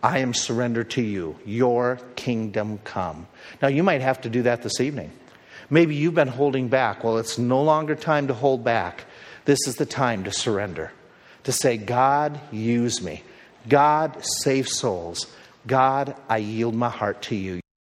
I 0.03 0.21
am 0.21 0.33
surrendered 0.33 0.89
to 0.93 1.03
you. 1.03 1.39
Your 1.45 1.99
kingdom 2.17 2.79
come. 2.83 3.27
Now, 3.61 3.69
you 3.69 3.83
might 3.83 4.01
have 4.01 4.23
to 4.23 4.31
do 4.31 4.45
that 4.45 4.63
this 4.63 4.81
evening. 4.81 5.13
Maybe 5.69 5.97
you've 5.97 6.15
been 6.15 6.29
holding 6.29 6.69
back. 6.69 7.05
Well, 7.05 7.19
it's 7.19 7.37
no 7.37 7.63
longer 7.63 7.95
time 7.95 8.29
to 8.29 8.33
hold 8.33 8.65
back. 8.65 9.05
This 9.45 9.59
is 9.67 9.77
the 9.77 9.85
time 9.85 10.25
to 10.25 10.33
surrender, 10.33 10.93
to 11.45 11.53
say, 11.53 11.77
God, 11.77 12.41
use 12.51 13.03
me. 13.03 13.23
God, 13.69 14.25
save 14.25 14.67
souls. 14.67 15.27
God, 15.67 16.17
I 16.27 16.39
yield 16.39 16.75
my 16.75 16.89
heart 16.89 17.21
to 17.25 17.37
you. 17.37 17.61